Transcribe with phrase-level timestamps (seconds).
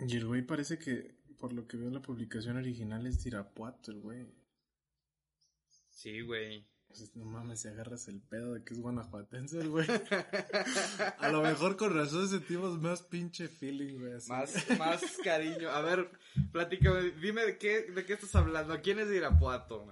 [0.00, 3.30] Y el güey parece que, por lo que veo en la publicación original, es de
[3.30, 4.26] Irapuato, el güey.
[5.90, 6.66] Sí, güey.
[6.88, 9.86] Pues, no mames, si agarras el pedo de que es guanajuatense el güey.
[11.18, 14.12] A lo mejor con razón sentimos más pinche feeling, güey.
[14.14, 14.30] así.
[14.30, 15.70] Más, más cariño.
[15.70, 16.10] A ver,
[16.52, 18.80] platícame, dime de qué, de qué estás hablando.
[18.82, 19.86] ¿Quién es de Irapuato?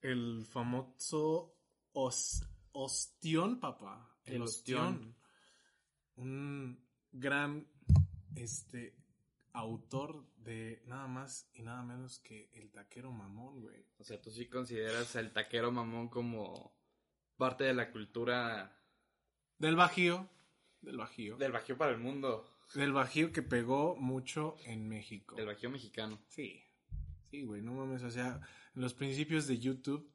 [0.00, 1.56] El famoso
[1.92, 4.16] os- ostión, papá.
[4.24, 4.86] El, El ostión.
[4.94, 5.16] ostión.
[6.16, 7.66] Un gran,
[8.34, 8.96] este,
[9.54, 13.86] autor de nada más y nada menos que el taquero mamón, güey.
[13.98, 16.76] O sea, tú sí consideras el taquero mamón como
[17.36, 18.76] parte de la cultura
[19.58, 20.28] Del Bajío.
[20.82, 21.36] Del Bajío.
[21.36, 22.50] del Bajío para el mundo.
[22.74, 25.36] Del Bajío que pegó mucho en México.
[25.36, 26.20] Del Bajío mexicano.
[26.28, 26.60] Sí.
[27.30, 28.02] Sí, güey, no mames.
[28.02, 28.40] O sea,
[28.74, 30.12] en los principios de YouTube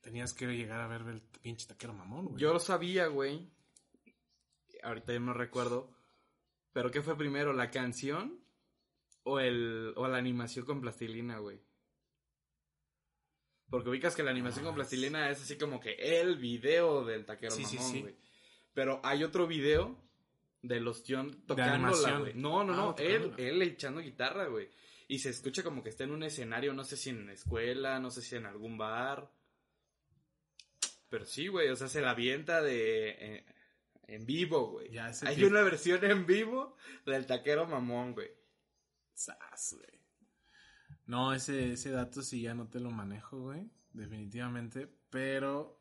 [0.00, 2.40] tenías que llegar a ver el pinche taquero mamón, güey.
[2.40, 3.52] Yo lo sabía, güey.
[4.82, 5.93] Ahorita ya no recuerdo.
[6.74, 7.54] Pero ¿qué fue primero?
[7.54, 8.38] ¿La canción?
[9.22, 11.58] ¿O, el, o la animación con plastilina, güey?
[13.70, 17.52] Porque ubicas que la animación con plastilina es así como que el video del taquero
[17.52, 18.00] Sí, mamón, sí.
[18.02, 18.14] güey.
[18.74, 19.96] Pero hay otro video
[20.62, 22.20] del ostión tocándola, animación.
[22.20, 22.34] güey.
[22.34, 22.94] No, no, Ah, no.
[22.98, 23.48] Él, tocándola.
[23.48, 24.68] él echando guitarra, güey.
[25.08, 28.10] Y se escucha como que está en un escenario, no sé si en escuela, no
[28.10, 29.30] sé si en algún bar.
[31.08, 33.08] Pero sí, güey, o sea, se la avienta de...
[33.10, 33.44] eh,
[34.08, 34.90] en vivo, güey.
[34.90, 38.30] Ya, ese Hay tipo- una versión en vivo del taquero mamón, güey.
[39.14, 40.00] Sas, güey.
[41.06, 43.70] No, ese, ese dato sí ya no te lo manejo, güey.
[43.92, 44.88] Definitivamente.
[45.10, 45.80] Pero.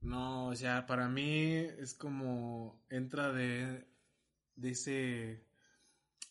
[0.00, 2.84] No, o sea, para mí es como.
[2.88, 3.86] Entra de.
[4.56, 5.46] De ese.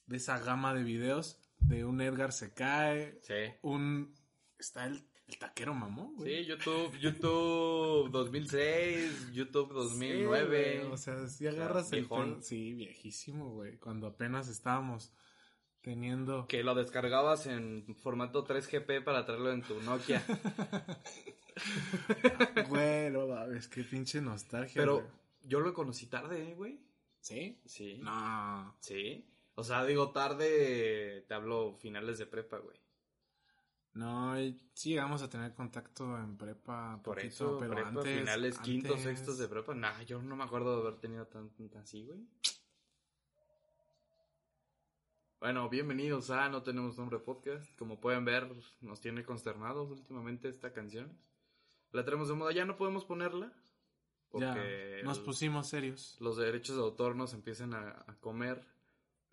[0.07, 1.39] De esa gama de videos.
[1.59, 3.19] De un Edgar se cae.
[3.21, 3.53] Sí.
[3.61, 4.15] Un.
[4.57, 6.43] Está el, el taquero mamón, güey.
[6.43, 10.71] Sí, YouTube, YouTube 2006, YouTube 2009.
[10.73, 12.07] Sí, güey, o sea, si agarras el.
[12.07, 13.77] pedo- Sí, viejísimo, güey.
[13.77, 15.11] Cuando apenas estábamos
[15.81, 16.47] teniendo.
[16.47, 20.23] Que lo descargabas en formato 3GP para traerlo en tu Nokia.
[22.69, 24.79] Güey, no mames, qué pinche nostalgia.
[24.81, 25.07] Pero güey.
[25.43, 26.79] yo lo conocí tarde, ¿eh, güey.
[27.19, 27.59] ¿Sí?
[27.65, 27.97] Sí.
[28.01, 28.75] No.
[28.79, 29.25] Sí.
[29.55, 32.77] O sea, digo tarde, te hablo finales de prepa, güey.
[33.93, 37.01] No, y sí llegamos a tener contacto en prepa.
[37.03, 38.19] Por poquito, eso, pero prepa, antes.
[38.19, 39.73] finales, quintos, sextos de prepa.
[39.73, 42.19] Nah, yo no me acuerdo de haber tenido tan, tan así, güey.
[45.39, 47.73] Bueno, bienvenidos a No Tenemos Nombre Podcast.
[47.77, 48.51] Como pueden ver,
[48.81, 51.17] nos tiene consternados últimamente esta canción.
[51.91, 53.47] La tenemos de moda, ya no podemos ponerla.
[53.47, 53.53] Ya,
[54.53, 56.17] Porque nos el- pusimos serios.
[56.19, 58.63] los derechos de autor nos empiezan a, a comer.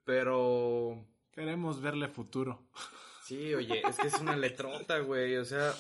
[0.05, 2.63] Pero Queremos verle futuro.
[3.27, 5.37] Sí, oye, es que es una letrota, güey.
[5.37, 5.75] O sea,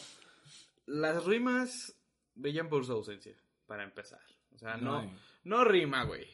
[0.86, 1.96] las rimas
[2.34, 3.36] brillan por su ausencia,
[3.66, 4.20] para empezar.
[4.54, 5.10] O sea, no,
[5.44, 6.26] no rima, güey.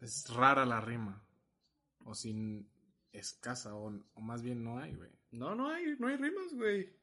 [0.00, 1.22] Es rara la rima.
[2.04, 2.68] O sin
[3.12, 5.10] escasa, o, o más bien no hay, güey.
[5.30, 6.96] No, no hay, no hay rimas, güey.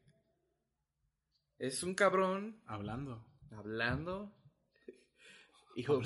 [1.58, 3.26] Es un cabrón Hablando.
[3.52, 4.36] hablando.
[5.76, 6.06] Y un,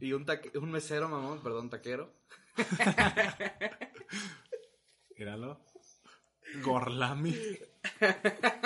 [0.00, 2.12] y un, taque- un mesero, mamón, perdón, taquero.
[5.16, 5.60] Míralo.
[6.62, 7.34] Gorlami.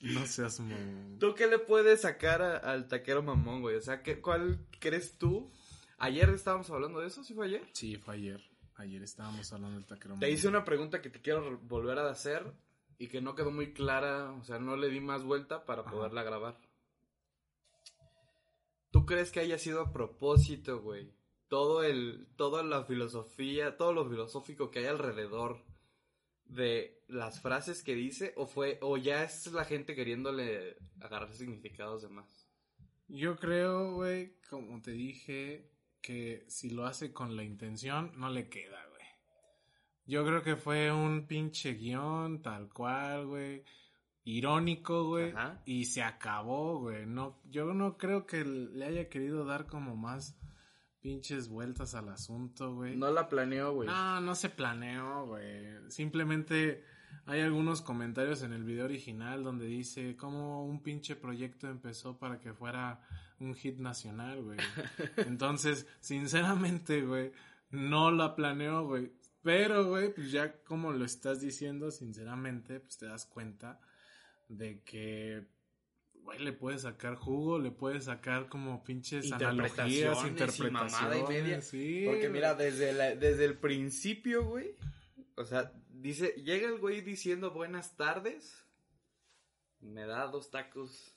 [0.00, 1.18] no seas mamón.
[1.18, 3.76] ¿Tú qué le puedes sacar a- al taquero mamón, güey?
[3.76, 5.50] O sea, ¿qué, ¿cuál crees tú?
[5.98, 7.66] Ayer estábamos hablando de eso, ¿sí fue ayer?
[7.72, 8.40] Sí, fue ayer.
[8.76, 10.16] Ayer estábamos hablando del taquero.
[10.20, 12.52] Te hice una pregunta que te quiero volver a hacer
[12.98, 15.90] y que no quedó muy clara, o sea, no le di más vuelta para Ajá.
[15.90, 16.58] poderla grabar.
[18.90, 21.12] ¿Tú crees que haya sido a propósito, güey?
[21.48, 25.64] Todo el, toda la filosofía, todo lo filosófico que hay alrededor
[26.48, 32.02] de las frases que dice, o fue, o ya es la gente queriéndole agarrar significados
[32.02, 32.48] de más.
[33.08, 35.70] Yo creo, güey, como te dije,
[36.00, 39.04] que si lo hace con la intención, no le queda, güey.
[40.06, 43.64] Yo creo que fue un pinche guion, tal cual, güey.
[44.24, 45.32] Irónico, güey.
[45.64, 47.06] Y se acabó, güey.
[47.06, 50.38] No, yo no creo que le haya querido dar como más
[51.00, 52.96] pinches vueltas al asunto, güey.
[52.96, 53.88] No la planeó, güey.
[53.88, 55.66] No, no se planeó, güey.
[55.88, 56.84] Simplemente
[57.26, 62.40] hay algunos comentarios en el video original donde dice cómo un pinche proyecto empezó para
[62.40, 63.00] que fuera
[63.38, 64.58] un hit nacional, güey.
[65.18, 67.32] Entonces, sinceramente, güey,
[67.70, 69.12] no la planeó, güey.
[69.42, 73.80] Pero, güey, pues ya como lo estás diciendo, sinceramente, pues te das cuenta
[74.48, 75.46] de que,
[76.28, 81.22] güey, le puedes sacar jugo, le puedes sacar como pinches analogías, Interpretaciones y mamada y
[81.22, 81.38] media.
[81.56, 81.68] interpretaciones.
[81.68, 84.76] Sí, Porque mira, desde, la- desde el principio, güey.
[85.36, 88.64] O sea, dice, llega el güey diciendo buenas tardes.
[89.80, 91.12] Me da dos tacos.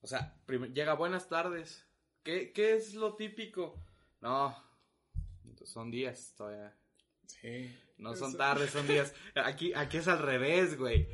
[0.00, 0.34] O sea,
[0.72, 1.84] llega buenas tardes.
[2.22, 3.74] ¿Qué, ¿Qué es lo típico?
[4.20, 4.56] No.
[5.64, 6.74] Son días todavía.
[7.26, 7.76] Sí.
[7.98, 9.12] No son tardes, son días.
[9.34, 11.06] Aquí, aquí es al revés, güey.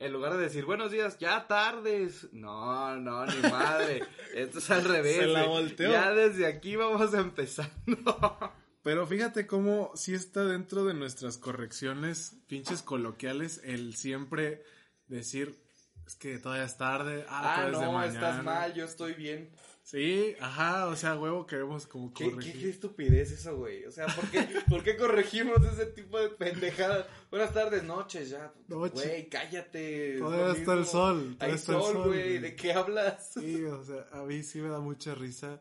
[0.00, 2.28] En lugar de decir buenos días, ya tardes.
[2.32, 4.02] No, no, ni madre.
[4.34, 5.16] Esto es al revés.
[5.16, 5.90] Se la volteó.
[5.90, 7.72] Ya desde aquí vamos empezando.
[8.82, 14.62] Pero fíjate cómo sí está dentro de nuestras correcciones pinches coloquiales el siempre
[15.06, 15.58] decir
[16.06, 18.12] es que todavía es tarde, ah, Ah, de no, mañana.
[18.12, 19.48] estás mal, yo estoy bien.
[19.84, 22.62] Sí, ajá, o sea, huevo queremos como ¿Qué, qué, corregir.
[22.62, 23.84] qué estupidez eso, güey?
[23.84, 24.40] O sea, ¿por qué,
[24.70, 27.06] ¿por qué corregimos ese tipo de pendejadas?
[27.30, 28.50] Buenas tardes, noches, ya.
[28.66, 28.94] Noche.
[28.94, 30.16] Güey, cállate.
[30.18, 32.38] Todavía está el sol, Hay está el sol, güey.
[32.38, 33.34] ¿De qué hablas?
[33.34, 35.60] Sí, o sea, a mí sí me da mucha risa.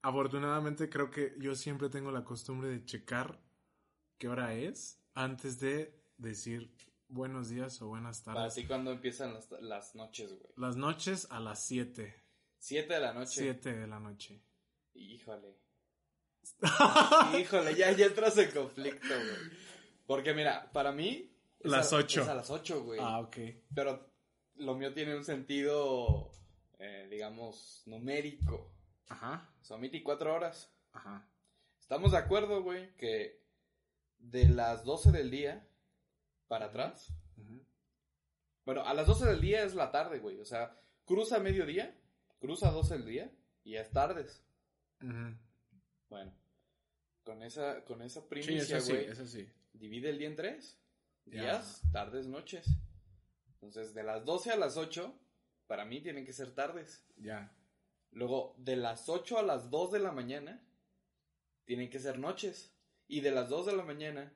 [0.00, 3.42] Afortunadamente creo que yo siempre tengo la costumbre de checar
[4.16, 6.74] qué hora es antes de decir
[7.08, 8.54] buenos días o buenas tardes.
[8.54, 10.52] ti, cuando empiezan las, las noches, güey?
[10.56, 12.23] Las noches a las 7.
[12.66, 13.30] Siete de la noche.
[13.42, 14.40] 7 de la noche.
[14.94, 15.58] Híjole.
[17.38, 19.50] Híjole, ya, ya entras en conflicto, güey.
[20.06, 21.30] Porque mira, para mí.
[21.60, 22.22] es Las a- ocho.
[22.22, 23.00] Es a las ocho, güey.
[23.02, 23.36] ah, ok.
[23.74, 24.10] Pero
[24.54, 26.32] lo mío tiene un sentido,
[26.78, 28.72] eh, digamos, numérico.
[29.08, 30.72] Ajá, Son 24 horas.
[30.92, 31.28] ajá.
[31.78, 33.44] Estamos de acuerdo, güey, que
[34.18, 35.68] de las 12 del día
[36.48, 37.12] para atrás.
[37.36, 37.62] ujú.
[38.64, 40.40] Bueno, a las 12 del día es la tarde, güey.
[40.40, 41.94] O sea, cruza mediodía,
[42.44, 43.32] cruza 12 del día
[43.64, 44.44] y ya es tardes.
[46.10, 46.30] Bueno,
[47.22, 49.48] con esa, con esa Sí, primicia, eso sí, güey, eso sí.
[49.72, 50.78] divide el día en tres.
[51.24, 52.66] Días, tardes, noches.
[53.54, 55.18] Entonces, de las 12 a las 8,
[55.66, 57.06] para mí tienen que ser tardes.
[57.16, 57.50] Ya.
[58.10, 60.62] Luego, de las 8 a las 2 de la mañana,
[61.64, 62.76] tienen que ser noches.
[63.08, 64.34] Y de las 2 de la mañana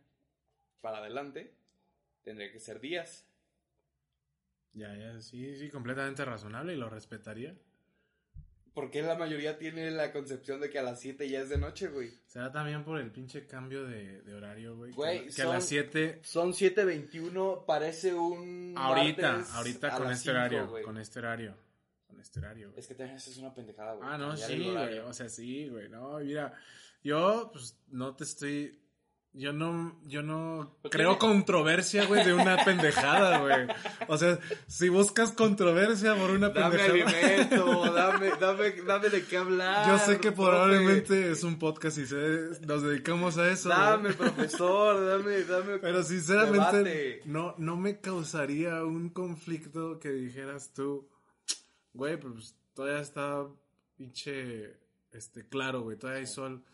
[0.81, 1.54] para adelante,
[2.22, 3.26] tendría que ser días.
[4.72, 7.54] Ya, ya, sí, sí, completamente razonable y lo respetaría.
[8.80, 11.88] Porque la mayoría tiene la concepción de que a las 7 ya es de noche,
[11.88, 12.12] güey.
[12.26, 14.92] Será también por el pinche cambio de, de horario, güey.
[14.92, 18.75] Güey, que, que a son- las 7, Son 7.21, parece un.
[18.76, 21.54] ahorita, ahorita a con este 5, horario, con este horario,
[22.06, 22.69] con este horario.
[22.69, 22.78] güey.
[22.78, 24.08] Es que también es una pendejada, güey.
[24.08, 26.54] Ah, no, sí, güey, o sea, sí, güey, no, mira,
[27.02, 28.78] yo, pues, no te estoy,
[29.38, 31.19] yo no, yo no ¿Por creo qué?
[31.20, 33.69] controversia, güey, de una pendejada, güey.
[34.08, 37.19] O sea, si buscas controversia por una Dame pendejada.
[37.19, 39.87] alimento, dame, dame, dame de qué hablar.
[39.88, 40.50] Yo sé que profe.
[40.50, 43.69] probablemente es un podcast y se- nos dedicamos a eso.
[43.69, 45.79] Dame, profesor, dame, dame.
[45.79, 47.20] Pero sinceramente Debate.
[47.26, 51.08] no, no me causaría un conflicto que dijeras tú,
[51.93, 53.46] güey, pues todavía está
[53.96, 54.76] pinche,
[55.12, 56.64] este, claro, güey, todavía hay sol.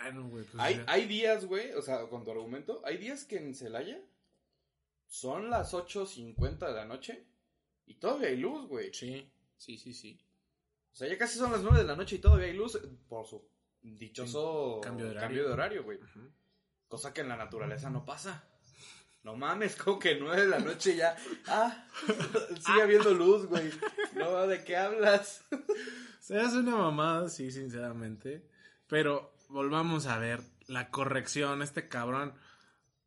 [0.00, 3.54] Bueno, güey, pues Hay, días, güey, o sea, con tu argumento, hay días que en
[3.54, 4.00] Celaya
[5.06, 7.26] son las 8.50 de la noche
[7.86, 8.92] y todavía hay luz, güey.
[8.94, 10.18] Sí, sí, sí, sí.
[10.92, 12.78] O sea, ya casi son las 9 de la noche y todavía hay luz
[13.08, 13.44] por su
[13.82, 15.26] dichoso Sí, cambio de horario.
[15.26, 15.98] cambio de horario, güey.
[16.88, 18.44] Cosa que en la naturaleza no pasa.
[19.22, 21.16] No mames, como que 9 de la noche ya.
[21.46, 21.86] Ah,
[22.60, 23.70] sigue habiendo luz, güey.
[24.14, 25.44] No, ¿de qué hablas?
[26.20, 28.48] Se hace una mamada, sí, sinceramente.
[28.88, 32.34] Pero volvamos a ver la corrección, este cabrón.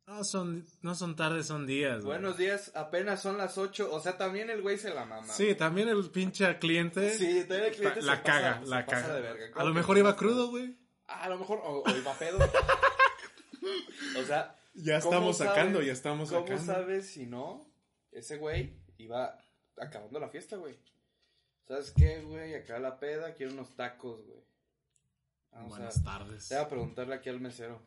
[0.06, 1.96] No son, no son tardes, son días.
[2.04, 2.18] güey.
[2.18, 3.92] Buenos días, apenas son las 8.
[3.92, 5.26] O sea, también el güey se la mama.
[5.32, 7.10] Sí, también el pinche cliente.
[7.18, 9.14] Sí, también el cliente la se caga, pasa- se la pasa caga.
[9.16, 9.46] de verga.
[9.46, 10.78] A ¿Cómo lo mejor iba crudo, güey.
[11.08, 12.38] Ah, a lo mejor, o, o iba pedo.
[14.18, 16.72] o sea, Ya ¿cómo estamos sacando, ya estamos ¿Cómo sacando.
[16.72, 17.66] sabes si no?
[18.12, 19.36] Ese güey iba
[19.76, 20.78] acabando la fiesta, güey.
[21.66, 22.54] ¿Sabes qué, güey?
[22.54, 24.45] Acá la peda, quiero unos tacos, güey.
[25.56, 26.48] Vamos Buenas a, tardes.
[26.48, 27.82] te voy a preguntarle aquí al mesero.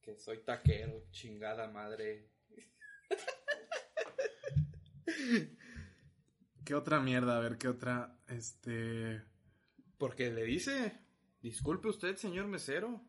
[0.00, 2.30] Que soy taquero, chingada madre.
[6.64, 7.36] ¿Qué otra mierda?
[7.36, 8.16] A ver, ¿qué otra?
[8.28, 9.22] Este.
[9.98, 10.98] Porque le dice,
[11.42, 13.02] disculpe usted, señor mesero.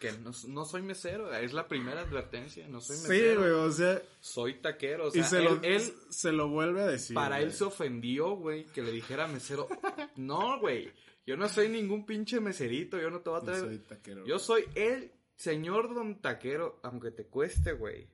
[0.00, 3.40] Que no, no soy mesero, es la primera advertencia, no soy Sí, mesero.
[3.40, 4.00] güey, o sea.
[4.20, 7.14] Soy taquero, o sea, y se, él, lo, él- se lo vuelve a decir.
[7.14, 7.48] para güey.
[7.48, 9.68] él se ofendió, güey, que le dijera mesero.
[10.16, 10.90] No, güey,
[11.26, 13.64] yo no soy ningún pinche meserito, yo no te voy a Yo traer.
[13.64, 14.26] soy taquero.
[14.26, 18.08] Yo soy el señor don taquero, aunque te cueste, güey.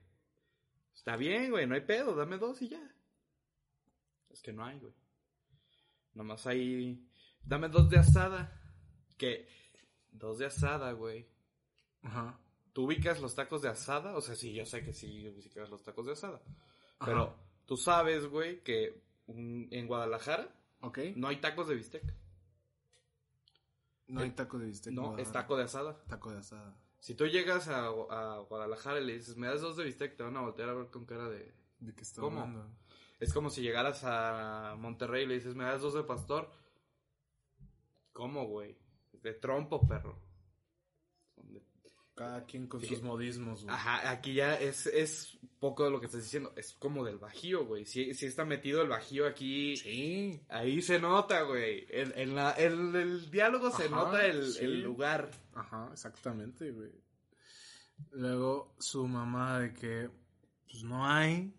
[0.95, 2.95] Está bien, güey, no hay pedo, dame dos y ya.
[4.29, 4.93] Es que no hay, güey.
[6.13, 7.07] Nomás hay...
[7.43, 8.53] Dame dos de asada.
[9.17, 9.47] Que...
[10.11, 11.27] Dos de asada, güey.
[12.01, 12.39] Ajá.
[12.73, 14.15] ¿Tú ubicas los tacos de asada?
[14.15, 16.41] O sea, sí, yo sé que sí ubicas los tacos de asada.
[16.99, 17.05] Ajá.
[17.05, 17.35] Pero
[17.65, 20.99] tú sabes, güey, que en Guadalajara Ok.
[21.15, 22.03] no hay tacos de bistec.
[24.09, 24.93] No hay taco de bistec.
[24.93, 26.03] No, es taco de asada.
[26.07, 26.75] Taco de asada.
[26.99, 30.23] Si tú llegas a, a Guadalajara y le dices, me das dos de bistec, te
[30.23, 31.53] van a voltear a ver con cara de...
[31.79, 32.41] ¿De qué está ¿Cómo?
[32.41, 32.67] hablando?
[33.19, 36.49] Es como si llegaras a Monterrey y le dices, me das dos de pastor.
[38.13, 38.77] ¿Cómo, güey?
[39.21, 40.19] De trompo, perro.
[41.35, 41.61] Son de-
[42.19, 43.73] Cada quien con sus modismos, güey.
[43.73, 46.51] Ajá, aquí ya es, es poco de lo que estás diciendo.
[46.57, 47.85] Es como del bajío, güey.
[47.85, 49.77] Si, si está metido el bajío aquí.
[49.77, 50.41] Sí.
[50.49, 51.87] Ahí se nota, güey.
[51.89, 54.65] En, en la, en el diálogo se nota el, sí.
[54.65, 55.31] el lugar.
[55.53, 56.91] Ajá, exactamente, güey.
[58.11, 60.09] Luego su mamá de que,
[60.69, 61.53] pues no hay.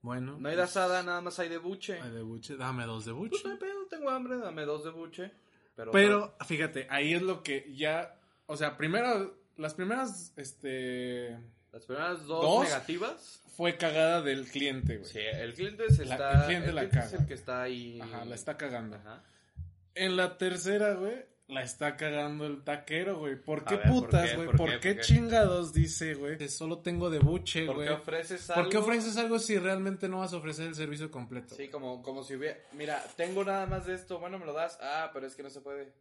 [0.00, 0.38] Bueno.
[0.38, 2.00] No hay de asada, nada más hay de buche.
[2.00, 2.56] Hay de buche.
[2.56, 3.44] Dame dos de Pues buche.
[3.44, 5.32] no hay pedo, tengo hambre, dame dos de buche.
[5.76, 8.18] Pero, Pero, fíjate, ahí es lo que ya.
[8.46, 11.38] O sea, primero, las primeras, este.
[11.72, 12.64] las primeras dos, ¿Dos?
[12.64, 13.40] negativas.
[13.56, 15.10] Fue cagada del cliente, güey.
[15.10, 16.40] Sí, el cliente se La- está.
[16.40, 17.18] el cliente la es caga.
[17.18, 18.00] el que está ahí.
[18.00, 18.96] Ajá, la está cagando.
[18.96, 19.22] Ajá.
[19.94, 23.36] En la tercera, güey, la está cagando el taquero, güey.
[23.36, 24.36] ¿Por qué ver, ¿por putas, qué?
[24.36, 24.46] güey?
[24.48, 24.80] ¿Por ¿Por, qué?
[24.80, 25.06] qué, ¿Por qué?
[25.06, 26.38] chingados dice, güey?
[26.38, 27.88] Que solo tengo de buche, ¿Por güey.
[27.88, 28.62] qué ofreces algo?
[28.62, 31.54] ¿Por qué ofreces algo si realmente no vas a ofrecer el servicio completo?
[31.54, 32.56] Sí, como, como si hubiera.
[32.72, 34.18] Mira, tengo nada más de esto.
[34.18, 34.78] Bueno, me lo das.
[34.80, 35.92] Ah, pero es que no se puede.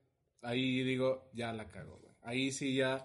[0.42, 2.14] Ahí digo, ya la cago, güey.
[2.22, 3.04] Ahí sí ya.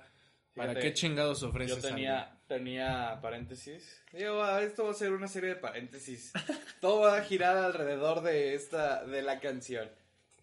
[0.57, 4.03] ¿Para Fíjate, qué chingados Yo ofreces tenía, tenía paréntesis.
[4.11, 6.33] Digo, ah, esto va a ser una serie de paréntesis.
[6.81, 9.91] Todo va a girar alrededor de esta, de la canción.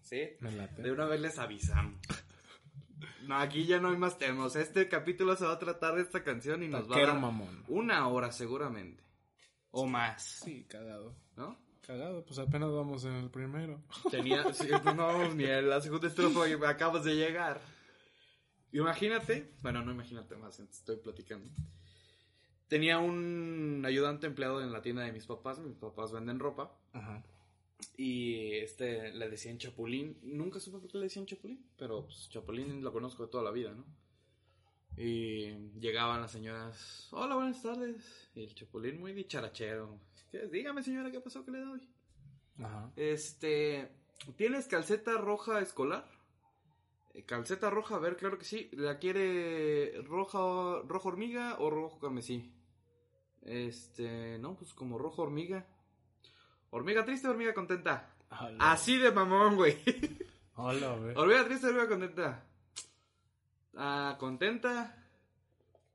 [0.04, 0.22] ¿Sí?
[0.22, 0.38] algo?
[0.40, 0.82] Me late.
[0.84, 2.00] De una vez les avisamos.
[3.24, 4.56] No, aquí ya no hay más temas.
[4.56, 7.64] Este capítulo se va a tratar de esta canción y nos va a dar mamón.
[7.68, 9.02] una hora seguramente.
[9.72, 11.16] O más, Sí, cagado.
[11.36, 11.58] ¿no?
[11.88, 13.82] Cagado, pues apenas vamos en el primero.
[14.12, 17.60] Tenía, sí, pues no, ni en la segunda estrofa y acabas de llegar.
[18.74, 21.50] Imagínate, bueno, no imagínate más, estoy platicando.
[22.68, 27.24] Tenía un ayudante empleado en la tienda de mis papás, mis papás venden ropa, Ajá.
[27.98, 32.84] y este le decían Chapulín, nunca supe por qué le decían Chapulín, pero pues Chapulín
[32.84, 33.86] lo conozco de toda la vida, ¿no?
[34.98, 40.00] Y llegaban las señoras, hola, buenas tardes, y el Chapulín muy dicharachero,
[40.32, 40.48] "¿Qué?
[40.48, 41.46] dígame señora, ¿qué pasó?
[41.46, 41.88] ¿Qué le doy?
[42.60, 42.92] Ajá.
[42.96, 43.90] Este,
[44.36, 46.08] ¿tienes calceta roja escolar?
[47.14, 48.70] Eh, Calceta roja, a ver, claro que sí.
[48.74, 52.52] ¿La quiere roja, rojo hormiga o rojo carmesí?
[53.44, 55.68] Este, no, pues como rojo hormiga.
[56.70, 58.16] ¿Hormiga triste o hormiga contenta?
[58.32, 58.72] Hola.
[58.72, 59.78] Así de mamón, güey.
[60.56, 61.16] Hola, güey.
[61.16, 62.46] ¿Hormiga triste o hormiga contenta?
[63.76, 64.98] Ah, ¿contenta?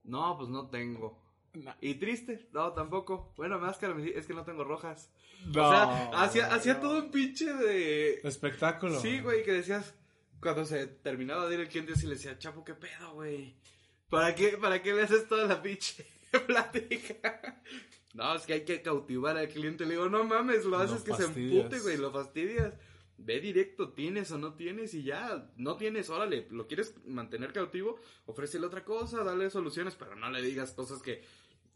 [0.04, 1.20] No, pues no tengo.
[1.54, 1.74] No.
[1.80, 2.48] ¿Y triste?
[2.52, 3.32] No, tampoco.
[3.36, 5.10] Bueno, más carmesí, es que no tengo rojas.
[5.46, 6.80] No, o sea, hacía, hacía no.
[6.80, 8.20] todo un pinche de...
[8.22, 9.00] Espectáculo.
[9.00, 9.94] Sí, güey, que decías,
[10.40, 13.56] cuando se terminaba de ir el cliente, sí le decía, Chapo, ¿qué pedo, güey?
[14.08, 16.06] ¿Para qué, ¿Para qué le haces toda la pinche
[16.46, 17.62] plática?
[18.14, 19.84] No, es que hay que cautivar al cliente.
[19.84, 22.74] Le digo, no mames, lo Lo haces que se empute, güey, lo fastidias.
[23.18, 27.98] Ve directo, tienes o no tienes y ya, no tienes, órale, lo quieres mantener cautivo,
[28.26, 31.24] ofrécele otra cosa, dale soluciones, pero no le digas cosas que,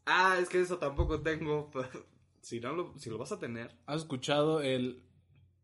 [0.07, 1.69] ah, es que eso tampoco tengo.
[2.43, 5.03] si no lo, si lo vas a tener, ¿Has escuchado el.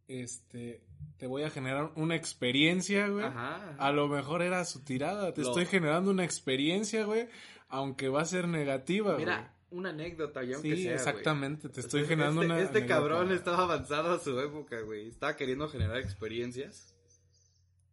[0.08, 0.82] Este.
[1.18, 3.24] Te voy a generar una experiencia, güey?
[3.24, 3.74] ajá.
[3.78, 5.34] A lo mejor era su tirada.
[5.34, 7.28] Te Lo- estoy generando una experiencia, güey.
[7.68, 9.24] Aunque va a ser negativa, güey.
[9.24, 10.94] Mira, una anécdota, ya aunque Sí, sea, güey.
[10.94, 11.68] exactamente.
[11.68, 12.62] Te estoy Este- generando este, una.
[12.62, 12.94] Este anécdota.
[13.00, 15.08] cabrón estaba avanzado a su época, güey.
[15.08, 16.94] Estaba queriendo generar experiencias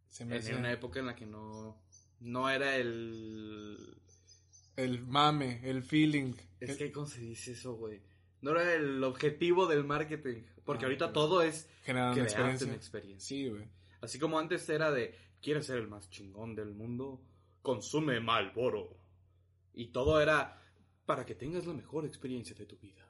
[0.08, 1.76] Se me en hace una época en la que no,
[2.20, 3.98] no era el...
[4.76, 6.34] El mame, el feeling.
[6.60, 8.00] Es el- que, ¿cómo se dice eso, güey?
[8.40, 10.42] No era el objetivo del marketing.
[10.66, 12.66] Porque Ah, ahorita todo es generar una experiencia.
[12.66, 13.26] una experiencia.
[13.26, 13.64] Sí, güey.
[14.02, 17.22] Así como antes era de, ¿quieres ser el más chingón del mundo?
[17.62, 18.98] Consume Malboro.
[19.72, 20.60] Y todo era
[21.06, 23.06] para que tengas la mejor experiencia de tu vida.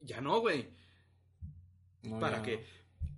[0.00, 0.68] Ya no, güey.
[2.04, 2.64] No, para ya que,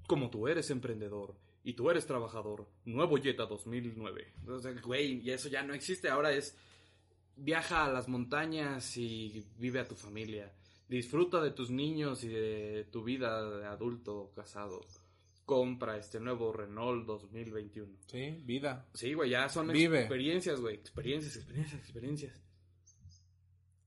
[0.09, 4.33] como tú eres emprendedor y tú eres trabajador, nuevo Jetta 2009.
[4.41, 6.09] Entonces, güey, y eso ya no existe.
[6.09, 6.57] Ahora es,
[7.37, 10.53] viaja a las montañas y vive a tu familia.
[10.93, 14.81] Disfruta de tus niños y de tu vida de adulto casado.
[15.47, 17.91] Compra este nuevo Renault 2021.
[17.91, 17.99] no.
[18.09, 18.87] Sí, vida.
[18.93, 20.01] Sí, güey, ya son Vive.
[20.01, 20.75] experiencias, güey.
[20.75, 22.33] Experiencias, experiencias, experiencias.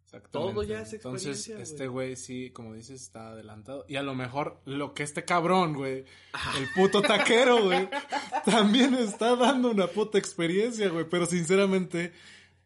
[0.06, 0.32] Exactamente.
[0.32, 2.08] Todo ya es Entonces, experiencia, este güey.
[2.08, 3.86] güey, sí, como dices, está adelantado.
[3.88, 6.56] Y a lo mejor lo que este cabrón, güey, Ah.
[6.58, 7.88] el puto taquero, güey,
[8.46, 11.06] también está dando una puta experiencia, güey.
[11.10, 12.14] Pero sinceramente,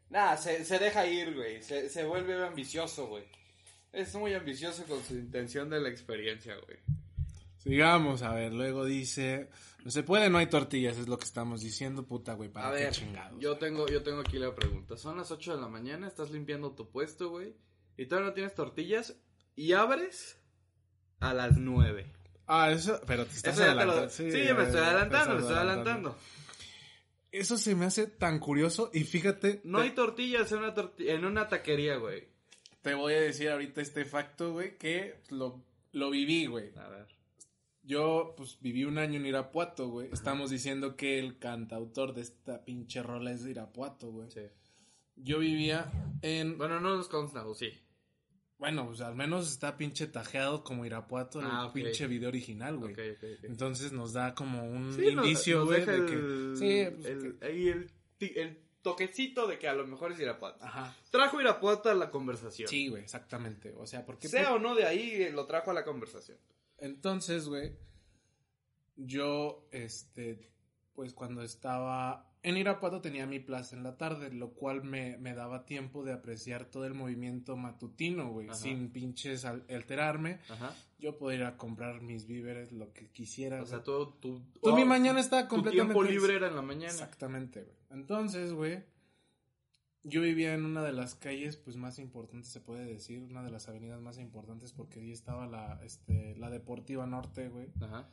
[0.10, 1.62] Nah, se, se deja ir, güey.
[1.62, 3.24] Se, se vuelve ambicioso, güey.
[3.92, 6.78] Es muy ambicioso con su intención de la experiencia, güey.
[7.58, 9.50] sigamos, a ver, luego dice,
[9.84, 12.72] no se puede, no hay tortillas, es lo que estamos diciendo, puta, güey, para A
[12.76, 13.40] qué ver, chingados.
[13.40, 14.96] yo tengo, yo tengo aquí la pregunta.
[14.96, 17.54] Son las 8 de la mañana, estás limpiando tu puesto, güey.
[17.98, 19.16] Y todavía no tienes tortillas.
[19.58, 20.40] Y abres
[21.20, 22.14] a las 9.
[22.48, 24.10] Ah, eso, pero te estás lo- adelantando.
[24.10, 24.30] Sí, me
[24.64, 26.18] estoy adelantando, me estoy adelantando.
[27.32, 31.10] Eso se me hace tan curioso y fíjate, No te- hay tortillas en una, torti-
[31.10, 32.29] en una taquería, güey.
[32.82, 36.72] Te voy a decir ahorita este facto, güey, que lo, lo viví, güey.
[36.78, 37.08] A ver.
[37.84, 40.10] Yo, pues, viví un año en Irapuato, güey.
[40.12, 44.30] Estamos diciendo que el cantautor de esta pinche rola es de Irapuato, güey.
[44.30, 44.42] Sí.
[45.16, 46.58] Yo vivía en...
[46.58, 47.72] Bueno, no nos consta, o sí.
[48.58, 52.92] Bueno, pues al menos está pinche tajeado como Irapuato el Ah, pinche video original, güey.
[52.94, 53.44] Ok, ok, ok.
[53.46, 56.56] Entonces nos da como un Sí, indicio, güey, de que...
[56.58, 60.64] Sí, pues, el, ahí el, el toquecito de que a lo mejor es Irapuato.
[60.64, 60.96] Ajá.
[61.12, 62.68] Trajo Irapuato a la conversación.
[62.70, 63.74] Sí, güey, exactamente.
[63.78, 64.28] O sea, porque...
[64.28, 66.38] Sea o no de ahí, eh, lo trajo a la conversación.
[66.78, 67.78] Entonces, güey,
[68.96, 70.52] yo, este,
[70.94, 75.34] pues cuando estaba en Irapuato tenía mi plaza en la tarde, lo cual me, me
[75.34, 80.40] daba tiempo de apreciar todo el movimiento matutino, güey, sin pinches al- alterarme.
[80.50, 80.74] Ajá.
[81.00, 83.62] Yo podía ir a comprar mis víveres, lo que quisiera.
[83.62, 83.86] O sea, güey.
[83.86, 84.12] tú...
[84.20, 85.94] tú Todo oh, mi mañana estaba Tu completamente...
[85.94, 86.92] tiempo libre era en la mañana.
[86.92, 87.76] Exactamente, güey.
[87.90, 88.84] Entonces, güey,
[90.04, 93.52] yo vivía en una de las calles, pues, más importantes, se puede decir, una de
[93.52, 97.68] las avenidas más importantes, porque ahí estaba la, este, la Deportiva Norte, güey.
[97.82, 98.10] Ajá.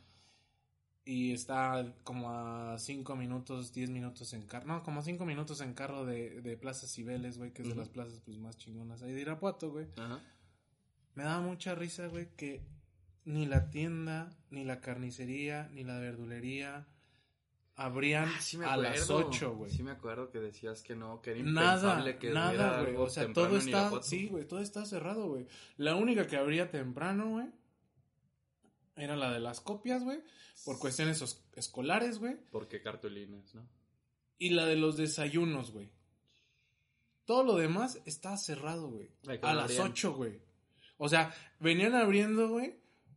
[1.09, 4.67] Y está como a 5 minutos, 10 minutos en carro.
[4.67, 7.75] No, como 5 minutos en carro de, de Plaza Cibeles, güey, que es Ujú.
[7.75, 9.87] de las plazas pues más chingonas ahí de Irapuato, güey.
[9.95, 10.19] Ajá.
[11.15, 12.61] Me daba mucha risa, güey, que
[13.23, 16.85] ni la tienda, ni la carnicería, ni la verdulería
[17.77, 19.71] abrían Ah, sí me a las 8, güey.
[19.71, 22.95] Sí me acuerdo que decías que no, que era Nada, que nada, güey.
[22.97, 25.45] O sea, todo está, sí, güey, todo está cerrado, güey.
[25.77, 27.47] La única que abría temprano, güey,
[28.97, 30.19] era la de las copias, güey,
[30.65, 32.35] por cuestiones escolares, güey.
[32.51, 33.67] Porque cartulinas, ¿no?
[34.37, 35.89] Y la de los desayunos, güey.
[37.25, 39.09] Todo lo demás está cerrado, güey.
[39.41, 39.77] A las.
[39.79, 40.39] 8, güey.
[40.97, 42.75] O sea, venían abriendo, güey,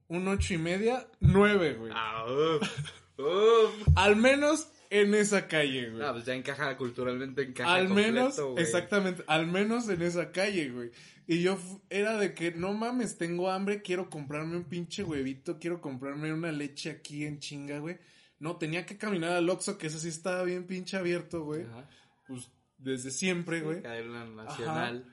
[0.09, 1.93] un ocho y media, nueve, güey.
[1.95, 3.89] Ah, uf, uf.
[3.97, 6.03] Al menos en esa calle, güey.
[6.05, 8.63] Ah, pues ya encaja culturalmente, encaja al completo, menos, güey.
[8.63, 10.91] exactamente, al menos en esa calle, güey.
[11.31, 11.57] Y yo
[11.91, 16.51] era de que, no mames, tengo hambre, quiero comprarme un pinche huevito, quiero comprarme una
[16.51, 17.99] leche aquí en chinga, güey.
[18.41, 21.63] No, tenía que caminar al Oxxo, que eso sí estaba bien pinche abierto, güey.
[21.63, 21.89] Ajá.
[22.27, 23.81] Pues desde siempre, güey.
[23.81, 25.05] Cadena nacional.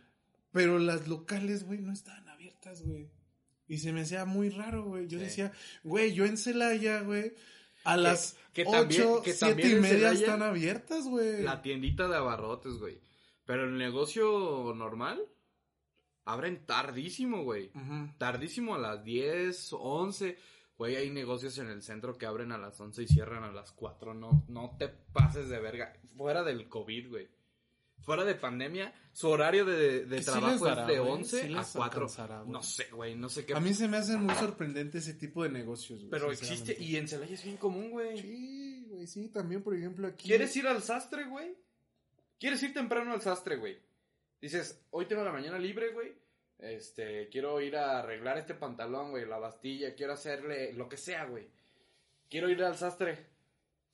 [0.52, 3.12] Pero las locales, güey, no estaban abiertas, güey.
[3.68, 5.08] Y se me hacía muy raro, güey.
[5.08, 5.26] Yo Sí.
[5.26, 5.52] decía,
[5.84, 7.36] güey, yo en Celaya, güey,
[7.84, 11.44] a las que ocho, también- que siete también y media están abiertas, güey.
[11.44, 13.00] La tiendita de abarrotes, güey.
[13.46, 15.22] Pero el negocio normal
[16.28, 17.72] abren tardísimo, güey.
[18.18, 20.38] Tardísimo a las 10, 11.
[20.78, 23.72] Güey, hay negocios en el centro que abren a las 11 y cierran a las
[23.72, 24.14] 4.
[24.14, 25.94] No, no te pases de verga.
[26.16, 27.28] Fuera del COVID, güey.
[28.02, 31.54] Fuera de pandemia, su horario de, de sí trabajo dará, es de güey, 11 sí
[31.54, 31.84] a les 4.
[31.84, 32.52] alcanzará, güey.
[32.52, 33.56] No sé, güey, no sé qué.
[33.56, 36.12] A mí se me hace muy sorprendente ese tipo de negocios, güey.
[36.12, 38.18] pero existe y en Celaya es bien común, güey.
[38.22, 40.28] Sí, güey, sí, también, por ejemplo, aquí.
[40.28, 41.58] ¿Quieres ir al sastre, güey?
[42.40, 43.80] ¿Quieres ir temprano al sastre, güey?
[44.42, 46.14] Dices, hoy tengo la mañana libre, güey.
[46.60, 51.26] Este, quiero ir a arreglar este pantalón, güey, la bastilla, quiero hacerle lo que sea,
[51.26, 51.48] güey.
[52.30, 53.36] Quiero ir al sastre.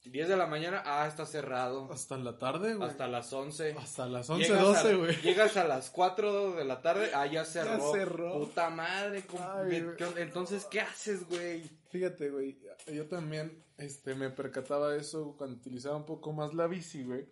[0.06, 1.90] 10 de la mañana, ah, está cerrado.
[1.92, 2.90] Hasta la tarde, güey.
[2.90, 3.74] Hasta las 11.
[3.78, 5.16] Hasta las 11, Llegas 12, a- güey.
[5.22, 7.94] Llegas a las 4 de la tarde, ah, ya cerró.
[7.94, 8.34] cerró.
[8.40, 9.24] Puta madre.
[9.26, 9.96] ¿cómo- Ay, güey.
[9.96, 11.64] ¿qué- Entonces, ¿qué haces, güey?
[11.90, 12.58] Fíjate, güey,
[12.94, 17.26] yo también este, me percataba de eso cuando utilizaba un poco más la bici, güey.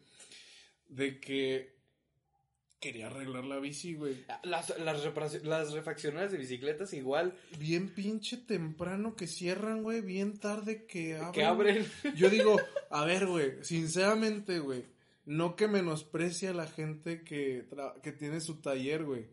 [0.87, 1.75] De que
[2.81, 4.25] quería arreglar la bici, güey.
[4.43, 5.03] Las, las,
[5.43, 10.01] las refaccionarias de bicicletas igual Bien pinche temprano que cierran, güey.
[10.01, 11.31] Bien tarde que abren.
[11.31, 11.85] que abren.
[12.17, 12.57] Yo digo,
[12.89, 14.83] a ver, güey, sinceramente, güey.
[15.25, 19.27] No que menosprecie a la gente que, tra- que tiene su taller, güey.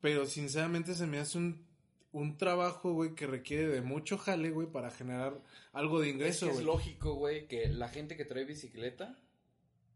[0.00, 1.64] Pero sinceramente se me hace un,
[2.10, 5.40] un trabajo, güey, que requiere de mucho jale, güey, para generar
[5.72, 6.66] algo de Es, ingreso, que es güey.
[6.66, 9.16] lógico, güey, que la gente que trae bicicleta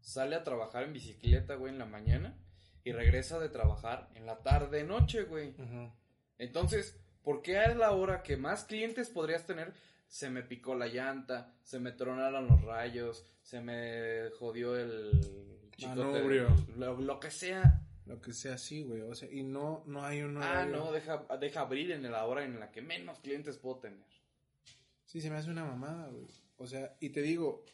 [0.00, 2.38] sale a trabajar en bicicleta, güey, en la mañana
[2.88, 5.54] y regresa de trabajar en la tarde, noche, güey.
[6.38, 9.72] Entonces, ¿por qué a la hora que más clientes podrías tener?
[10.06, 16.46] Se me picó la llanta, se me tronaron los rayos, se me jodió el chicote,
[16.76, 17.82] lo, lo que sea.
[18.06, 19.02] Lo que sea así, güey.
[19.02, 20.76] O sea, y no, no hay un Ah, horario.
[20.76, 24.06] no, deja, deja abrir en la hora en la que menos clientes puedo tener.
[25.04, 26.26] Sí, se me hace una mamada, güey.
[26.56, 27.66] O sea, y te digo,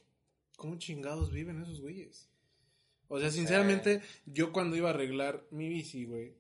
[0.57, 2.29] ¿cómo chingados viven esos güeyes?
[3.15, 6.35] O sea, sinceramente, yo cuando iba a arreglar mi bici, güey,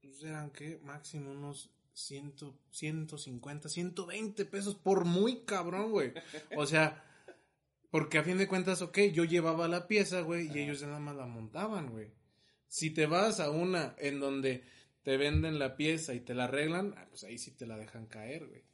[0.00, 2.36] pues eran que máximo unos 100,
[2.70, 6.14] 150, 120 pesos por muy cabrón, güey.
[6.56, 7.04] O sea,
[7.90, 11.16] porque a fin de cuentas, ok, yo llevaba la pieza, güey, y ellos nada más
[11.16, 12.12] la montaban, güey.
[12.66, 14.64] Si te vas a una en donde
[15.02, 18.06] te venden la pieza y te la arreglan, ah, pues ahí sí te la dejan
[18.06, 18.64] caer, güey.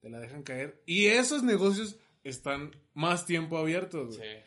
[0.00, 0.82] Te la dejan caer.
[0.84, 4.28] Y esos negocios están más tiempo abiertos, güey.
[4.28, 4.42] Sí.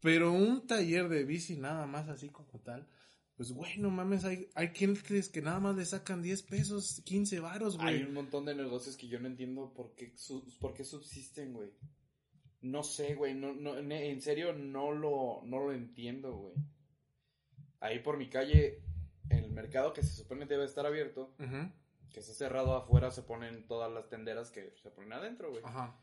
[0.00, 2.88] Pero un taller de bici nada más así como tal,
[3.36, 7.40] pues güey, no mames, hay, hay quienes que nada más le sacan 10 pesos, 15
[7.40, 8.04] varos, Hay güey.
[8.08, 10.12] un montón de negocios que yo no entiendo por qué,
[10.60, 11.70] por qué subsisten, güey.
[12.60, 16.54] No sé, güey, no, no, en serio no lo, no lo entiendo, güey.
[17.80, 18.82] ahí por mi calle,
[19.30, 21.34] en el mercado que se supone debe estar abierto,
[22.10, 25.62] que está cerrado afuera, se ponen todas las tenderas que se ponen adentro, güey.
[25.64, 25.96] Ajá.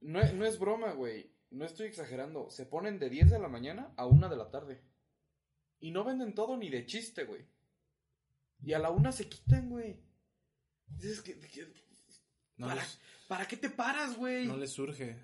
[0.00, 1.32] No, es- no es broma, güey.
[1.54, 2.50] No estoy exagerando.
[2.50, 4.80] Se ponen de 10 de la mañana a 1 de la tarde.
[5.80, 7.44] Y no venden todo ni de chiste, güey.
[8.62, 10.00] Y a la una se quitan, güey.
[10.86, 11.72] Dices que, que-
[12.56, 14.46] No, ¿Para, les, ¿Para qué te paras, güey?
[14.46, 15.16] no les surge.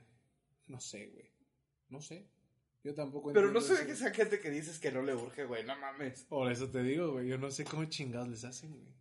[0.66, 1.30] No sé, güey.
[1.88, 2.28] No sé.
[2.84, 5.44] Yo tampoco Pero no sé de qué esa gente que dices que no le urge,
[5.44, 5.64] güey.
[5.64, 6.24] No mames.
[6.24, 7.28] Por eso te digo, güey.
[7.28, 8.94] Yo no sé cómo chingados les hacen, güey.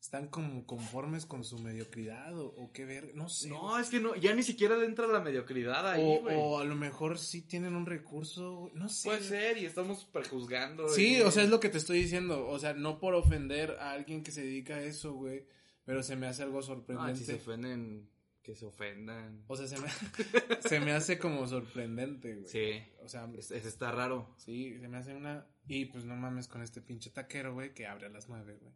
[0.00, 3.14] Están como conformes con su mediocridad o, o qué ver.
[3.14, 3.48] No sé.
[3.50, 6.36] No, es que no, ya ni siquiera le entra la mediocridad ahí, o, güey.
[6.38, 8.70] o a lo mejor sí tienen un recurso.
[8.74, 9.08] No sé.
[9.10, 10.88] Puede ser y estamos prejuzgando.
[10.88, 12.48] Sí, o sea, es lo que te estoy diciendo.
[12.48, 15.44] O sea, no por ofender a alguien que se dedica a eso, güey.
[15.84, 17.16] Pero se me hace algo Ah, sorprendente.
[17.18, 18.08] si se ofenden,
[18.42, 19.44] que se ofendan.
[19.48, 19.88] O sea, se me,
[20.66, 22.48] se me hace como sorprendente, güey.
[22.48, 24.34] Sí, O sea, es, es- está raro.
[24.38, 25.46] sí, se me hace una...
[25.68, 28.72] Y pues no mames con este pinche taquero, güey, que abre a las nueve, güey.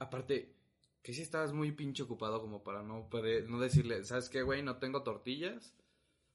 [0.00, 0.54] Aparte,
[1.02, 4.62] que si estabas muy pinche ocupado como para no poder, no decirle, ¿sabes qué, güey?
[4.62, 5.74] No tengo tortillas.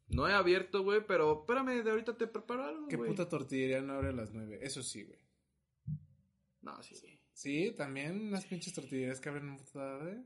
[0.08, 3.10] No he abierto, güey, pero espérame, de ahorita te preparo algo, ¿Qué güey.
[3.10, 4.60] puta tortillería no abre a las nueve?
[4.62, 5.20] Eso sí, güey.
[6.62, 6.96] No, sí.
[7.34, 10.24] Sí, también las pinches tortillerías que abren tarde.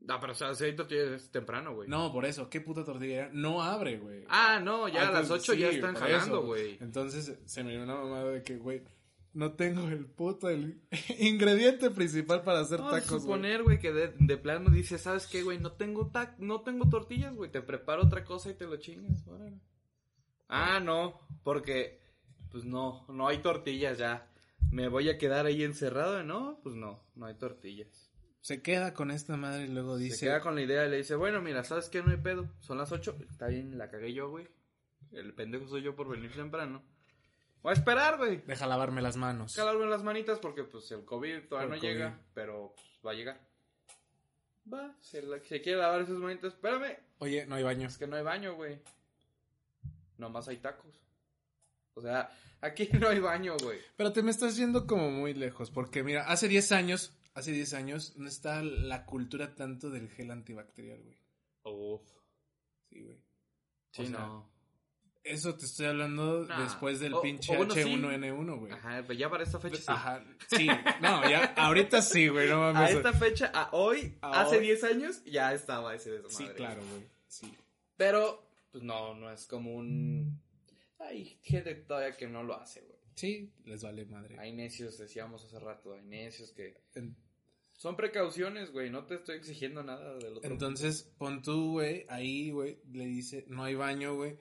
[0.00, 1.88] No, pero o sea, si hay tortillas es temprano, güey.
[1.88, 4.24] No, por eso, ¿qué puta tortillería no abre, güey?
[4.28, 6.46] Ah, no, ya a las entonces, 8 ya sí, están por jalando, eso.
[6.46, 6.78] güey.
[6.80, 8.82] Entonces se me dio una mamada de que, güey,
[9.36, 10.80] no tengo el puto el
[11.18, 13.20] ingrediente principal para hacer Vamos a tacos, güey.
[13.20, 15.58] suponer, güey, que de, de plano dice, ¿sabes qué, güey?
[15.58, 17.50] No tengo tac no tengo tortillas, güey.
[17.50, 19.60] Te preparo otra cosa y te lo chingas, órale.
[20.48, 22.00] Ah, no, porque,
[22.50, 24.30] pues no, no hay tortillas ya.
[24.70, 26.58] Me voy a quedar ahí encerrado, ¿no?
[26.62, 28.10] Pues no, no hay tortillas.
[28.40, 30.16] Se queda con esta madre y luego dice...
[30.16, 32.02] Se queda con la idea y le dice, bueno, mira, ¿sabes qué?
[32.02, 32.48] No hay pedo.
[32.60, 33.16] Son las 8.
[33.28, 34.48] Está bien, la cagué yo, güey.
[35.12, 36.82] El pendejo soy yo por venir temprano.
[37.66, 38.36] Voy a esperar, güey.
[38.46, 39.56] Deja lavarme las manos.
[39.56, 43.14] Calarme las manitas porque pues el COVID todavía El no llega, pero pues, va a
[43.14, 43.40] llegar.
[44.72, 46.52] Va, se, la- se quiere lavar esas manitas.
[46.54, 47.88] Espérame, Oye, no hay baño.
[47.88, 48.80] es que no hay baño, güey.
[50.16, 51.02] Nomás hay tacos.
[51.94, 53.80] O sea, aquí no hay baño, güey.
[53.96, 57.74] Pero te me estás yendo como muy lejos, porque mira, hace 10 años, hace 10
[57.74, 61.18] años no está la cultura tanto del gel antibacterial, güey.
[61.64, 62.02] Uf.
[62.90, 63.20] Sí, güey.
[63.90, 64.55] Sí, O sea, no.
[65.26, 66.62] Eso te estoy hablando Nah.
[66.62, 67.80] después del O- pinche o bueno, sí.
[67.80, 68.72] H1N1, güey.
[68.72, 69.84] Ajá, pero ya para esta fecha sí.
[69.88, 70.66] Ajá, sí.
[71.00, 72.94] No, ya, ahorita sí, güey, no A mames.
[72.94, 74.66] esta fecha, a hoy, A hace hoy.
[74.66, 76.36] 10 años, ya estaba ese desmadre.
[76.36, 77.02] Sí, claro, güey.
[77.26, 77.52] Sí.
[77.96, 80.40] Pero, pues no, no es como un...
[80.98, 82.96] Hay gente todavía que no lo hace, güey.
[83.14, 84.38] Sí, les vale madre.
[84.38, 86.76] Hay necios, decíamos hace rato, hay necios que...
[86.94, 87.16] En-
[87.72, 90.50] Son precauciones, güey, no te estoy exigiendo nada del otro.
[90.50, 94.38] Entonces, pon tú, güey, ahí, güey, le dice, no hay baño, güey.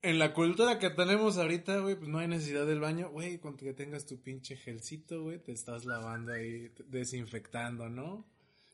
[0.00, 3.56] En la cultura que tenemos ahorita, güey, pues no hay necesidad del baño, güey, con
[3.56, 8.24] que tengas tu pinche gelcito, güey, te estás lavando ahí, desinfectando, ¿no?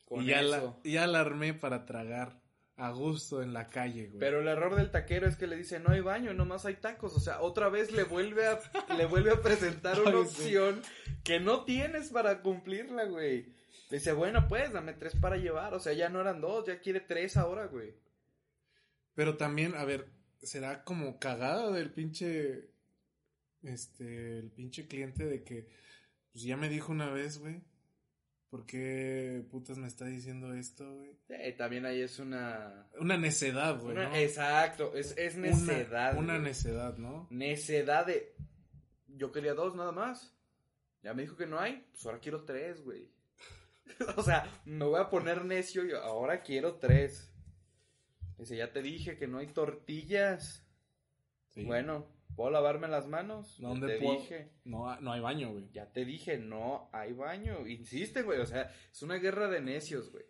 [0.05, 0.79] Con y ya la, eso.
[0.83, 2.39] ya la armé para tragar
[2.77, 4.19] a gusto en la calle, güey.
[4.19, 7.15] Pero el error del taquero es que le dice, no hay baño, nomás hay tacos.
[7.15, 8.59] O sea, otra vez le vuelve a,
[8.95, 10.81] le vuelve a presentar una opción
[11.23, 13.47] que no tienes para cumplirla, güey.
[13.89, 15.73] Dice, bueno, pues, dame tres para llevar.
[15.73, 17.95] O sea, ya no eran dos, ya quiere tres ahora, güey.
[19.15, 20.07] Pero también, a ver,
[20.45, 22.69] será como cagada del pinche,
[23.63, 25.67] este, el pinche cliente de que,
[26.31, 27.61] pues ya me dijo una vez, güey,
[28.49, 31.17] ¿por qué putas me está diciendo esto, güey?
[31.29, 32.87] Eh, también ahí es una...
[32.99, 34.15] Una necedad, güey, una- ¿no?
[34.15, 36.17] Exacto, es, es Una- necedad.
[36.17, 36.45] Una, güey.
[36.45, 37.27] necedad, ¿no?
[37.31, 38.35] Necedad de...
[39.07, 40.33] Yo quería dos nada más.
[41.01, 43.09] Ya me dijo que no hay, pues ahora quiero tres, güey.
[44.17, 47.31] o sea, me voy a poner necio y ahora quiero tres.
[48.37, 50.65] Dice, ya te dije que no hay tortillas.
[51.49, 51.63] Sí.
[51.63, 53.59] Bueno, ¿puedo lavarme las manos?
[53.59, 54.19] ¿Dónde te puedo?
[54.19, 54.51] dije.
[54.65, 55.69] No, no hay baño, güey.
[55.71, 57.65] Ya te dije, no hay baño.
[57.67, 58.39] Insiste, güey.
[58.39, 60.25] O sea, es una guerra de necios, güey.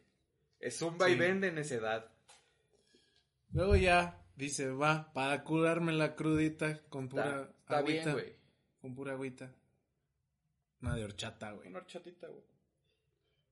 [0.60, 2.12] Es un vaivén de necedad.
[3.52, 8.04] Luego ya dice, va, para curarme la crudita con Está, pura está agüita.
[8.04, 8.36] bien, güey.
[8.80, 9.56] Con pura agüita.
[10.82, 11.68] Una de horchata, güey.
[11.70, 12.44] Una horchatita, güey.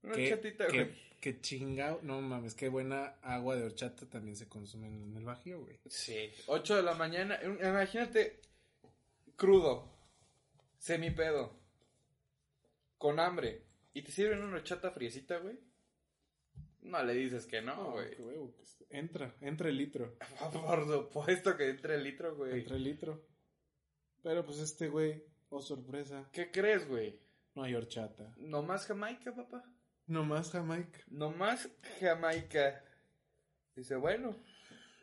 [0.04, 0.92] Una horchatita, güey.
[1.20, 2.00] qué chingado.
[2.04, 5.80] No mames, qué buena agua de horchata también se consume en el Bajío, güey.
[5.88, 6.32] Sí.
[6.48, 7.40] 8 de la mañana.
[7.44, 8.42] Imagínate,
[9.36, 9.90] crudo,
[10.78, 11.58] semipedo,
[12.98, 13.64] con hambre,
[13.94, 15.58] y te sirven una horchata friecita, güey.
[16.82, 18.10] No le dices que no, güey.
[18.16, 20.18] que Entra, entra el litro.
[20.54, 22.60] Por supuesto que entre el litro, güey.
[22.60, 23.26] Entra el litro.
[24.22, 27.20] Pero pues este güey, oh sorpresa, ¿Qué crees, güey?
[27.56, 28.34] no hay horchata.
[28.38, 29.64] ¿Nomás Jamaica, papá?
[30.08, 31.00] Nomás Jamaica.
[31.10, 32.84] Nomás Jamaica.
[33.76, 34.36] Dice, bueno,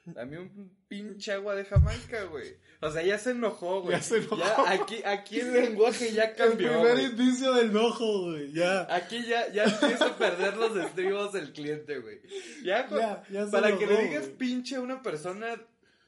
[0.07, 2.57] Dame un pinche agua de Jamaica, güey.
[2.81, 3.97] O sea, ya se enojó, güey.
[3.97, 4.39] Ya se enojó.
[4.39, 6.69] Ya aquí, aquí el lenguaje ya El cambió.
[6.73, 7.05] primer güey.
[7.05, 8.51] indicio del enojo, güey.
[8.53, 8.93] Ya.
[8.93, 12.19] Aquí ya, ya empieza a perder los estribos el cliente, güey.
[12.65, 14.37] Ya, Ya, ya se para que le digas güey.
[14.39, 15.61] pinche a una persona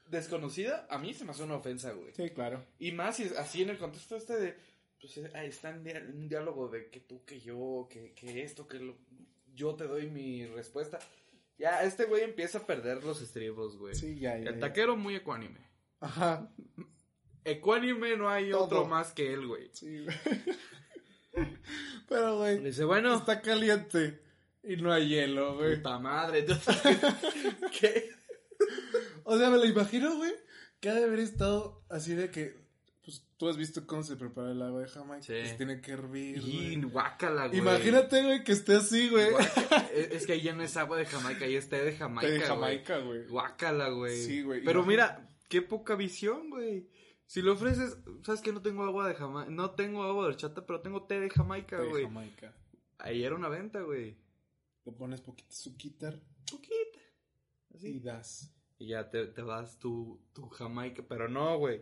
[0.09, 2.11] desconocida, a mí se me hace una ofensa, güey.
[2.13, 2.65] Sí, claro.
[2.79, 4.57] Y más si así en el contexto este de,
[5.03, 8.79] pues eh, ahí está un diálogo de que tú, que yo, que, que esto, que
[8.79, 8.97] lo-
[9.53, 10.97] yo te doy mi respuesta.
[11.57, 13.93] Ya, este güey empieza a perder los estribos, güey.
[13.95, 14.49] Sí, ya, ya.
[14.51, 15.59] el taquero muy ecuánime.
[15.99, 16.49] Ajá.
[17.43, 18.63] Ecuánime no hay Todo.
[18.63, 19.69] otro más que él, güey.
[19.73, 20.15] Sí, güey.
[22.07, 24.21] Pero, güey, Dice, bueno, está caliente
[24.63, 25.75] y no hay hielo, güey.
[25.77, 26.39] puta madre.
[26.39, 26.77] Entonces,
[27.79, 28.09] ¿qué?
[29.25, 30.31] O sea, me lo imagino, güey,
[30.79, 32.55] que ha de haber estado así de que,
[33.03, 35.23] pues, tú has visto cómo se prepara el agua de Jamaica.
[35.23, 35.33] Sí.
[35.33, 36.81] que se tiene que hervir, Y güey.
[36.91, 37.59] guácala, güey.
[37.59, 39.31] Imagínate, güey, que esté así, güey.
[39.31, 39.89] Guácala.
[39.93, 42.37] Es que ahí ya no es agua de Jamaica, ahí es té de Jamaica, de
[42.37, 42.47] güey.
[42.47, 43.27] Jamaica, güey.
[43.27, 44.17] Guácala, güey.
[44.17, 44.63] Sí, güey.
[44.63, 45.13] Pero Imagínate.
[45.19, 46.87] mira, qué poca visión, güey.
[47.25, 50.65] Si le ofreces, sabes que no tengo agua de Jamaica, no tengo agua de horchata,
[50.65, 52.03] pero tengo té de Jamaica, De güey.
[52.03, 52.53] Jamaica.
[52.99, 54.17] Ahí era una venta, güey.
[54.85, 56.99] Le pones poquito suquitar Poquita.
[57.71, 57.99] y Así.
[57.99, 58.53] das.
[58.77, 61.81] Y ya te, te vas tu, tu Jamaica, pero no, güey.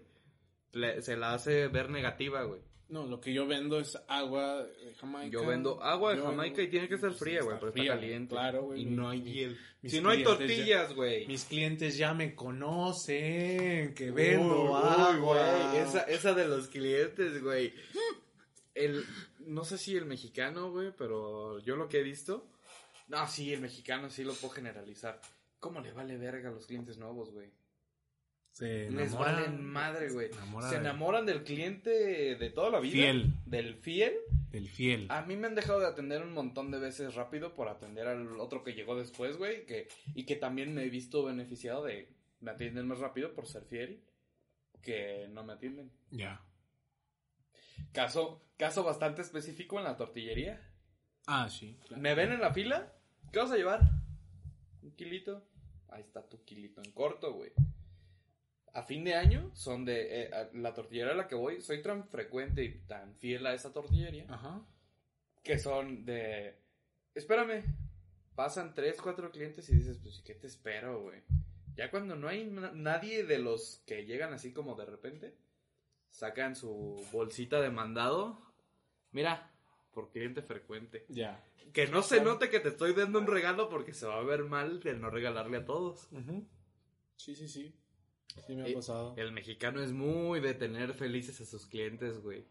[0.73, 2.61] Le- se la hace ver negativa, güey.
[2.89, 5.31] No, lo que yo vendo es agua de Jamaica.
[5.31, 7.69] Yo vendo agua de Yo Jamaica vendo- y tiene que ser fría, güey, está pero
[7.69, 8.35] está fría, caliente.
[8.35, 8.81] Claro, güey.
[8.81, 9.57] Y no hay hiel.
[9.85, 11.25] Si no hay tortillas, güey.
[11.25, 15.09] Mis clientes ya me conocen, que vendo Uy, agua.
[15.13, 17.73] uy, güey, esa, esa de los clientes, güey.
[18.75, 19.03] El,
[19.39, 22.47] no sé si el mexicano, güey, pero yo lo que he visto.
[23.07, 25.19] No, sí, el mexicano sí lo puedo generalizar.
[25.59, 27.49] ¿Cómo le vale verga a los clientes nuevos, güey?
[28.61, 30.27] Se Les enamoran, valen madre, güey.
[30.31, 31.89] enamora Se de- enamoran del cliente
[32.35, 32.93] de toda la vida.
[32.93, 33.33] Fiel.
[33.47, 34.13] Del fiel.
[34.51, 35.07] Del fiel.
[35.09, 38.39] A mí me han dejado de atender un montón de veces rápido por atender al
[38.39, 39.65] otro que llegó después, güey.
[39.65, 43.63] Que, y que también me he visto beneficiado de me atienden más rápido por ser
[43.65, 44.03] fiel
[44.83, 45.91] que no me atienden.
[46.11, 46.41] Ya.
[47.93, 50.61] Caso, caso bastante específico en la tortillería.
[51.25, 51.77] Ah, sí.
[51.87, 52.01] claro.
[52.01, 52.93] Me ven en la fila.
[53.31, 53.81] ¿Qué vas a llevar?
[54.83, 55.43] Un kilito.
[55.89, 57.51] Ahí está tu kilito en corto, güey.
[58.73, 61.61] A fin de año son de eh, la tortillería a la que voy.
[61.61, 64.61] Soy tan frecuente y tan fiel a esa tortillería Ajá.
[65.43, 66.55] que son de...
[67.13, 67.63] Espérame.
[68.35, 71.21] Pasan tres, cuatro clientes y dices, pues, ¿qué te espero, güey?
[71.75, 75.35] Ya cuando no hay na- nadie de los que llegan así como de repente,
[76.09, 78.41] sacan su bolsita de mandado.
[79.11, 79.51] Mira,
[79.91, 81.05] por cliente frecuente.
[81.09, 81.43] Ya.
[81.73, 84.43] Que no se note que te estoy dando un regalo porque se va a ver
[84.45, 86.07] mal el no regalarle a todos.
[87.17, 87.75] Sí, sí, sí.
[88.47, 89.13] Sí me ha Eh, pasado.
[89.17, 92.45] El mexicano es muy de tener felices a sus clientes, güey.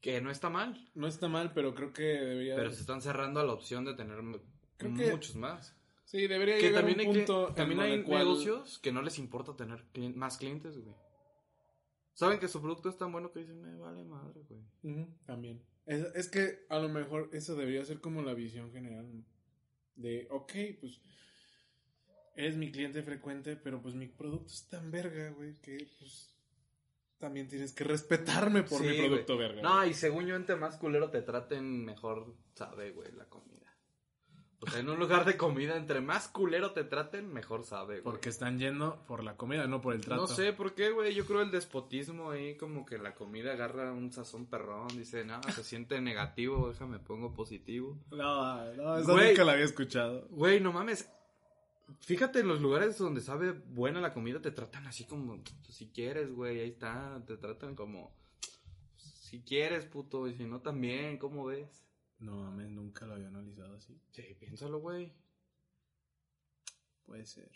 [0.00, 0.90] Que no está mal.
[0.94, 2.54] No está mal, pero creo que debería...
[2.56, 4.18] Pero se están cerrando a la opción de tener
[4.78, 5.74] que- muchos más.
[6.04, 7.48] Sí, debería Que llegar también un cli- punto...
[7.48, 10.94] en también hay cual- negocios que no les importa tener clien- más clientes, güey.
[12.14, 15.06] Saben que su producto es tan bueno que dicen, me vale madre, güey.
[15.26, 15.60] También.
[15.84, 19.06] Es, es que a lo mejor eso debería ser como la visión general.
[19.96, 21.00] De, ok, pues
[22.36, 26.32] eres mi cliente frecuente, pero pues mi producto es tan verga, güey, que pues
[27.18, 29.08] también tienes que respetarme por Sí, mi güey.
[29.08, 29.62] producto verga.
[29.62, 33.54] No, y según yo, entre más culero te traten, mejor sabe, güey, la comida.
[34.58, 38.02] O sea, en un lugar de comida, entre más culero te traten, mejor sabe, güey.
[38.02, 40.22] Porque están yendo por la comida, no por el trato.
[40.22, 41.14] No sé por qué, güey.
[41.14, 44.88] Yo creo el despotismo ahí, como que la comida agarra un sazón perrón.
[44.88, 47.98] Dice, no, se siente negativo, déjame pongo positivo.
[48.10, 49.28] No, no, Güey.
[49.30, 50.26] nunca la había escuchado.
[50.30, 51.06] Güey, no mames.
[52.00, 55.88] Fíjate, en los lugares donde sabe buena la comida, te tratan así como, pues, si
[55.90, 57.22] quieres, güey, ahí está.
[57.26, 58.12] Te tratan como,
[58.96, 61.84] si quieres, puto, y si no también, ¿cómo ves?
[62.18, 64.00] No mames, nunca lo había analizado así.
[64.10, 65.12] Sí, piénsalo, güey.
[67.04, 67.50] Puede ser,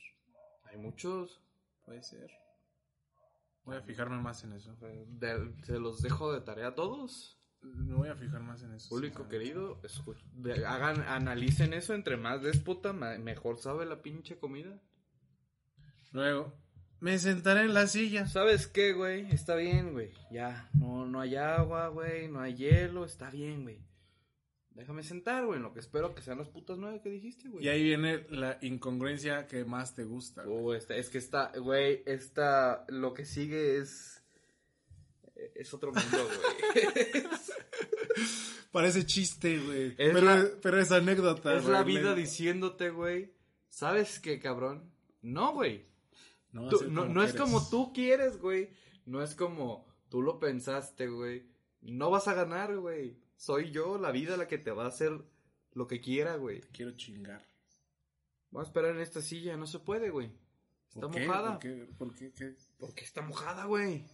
[0.64, 1.40] Hay muchos.
[1.84, 2.30] puede ser.
[3.64, 4.76] Voy a fijarme más en eso.
[4.76, 7.36] De- se los dejo de tarea a todos.
[7.62, 8.88] Me voy a fijar más en eso.
[8.88, 11.94] Público querido, escu- de- hagan, analicen eso.
[11.94, 14.80] Entre más déspota, mejor sabe la pinche comida.
[16.12, 16.52] Luego,
[17.00, 18.26] me sentaré en la silla.
[18.26, 19.30] ¿Sabes qué, güey?
[19.30, 20.12] Está bien, güey.
[20.30, 22.28] Ya, no, no hay agua, güey.
[22.28, 23.04] No hay hielo.
[23.04, 23.78] Está bien, güey.
[24.70, 25.58] Déjame sentar, güey.
[25.58, 27.64] En lo que espero que sean las putas nueve que dijiste, güey.
[27.64, 30.44] Y ahí viene la incongruencia que más te gusta.
[30.44, 30.58] güey.
[30.64, 34.19] Uh, esta- es que está, güey, esta, lo que sigue es,
[35.60, 37.24] es otro mundo, güey.
[38.72, 39.96] Parece chiste, güey.
[39.96, 41.56] Pero, la- pero es anécdota.
[41.56, 43.32] es la vida Me- diciéndote, güey,
[43.68, 44.92] ¿sabes qué, cabrón?
[45.22, 45.86] No, güey.
[46.52, 48.70] No, Tú- es como tú quieres, güey.
[49.06, 51.46] No es como tú lo pensaste, güey.
[51.80, 53.18] No vas a ganar, güey.
[53.36, 55.12] Soy yo, la vida, la que te va a hacer
[55.72, 56.60] lo que quiera, güey.
[56.72, 57.44] Quiero chingar.
[58.50, 60.30] Voy a esperar en esta silla, no se puede, güey.
[60.88, 61.26] Está ¿Por qué?
[61.26, 61.50] mojada.
[61.52, 61.88] ¿Por qué?
[61.98, 62.32] ¿Por qué?
[62.32, 62.56] ¿Qué?
[62.78, 64.04] ¿Por qué está mojada, güey?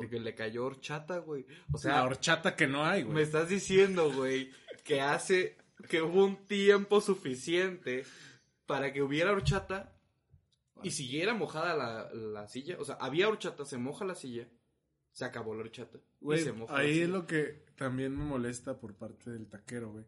[0.00, 1.44] Porque le cayó horchata, güey.
[1.72, 3.24] O la sea, horchata que no hay, me güey.
[3.24, 4.50] estás diciendo, güey,
[4.84, 5.56] que hace
[5.88, 8.04] que hubo un tiempo suficiente
[8.66, 9.96] para que hubiera horchata
[10.82, 12.76] y siguiera mojada la, la silla.
[12.78, 14.48] O sea, había horchata, se moja la silla,
[15.12, 15.98] se acabó la horchata.
[15.98, 17.04] y Güey, se moja la ahí silla.
[17.04, 20.04] es lo que también me molesta por parte del taquero, güey.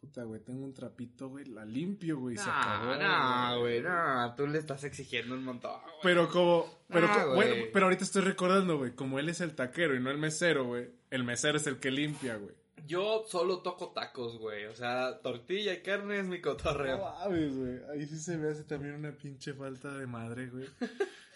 [0.00, 2.96] Puta, güey, tengo un trapito, güey, la limpio, güey, se acabó.
[2.96, 5.78] No, no, güey, no, tú le estás exigiendo un montón.
[5.82, 5.94] güey.
[6.02, 7.48] Pero como, pero, Ah, co- güey.
[7.50, 10.64] bueno, pero ahorita estoy recordando, güey, como él es el taquero y no el mesero,
[10.64, 12.54] güey, el mesero es el que limpia, güey.
[12.86, 14.64] Yo solo toco tacos, güey.
[14.64, 16.98] O sea, tortilla y carne es mi No cotorreo.
[16.98, 20.64] mames, güey, ahí sí se me hace también una pinche falta de madre, güey.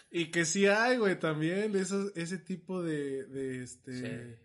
[0.09, 4.35] y que sí hay, güey, también esos, ese tipo de, de, este, Sí.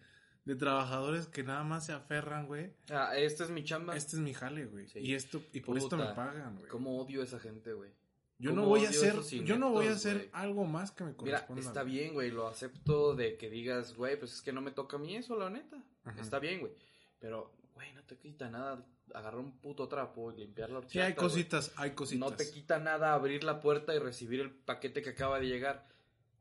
[0.44, 2.72] De trabajadores que nada más se aferran, güey.
[2.90, 3.96] Ah, esta es mi chamba.
[3.96, 4.88] Este es mi jale, güey.
[4.88, 5.00] Sí.
[5.00, 6.68] Y esto, y por esto Puta, me pagan, güey.
[6.68, 7.90] ¿Cómo odio a esa gente, güey?
[8.38, 10.30] Yo no voy a hacer, yo no voy a hacer güey?
[10.32, 11.60] algo más que me Mira, corresponda.
[11.60, 11.94] está güey.
[11.94, 15.00] bien, güey, lo acepto de que digas, güey, pues es que no me toca a
[15.00, 15.76] mí eso, la neta.
[16.04, 16.18] Ajá.
[16.18, 16.72] Está bien, güey.
[17.18, 20.92] Pero, güey, no te quita nada agarrar un puto trapo y limpiar la horchata.
[20.92, 22.30] Sí, hay cositas, hay cositas.
[22.30, 25.86] No te quita nada abrir la puerta y recibir el paquete que acaba de llegar.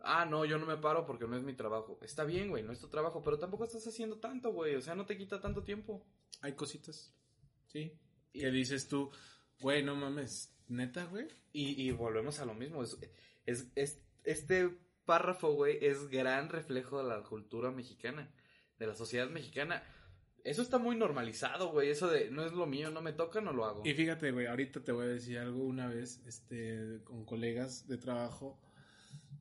[0.01, 1.99] Ah, no, yo no me paro porque no es mi trabajo.
[2.01, 4.75] Está bien, güey, no es tu trabajo, pero tampoco estás haciendo tanto, güey.
[4.75, 6.05] O sea, no te quita tanto tiempo.
[6.41, 7.13] Hay cositas.
[7.67, 7.99] Sí.
[8.31, 9.11] Y- Que dices tú,
[9.59, 11.27] güey, no mames, neta, güey.
[11.51, 12.83] Y, y volvemos a lo mismo.
[12.83, 12.97] Es,
[13.45, 14.69] es, es- este
[15.05, 18.31] párrafo, güey, es gran reflejo de la cultura mexicana,
[18.77, 19.83] de la sociedad mexicana.
[20.45, 21.89] Eso está muy normalizado, güey.
[21.89, 23.81] Eso de no es lo mío, no me toca, no lo hago.
[23.85, 25.63] Y fíjate, güey, ahorita te voy a decir algo.
[25.65, 28.57] Una vez, este, con colegas de trabajo,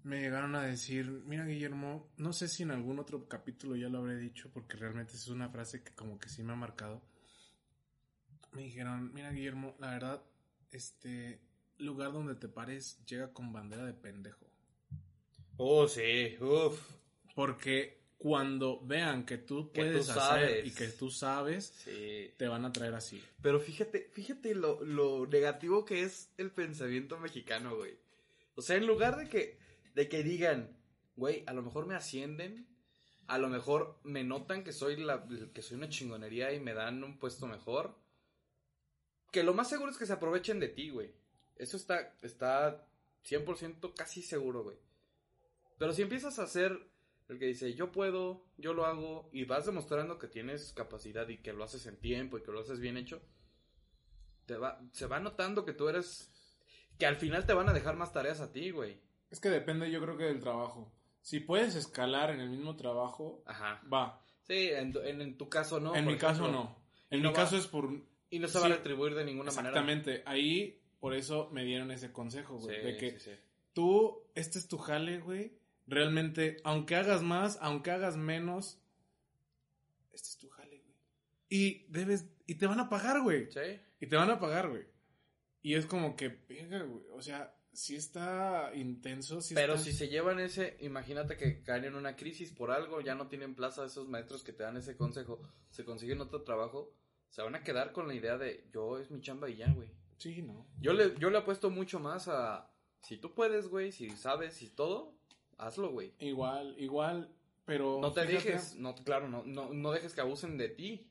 [0.08, 3.98] me llegaron a decir, mira, Guillermo, no sé si en algún otro capítulo ya lo
[3.98, 7.02] habré dicho, porque realmente es una frase que como que sí me ha marcado.
[8.52, 10.22] Me dijeron, mira, Guillermo, la verdad,
[10.70, 11.40] este
[11.78, 14.46] lugar donde te pares llega con bandera de pendejo.
[15.56, 16.80] Oh, sí, uff.
[17.34, 20.66] Porque cuando vean que tú Que tú puedes hacer sabes.
[20.66, 22.32] y que tú sabes, Sí.
[22.36, 23.22] te van a traer así.
[23.42, 27.96] Pero fíjate, fíjate lo, lo negativo que es el pensamiento mexicano, güey.
[28.56, 29.58] O sea, en lugar de que,
[29.98, 30.78] de que digan,
[31.16, 32.68] güey, a lo mejor me ascienden,
[33.26, 37.02] a lo mejor me notan que soy la, que soy una chingonería y me dan
[37.02, 37.98] un puesto mejor.
[39.32, 41.12] Que lo más seguro es que se aprovechen de ti, güey.
[41.56, 42.86] Eso está, está
[43.28, 44.76] 100% casi seguro, güey.
[45.78, 46.78] Pero si empiezas a hacer
[47.28, 51.38] el que dice, yo puedo, yo lo hago, y vas demostrando que tienes capacidad y
[51.38, 53.20] que lo haces en tiempo y que lo haces bien hecho,
[54.46, 56.30] te va, se va notando que tú eres,
[57.00, 59.07] que al final te van a dejar más tareas a ti, güey.
[59.30, 60.92] Es que depende, yo creo que del trabajo.
[61.20, 63.82] Si puedes escalar en el mismo trabajo, Ajá.
[63.92, 64.24] va.
[64.44, 65.94] Sí, en, tu- en, en tu caso no.
[65.94, 66.78] en mi caso no.
[67.10, 67.90] En no mi va- caso es por...
[68.30, 68.72] Y no se va Sí.
[68.72, 69.70] a retribuir de ninguna manera.
[69.70, 70.22] Exactamente.
[70.26, 72.82] Ahí, por eso me dieron ese consejo, Sí, güey.
[72.82, 73.32] de que sí.
[73.74, 75.58] tú, este es tu jale, güey.
[75.86, 78.80] Realmente, aunque hagas más, aunque hagas menos,
[80.12, 80.96] este es tu jale, güey.
[81.48, 83.50] Y debes, y te van a pagar, güey.
[83.50, 83.60] Sí.
[84.00, 84.84] Y te van a pagar, güey.
[85.62, 87.04] Y es como que, venga, güey.
[87.12, 89.40] O sea, sí está intenso.
[89.40, 93.00] Sí Pero está- si se llevan ese, imagínate que caen en una crisis por algo,
[93.00, 96.92] ya no tienen plaza esos maestros que te dan ese consejo, se consiguen otro trabajo,
[97.28, 99.90] se van a quedar con la idea de yo es mi chamba y ya, güey.
[100.16, 100.66] Sí, no.
[100.80, 104.68] Yo le, yo le apuesto mucho más a si tú puedes, güey, si sabes, si
[104.70, 105.14] todo,
[105.58, 106.14] hazlo, güey.
[106.18, 107.32] Igual, igual,
[107.64, 108.00] pero...
[108.00, 111.08] No te fíjate- dejes, no, claro, no, no, no dejes que abusen de ti.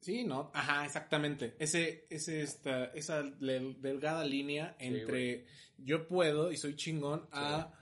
[0.00, 0.50] Sí, no.
[0.54, 1.56] Ajá, exactamente.
[1.58, 5.46] Ese, ese, esta, esa delgada línea Sí, entre
[5.78, 7.72] yo puedo y soy chingón a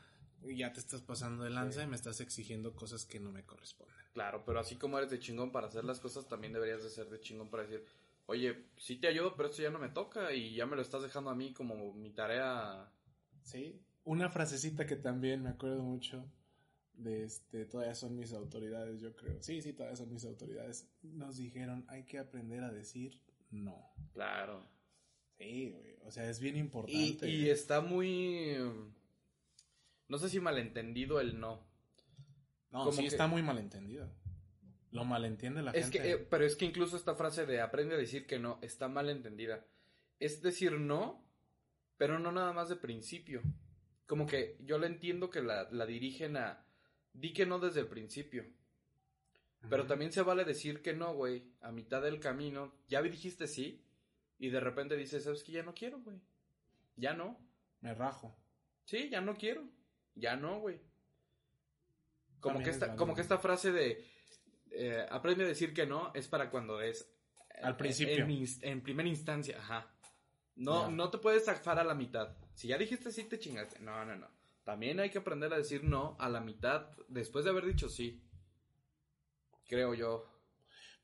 [0.43, 1.87] ya te estás pasando de lanza Sí.
[1.87, 3.97] y me estás exigiendo cosas que no me corresponden.
[4.13, 7.09] Claro, pero así como eres de chingón para hacer las cosas, también deberías de ser
[7.09, 7.85] de chingón para decir,
[8.27, 11.03] oye, sí te ayudo, pero esto ya no me toca y ya me lo estás
[11.03, 12.91] dejando a mí como mi tarea.
[13.43, 13.83] Sí.
[14.05, 16.25] Una frasecita que también me acuerdo mucho
[16.97, 19.43] de este, todavía son mis autoridades, yo creo.
[19.43, 20.89] Sí, sí, todavía son mis autoridades.
[21.03, 23.93] Nos dijeron, hay que aprender a decir no.
[24.13, 24.67] Claro.
[25.39, 25.97] Sí, güey.
[26.05, 27.29] O sea, es bien importante.
[27.29, 28.57] y está muy...
[30.09, 31.67] No sé si malentendido el no.
[32.71, 34.09] no, como sí que- está muy malentendido.
[34.93, 36.13] Lo malentiende la Es que, gente.
[36.13, 39.11] eh, pero es que incluso esta frase de aprende a decir que no está mal
[39.11, 39.67] entendida.
[40.21, 41.23] Es decir no,
[41.99, 43.43] pero no nada más de principio.
[44.07, 46.65] Como que yo le entiendo que la, la dirigen a
[47.17, 48.45] di que no desde el principio.
[49.69, 52.73] Pero también se vale decir que no, güey, a mitad del camino.
[52.89, 53.85] Ya dijiste sí
[54.39, 56.21] y de repente dices, ¿sabes que Ya no quiero, güey.
[56.97, 57.39] Ya no.
[57.81, 58.37] Me rajo.
[58.85, 59.69] Sí, ya no quiero.
[60.15, 60.81] Ya no, güey.
[62.41, 64.05] Como También que, es esta, como que esta frase de
[64.71, 67.11] eh, aprende a decir que no es para cuando es
[67.63, 68.27] Al eh, principio.
[68.63, 69.93] En, primera instancia, ajá.
[70.55, 70.91] No, Ya.
[70.95, 72.37] no te puedes zafar a la mitad.
[72.55, 73.81] Si ya dijiste sí, te chingaste.
[73.81, 74.29] No, no, no.
[74.67, 78.21] También hay que aprender a decir no a la mitad después de haber dicho sí.
[79.69, 80.29] Creo yo.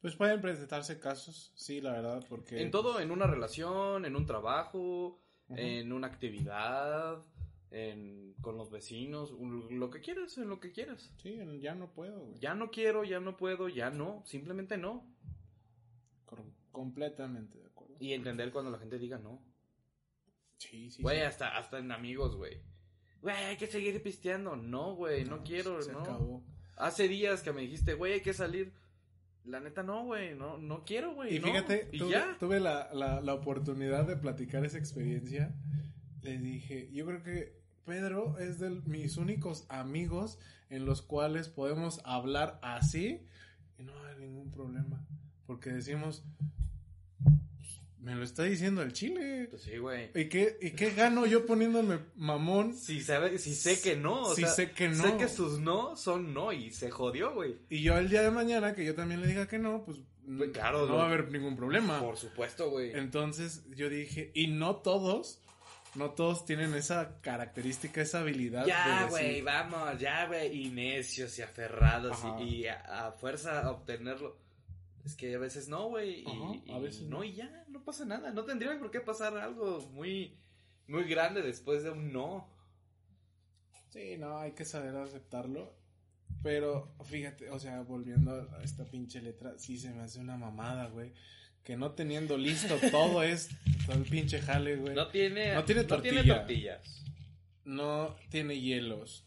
[0.01, 2.61] Pues pueden presentarse casos, sí, la verdad, porque...
[2.61, 7.25] En todo, en una relación, en un trabajo, en una actividad,
[7.71, 11.15] en, con los vecinos, lo que quieras, en lo que quieras.
[11.23, 12.41] Sí, ya no puedo, güey.
[12.41, 15.07] Ya no quiero, ya no puedo, ya no, simplemente no.
[16.73, 17.95] Completamente de acuerdo.
[18.01, 19.41] Y entender cuando la gente diga no.
[20.59, 21.23] Sí, sí, Güey, sí.
[21.23, 22.72] hasta, hasta en amigos, güey.
[23.23, 24.57] Güey, hay que seguir pisteando.
[24.57, 26.01] No, güey, no, quiero, Se no.
[26.01, 26.43] acabó.
[26.77, 28.73] Hace días que me dijiste, güey, hay que salir.
[29.45, 31.37] La neta, no, güey, no, no quiero, güey.
[31.37, 31.47] Y no.
[31.47, 32.37] fíjate, y tuve, ya.
[32.39, 35.55] tuve la, la, la oportunidad de platicar esa experiencia.
[36.23, 40.39] Le dije, yo creo que Pedro es de mis únicos amigos
[40.71, 43.27] en los cuales podemos hablar así
[43.79, 45.05] y no hay ningún problema.
[45.47, 46.52] Porque decimos, "Pues,
[48.03, 49.47] me lo está diciendo el chile.
[49.49, 50.11] Pues sí, güey.
[50.15, 54.35] ¿Y qué, ¿Y qué gano yo poniéndome mamón Si, sabe, si sé que no, o
[54.35, 55.03] si sea, sé que no?
[55.05, 57.57] Sé que sus no son no y se jodió, güey.
[57.71, 59.99] Y yo el día de mañana que yo también le diga que no, pues,
[60.37, 60.95] Pues claro, no no.
[60.97, 62.01] va a haber ningún problema.
[62.01, 62.91] Por supuesto, güey.
[62.93, 65.41] Entonces yo dije, y no todos,
[65.95, 68.67] no todos tienen esa característica, esa habilidad.
[68.67, 70.67] Ya, güey, vamos, ya, güey.
[70.67, 72.41] Y necios y aferrados Ajá.
[72.41, 74.43] y, y a, a fuerza a obtenerlo.
[75.05, 76.23] Es que a veces no, güey.
[76.23, 77.25] Y, a y veces no, no.
[77.25, 78.31] y ya, no pasa nada.
[78.33, 80.39] No tendría por qué pasar algo muy,
[80.87, 82.49] muy grande después de un no.
[83.91, 85.75] Sí, no, hay que saber aceptarlo.
[86.43, 90.89] Pero fíjate, o sea, volviendo a esta pinche letra, sí se me hace una mamada,
[90.89, 91.13] güey.
[91.63, 93.51] Que no teniendo listo todo es,
[93.87, 94.95] todo el pinche jale, güey.
[94.95, 96.39] No tiene, No tiene No tiene tortilla.
[96.39, 97.05] tortillas.
[97.65, 99.25] No tiene hielos.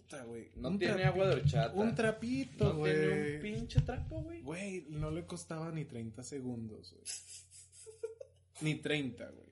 [0.00, 0.50] Puta, güey.
[0.56, 1.74] No Un tiene trapi- agua de horchata.
[1.74, 3.40] Un trapito, No tiene un güey.
[3.40, 4.42] pinche trapo, güey.
[4.42, 7.04] Güey, no le costaba ni 30 segundos, güey.
[8.60, 9.48] Ni 30, güey.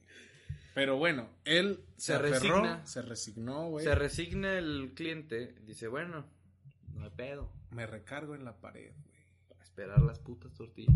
[0.75, 2.87] Pero bueno, él se, Se aferró, resigna.
[2.87, 3.85] se resignó, güey.
[3.85, 5.55] Se resigna el cliente.
[5.63, 6.27] Dice, bueno,
[6.93, 7.53] no hay pedo.
[7.71, 9.17] Me recargo en la pared, güey.
[9.49, 10.95] Para esperar las putas tortillas.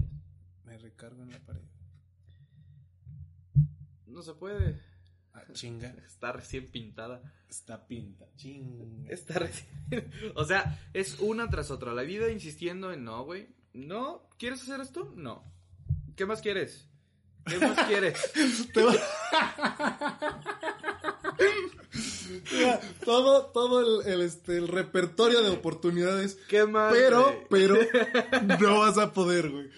[0.65, 1.63] Me recargo en la pared.
[4.07, 4.81] No se puede.
[5.35, 5.95] Ah, chinga.
[6.07, 7.23] Está recién pintada.
[7.49, 8.27] Está pinta.
[8.37, 9.11] Chinga.
[9.11, 10.11] Está recién.
[10.35, 11.93] o sea, es una tras otra.
[11.93, 13.49] La vida insistiendo en no, güey.
[13.73, 15.13] No, ¿quieres hacer esto?
[15.17, 15.45] No.
[16.17, 16.89] ¿Qué más quieres?
[17.47, 18.19] ¿Qué más quieres?
[22.53, 26.37] Mira, todo, todo el, el, este, el repertorio de oportunidades.
[26.49, 26.93] ¿Qué más?
[26.93, 27.47] Pero, güey?
[27.49, 27.77] pero,
[28.59, 29.71] no vas a poder, güey.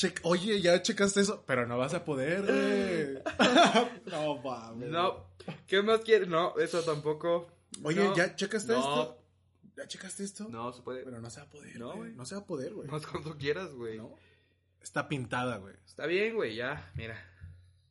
[0.00, 3.22] Che- Oye, ya checaste eso, pero no vas a poder, güey.
[4.10, 4.88] no mames.
[4.88, 5.26] No.
[5.66, 6.26] ¿Qué más quieres?
[6.28, 7.48] No, eso tampoco.
[7.82, 8.16] Oye, No.
[8.16, 8.78] ¿ya checaste No.
[8.78, 9.22] esto?
[9.76, 10.48] ¿Ya checaste esto?
[10.48, 11.02] No, se puede.
[11.04, 12.12] Pero no se va a poder, No, güey.
[12.14, 12.88] No se va a poder, güey.
[12.88, 13.98] Más cuando quieras, güey.
[13.98, 14.14] ¿No?
[14.82, 15.74] Está pintada, güey.
[15.84, 17.16] Está bien, güey, ya, mira.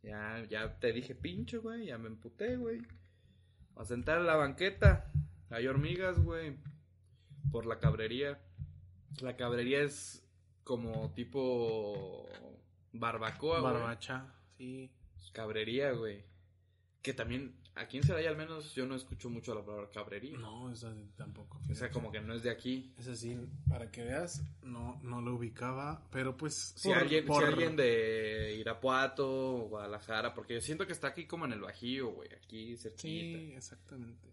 [0.02, 2.82] Ya, ya te dije pincho, güey, ya me emputé, güey.
[3.76, 5.12] A sentar en la banqueta.
[5.52, 6.58] Hay hormigas, güey.
[7.52, 8.40] Por la cabrería.
[9.22, 10.24] La cabrería es
[10.70, 12.30] como tipo
[12.94, 13.60] barbacoa.
[13.60, 14.92] Barbacha, sí.
[15.34, 16.24] Cabrería, güey.
[17.02, 20.38] Que también, aquí en Celaya al menos yo no escucho mucho la palabra cabrería.
[20.38, 21.60] No, esa tampoco.
[21.72, 22.94] O sea, como que no es de aquí.
[23.00, 23.36] Es así,
[23.68, 26.74] para que veas, no, no lo ubicaba, pero pues...
[26.76, 31.08] Si, por- alguien, por- si alguien de Irapuato o Guadalajara, porque yo siento que está
[31.08, 33.02] aquí como en el Bajío, güey, aquí cerquita.
[33.40, 34.28] Sí, exactamente.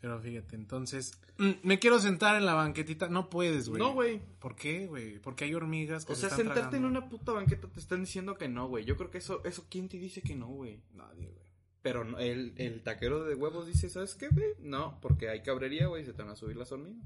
[0.00, 1.12] Pero fíjate, entonces...
[1.38, 3.08] mm, Me quiero sentar en la banquetita.
[3.08, 3.80] No puedes, güey.
[3.82, 4.20] No, güey.
[4.38, 5.18] ¿Por qué, güey?
[5.18, 8.00] Porque hay hormigas que O se sea, están sentarte en una puta banqueta te están
[8.00, 8.84] diciendo que no, güey.
[8.86, 10.80] Yo creo que eso, eso, ¿quién te dice que no, güey?
[10.94, 11.44] Nadie, güey.
[11.82, 14.54] Pero no- el, el taquero de huevos dice, ¿sabes qué, güey?
[14.60, 17.04] No, porque hay cabrería, güey, se te van a subir las hormigas.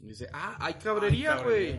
[0.00, 1.72] Y dice, ah, hay cabrería, güey.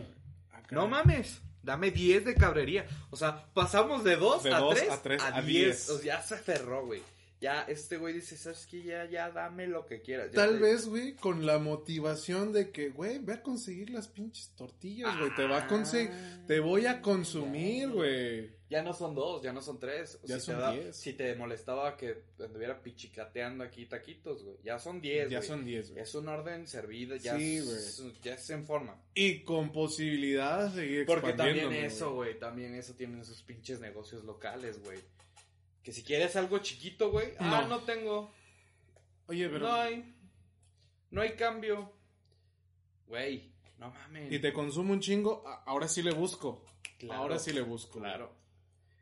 [0.50, 0.66] Ah, caray.
[0.70, 1.40] No mames.
[1.62, 2.86] Dame 10 de cabrería.
[3.10, 5.46] O sea, pasamos de 2 De a dos 3 a tres a a 10.
[5.46, 5.90] diez.
[5.90, 7.02] O sea, ya se cerró, güey.
[7.46, 8.82] Ya este güey dice, ¿sabes qué?
[8.82, 10.32] Ya, ya dame lo que quieras.
[10.32, 14.08] Ya Tal te- vez, güey, con la motivación de que, güey, ve a conseguir las
[14.08, 15.32] pinches tortillas, güey.
[15.36, 16.10] Te va a conseguir...
[16.48, 18.50] Te voy a consumir, güey.
[18.68, 20.18] Ya no son dos, ya no son tres.
[20.24, 20.96] Ya si son te da- 10.
[20.96, 24.56] Si te molestaba que anduviera pichicateando aquí taquitos, güey.
[24.64, 26.02] Ya son diez, Ya son 10, güey.
[26.02, 29.00] Es un orden servido, ya, Sí, es, ya es en forma.
[29.14, 34.24] Y con posibilidad de seguir Porque también eso, güey, también eso tienen sus pinches negocios
[34.24, 34.98] locales, güey.
[35.86, 37.68] Que si quieres algo chiquito, güey, ah, No.
[37.68, 38.32] no tengo.
[39.28, 39.68] Oye, pero...
[39.68, 40.16] No hay.
[41.12, 41.92] No hay cambio.
[43.06, 44.32] Güey, no mames.
[44.32, 46.64] Y te consumo un chingo, ahora sí le busco.
[46.98, 48.00] Claro, ahora sí le busco.
[48.00, 48.34] Claro.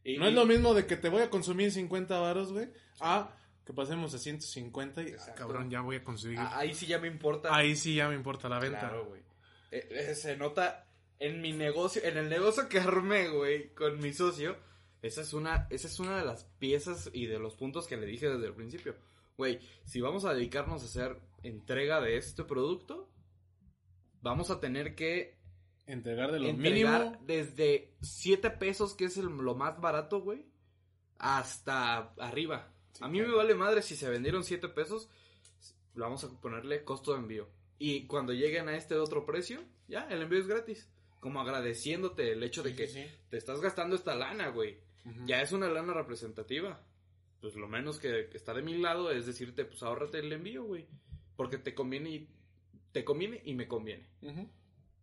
[0.04, 2.68] Y- No es lo mismo de que te voy a consumir 50 varos, güey,
[3.00, 6.38] a que pasemos a 150 y, ah, cabrón, ya voy a conseguir.
[6.38, 7.56] Ah, Ahí sí ya me importa.
[7.56, 8.80] Ahí sí ya me importa la venta.
[8.80, 9.22] Claro, güey.
[9.70, 10.86] Eh, eh, se nota
[11.18, 14.58] en mi negocio, en el negocio que armé, güey, con mi socio.
[15.04, 18.06] Esa es una, esa es una de las piezas y de los puntos que le
[18.06, 18.96] dije desde el principio.
[19.36, 23.10] Güey, si vamos a dedicarnos a hacer entrega de este producto,
[24.22, 25.36] vamos a tener que
[25.86, 27.22] Entregar de lo entregar mínimo.
[27.26, 30.46] desde 7 pesos, que es el- lo más barato, güey,
[31.18, 32.72] hasta arriba.
[32.92, 33.32] Sí, a mí claro.
[33.32, 35.08] me vale madre si se vendieron 7 pesos,
[35.94, 37.48] vamos a ponerle costo de envío.
[37.78, 40.88] Y cuando lleguen a este otro precio, ya, el envío es gratis.
[41.20, 44.78] Como agradeciéndote el hecho de Sí, que sí, te estás gastando esta lana, güey.
[45.26, 46.80] Ya es una lana representativa.
[47.40, 50.64] Pues lo menos que, que está de mi lado es decirte, pues ahórrate el envío,
[50.64, 50.86] güey.
[51.36, 52.28] Porque te conviene y
[52.92, 54.08] te conviene y me conviene.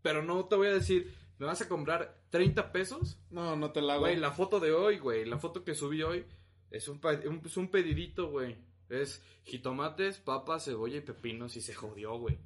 [0.02, 3.20] Pero no te voy a decir, ¿me vas a comprar 30 pesos?
[3.30, 4.02] No, no te la hago.
[4.04, 6.26] Güey, la foto de hoy, güey, la foto que subí hoy
[6.72, 6.99] es un-
[7.45, 8.58] es un pedidito, güey.
[8.89, 12.39] Es jitomates, papas, cebolla y pepinos y se jodió, güey.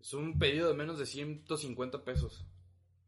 [0.00, 2.46] Es un pedido de menos de 150 pesos.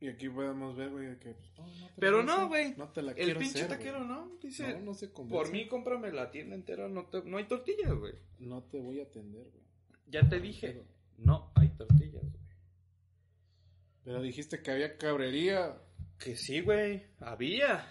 [0.00, 1.34] Y aquí podemos ver, güey, que.
[1.34, 2.74] pues, no, no te Pero no, güey.
[2.76, 4.30] No te la El pinche hacer, taquero, ¿no?
[4.40, 5.36] Dice, No, no se convence.
[5.36, 8.14] por mí cómprame la tienda entera, no, te- no hay tortillas, güey.
[8.38, 9.64] No te voy a atender, güey.
[10.06, 10.82] Ya te dije,
[11.16, 12.38] no hay tortillas, güey.
[14.04, 15.76] Pero dijiste que había cabrería.
[16.18, 17.86] Que sí, güey, había.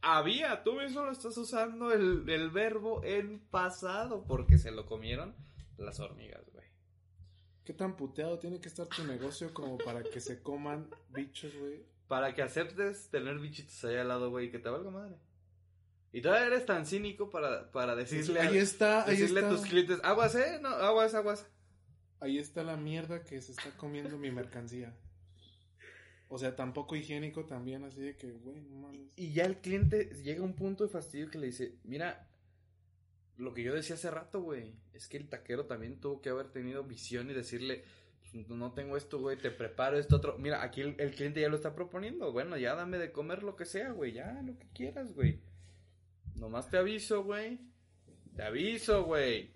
[0.00, 5.34] Había, tú mismo lo estás usando el, el verbo en pasado porque se lo comieron
[5.78, 6.61] las hormigas, güey.
[7.64, 11.84] ¿Qué tan puteado tiene que estar tu negocio como para que se coman bichos, güey?
[12.08, 15.16] Para que aceptes tener bichitos ahí al lado, güey, que te valga madre.
[16.12, 19.52] Y todavía eres tan cínico para, para decirle, ahí a, está, ahí decirle está.
[19.52, 21.46] a tus clientes, aguas, eh, no, aguas, aguas.
[22.20, 24.94] Ahí está la mierda que se está comiendo mi mercancía.
[26.28, 29.12] O sea, tampoco higiénico también, así de que, güey, no mames.
[29.16, 32.26] Y ya el cliente llega a un punto de fastidio que le dice, mira,
[33.36, 36.48] lo que yo decía hace rato, güey, es que el taquero también tuvo que haber
[36.48, 37.84] tenido visión y decirle,
[38.20, 40.38] "Pues, no tengo esto, güey, te preparo esto otro.
[40.38, 43.64] Mira, aquí el, cliente ya lo está proponiendo, bueno, ya dame de comer lo que
[43.64, 45.40] sea, güey, ya, lo que quieras, güey.
[46.34, 47.60] Nomás te aviso, güey.
[48.34, 49.54] Te aviso, güey.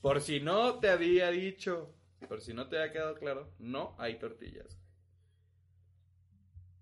[0.00, 1.94] Por si no te había dicho,
[2.28, 4.79] por si no te había quedado claro, no hay tortillas.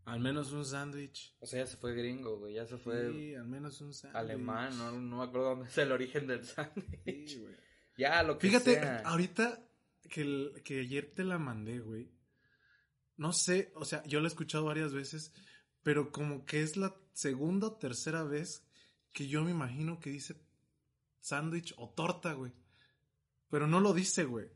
[0.09, 1.35] Al menos un sándwich.
[1.41, 3.13] O sea, ya se fue gringo, güey, ya se fue...
[3.13, 4.19] Sí, al menos un sándwich.
[4.19, 7.29] alemán, no, no me acuerdo dónde es el origen del sándwich.
[7.29, 7.55] Sí, güey.
[7.97, 8.99] Ya, lo que Fíjate, sea.
[9.05, 9.61] ahorita
[10.09, 12.11] que, el- que ayer te la mandé, güey.
[13.17, 15.33] No sé, o sea, yo la he escuchado varias veces,
[15.83, 18.65] pero como que es la segunda o tercera vez
[19.13, 20.37] que yo me imagino que dice
[21.21, 22.53] sándwich o torta, güey.
[23.51, 24.47] Pero no lo dice, güey.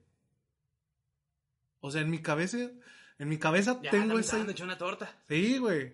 [1.80, 2.70] O sea, en mi cabeza,
[3.18, 4.38] en mi cabeza Ya, tengo esa...
[4.38, 5.14] sándwich, una torta.
[5.28, 5.92] Sí, güey.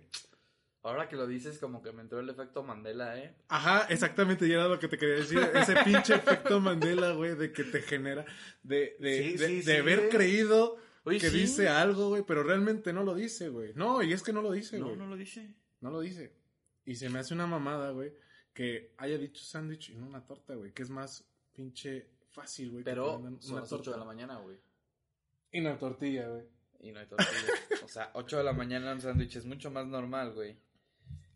[0.82, 3.34] Ahora que lo dices, como que me entró el efecto Mandela, ¿eh?
[3.48, 5.38] Ajá, exactamente, ya era lo que te quería decir.
[5.54, 8.24] Ese pinche efecto Mandela, güey, de que te genera,
[8.62, 10.08] de, de, Sí, de, sí, de sí, haber güey.
[10.10, 11.36] creído que sí.
[11.40, 13.72] dice algo, güey, pero realmente no lo dice, güey.
[13.74, 14.96] No, y es que no lo dice, No, güey.
[14.96, 15.52] no lo dice.
[15.80, 16.32] No lo dice.
[16.84, 18.14] Y se me hace una mamada, güey,
[18.54, 22.84] que haya dicho sándwich y no una torta, güey, que es más pinche fácil, güey.
[22.84, 23.90] que Pero vendan son una las 8 torta.
[23.92, 24.56] de la mañana, güey.
[25.52, 26.44] Y una tortilla, güey.
[26.80, 27.52] Y no hay tortilla.
[27.84, 30.58] o sea, 8 de la mañana un sándwich es mucho más normal, güey.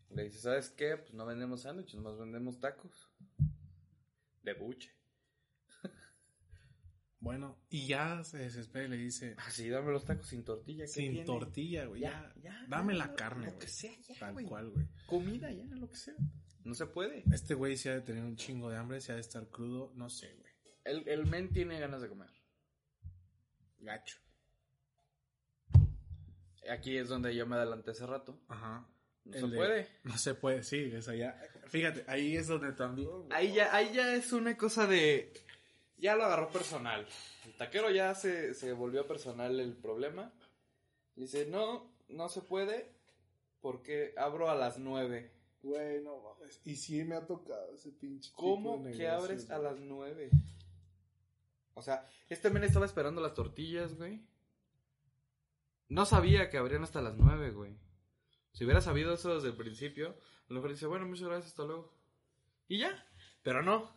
[0.09, 0.97] Le dices, ¿sabes qué?
[0.97, 3.09] Pues no vendemos sándwiches, nomás vendemos tacos.
[4.43, 4.91] De buche.
[7.19, 10.83] Bueno, y ya se desespera y le dice, Así, dame los tacos sin tortilla.
[10.83, 11.25] ¿qué sin tiene?
[11.25, 12.65] tortilla, güey, ya, ya.
[12.67, 13.59] dame la lo- carne, Lo güey.
[13.61, 14.45] que sea, ya, tal güey.
[14.45, 14.85] cual, güey.
[15.05, 16.15] Comida, ya, lo que sea.
[16.65, 17.23] No se puede.
[17.31, 19.93] Este güey se ha de tener un chingo de hambre, se ha de estar crudo,
[19.95, 20.51] no sé, güey.
[20.83, 22.29] El, el men tiene ganas de comer.
[23.79, 24.17] Gacho.
[26.69, 28.39] Aquí es donde yo me adelanté hace rato.
[28.47, 28.87] Ajá.
[29.25, 29.87] No El se de- puede.
[30.03, 31.39] No se puede, sí, es allá.
[31.67, 33.09] Fíjate, ahí es donde también.
[33.31, 35.31] Ahí ya, ahí ya es una cosa de.
[35.97, 37.07] Ya lo agarró personal.
[37.45, 40.33] El taquero ya se, se volvió personal el problema.
[41.15, 42.91] Dice, no, no se puede
[43.61, 45.31] porque abro a las nueve.
[45.61, 46.59] Güey, no mames.
[46.65, 48.29] Y sí me ha tocado ese pinche.
[48.31, 50.29] tipo ¿Cómo de que abres a las nueve?
[51.75, 54.21] O sea, este men estaba esperando las tortillas, güey.
[55.93, 57.77] No sabía que abrían hasta las nueve, güey.
[58.53, 61.63] Si hubiera sabido eso desde el principio, a lo mejor dice, bueno, muchas gracias, hasta
[61.65, 61.93] luego.
[62.67, 63.05] Y ya.
[63.43, 63.95] Pero no.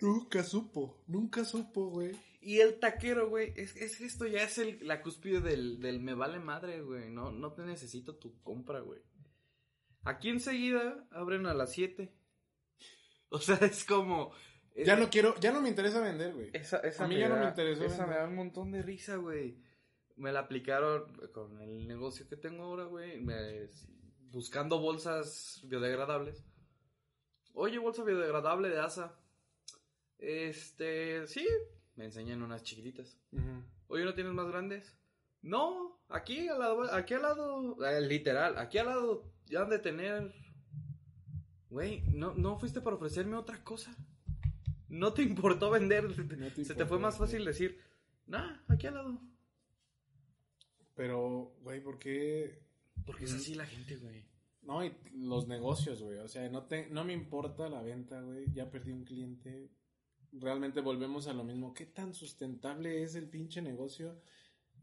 [0.00, 2.12] Nunca supo, nunca supo, güey.
[2.42, 6.14] Y el taquero, güey, es, es esto ya es el, la cúspide del, del me
[6.14, 7.10] vale madre, güey.
[7.10, 9.00] No, no te necesito tu compra, güey.
[10.04, 12.12] Aquí enseguida abren a las 7.
[13.32, 14.32] O sea, es como...
[14.74, 16.50] es- Ya no quiero, ya no me interesa vender, güey.
[16.52, 19.16] Esa, esa A mí ya no me interesó Esa me da un montón de risa,
[19.16, 19.56] güey.
[20.20, 23.20] Me la aplicaron con el negocio que tengo ahora, güey.
[23.20, 23.68] me-
[24.30, 26.44] buscando bolsas biodegradables.
[27.54, 29.18] Oye, bolsa biodegradable de asa.
[30.18, 31.46] Este, sí.
[31.96, 33.18] Me enseñan unas chiquititas.
[33.88, 34.96] Oye, ¿no tienes más grandes?
[35.42, 39.78] No, aquí al lado, aquí al lado, eh, literal, aquí al lado ya han de
[39.78, 40.32] tener
[41.70, 43.96] Güey, no, no fuiste para ofrecerme otra cosa.
[44.88, 46.04] No te importó vender.
[46.36, 47.80] No te Se te fue más fácil decir,
[48.26, 49.20] nah, aquí al lado.
[51.00, 52.60] Pero, güey, ¿por qué?
[53.06, 54.22] Porque es así la gente, güey.
[54.60, 56.18] No, y los negocios, güey.
[56.18, 58.52] O sea, no, te, no me importa la venta, güey.
[58.52, 59.70] Ya perdí un cliente.
[60.30, 61.72] Realmente volvemos a lo mismo.
[61.72, 64.20] ¿Qué tan sustentable es el pinche negocio?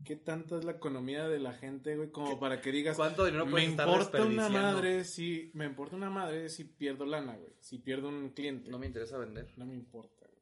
[0.03, 2.09] ¿Qué tanta es la economía de la gente, güey?
[2.09, 5.51] Como para que digas, ¿Cuánto dinero me importa una madre si...
[5.53, 7.53] Me importa una madre si pierdo lana, güey.
[7.59, 8.71] Si pierdo un cliente.
[8.71, 9.53] No me interesa vender.
[9.55, 10.41] No me importa, güey.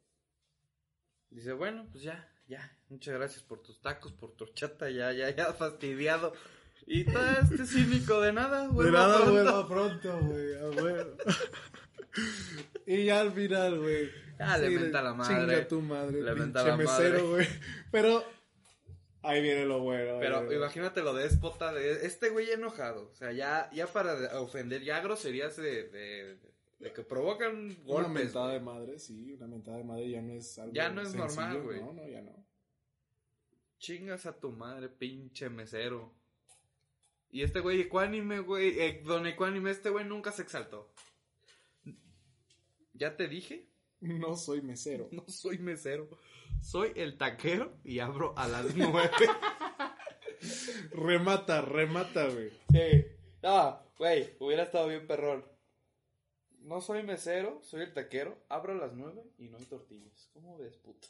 [1.31, 2.77] Dice, bueno, pues ya, ya.
[2.89, 6.33] Muchas gracias por tus tacos, por tu chata, ya, ya, ya, fastidiado.
[6.87, 8.87] Y todo este cínico de nada, güey.
[8.87, 10.55] De nada, vuelva pronto, güey.
[12.85, 14.11] y ya al final, güey.
[14.39, 15.35] Ah, le menta la madre.
[15.35, 17.21] Chinga tu madre, Le pinche la mesero, madre.
[17.23, 17.47] güey.
[17.91, 18.23] Pero
[19.23, 20.17] ahí viene lo bueno.
[20.19, 20.55] Pero viene.
[20.57, 23.09] imagínate lo déspota de este güey enojado.
[23.11, 26.37] O sea, ya, ya para ofender, ya groserías de, de,
[26.79, 28.11] de que provocan Una golpes.
[28.13, 28.59] mentada güey.
[28.59, 29.33] de madre, sí.
[29.33, 31.79] Una mentada de madre ya no es algo Ya no es sencillo, normal, güey.
[31.81, 32.45] No, no, ya no.
[33.79, 36.13] Chingas a tu madre, pinche mesero.
[37.29, 40.91] Y este güey ecuánime, güey, eh, don ecuánime, este güey nunca se exaltó.
[42.93, 43.69] Ya te dije,
[43.99, 45.07] No soy mesero.
[45.11, 46.09] no soy mesero.
[46.61, 49.09] Soy el taquero y abro a las nueve.
[50.91, 52.49] remata, remata, güey.
[52.71, 53.05] Sí.
[53.43, 55.45] No, güey, hubiera estado bien perrón.
[56.65, 60.31] No soy mesero, soy el taquero, abro a las nueve y no hay tortillas.
[60.33, 61.07] ¿Cómo ves, puto?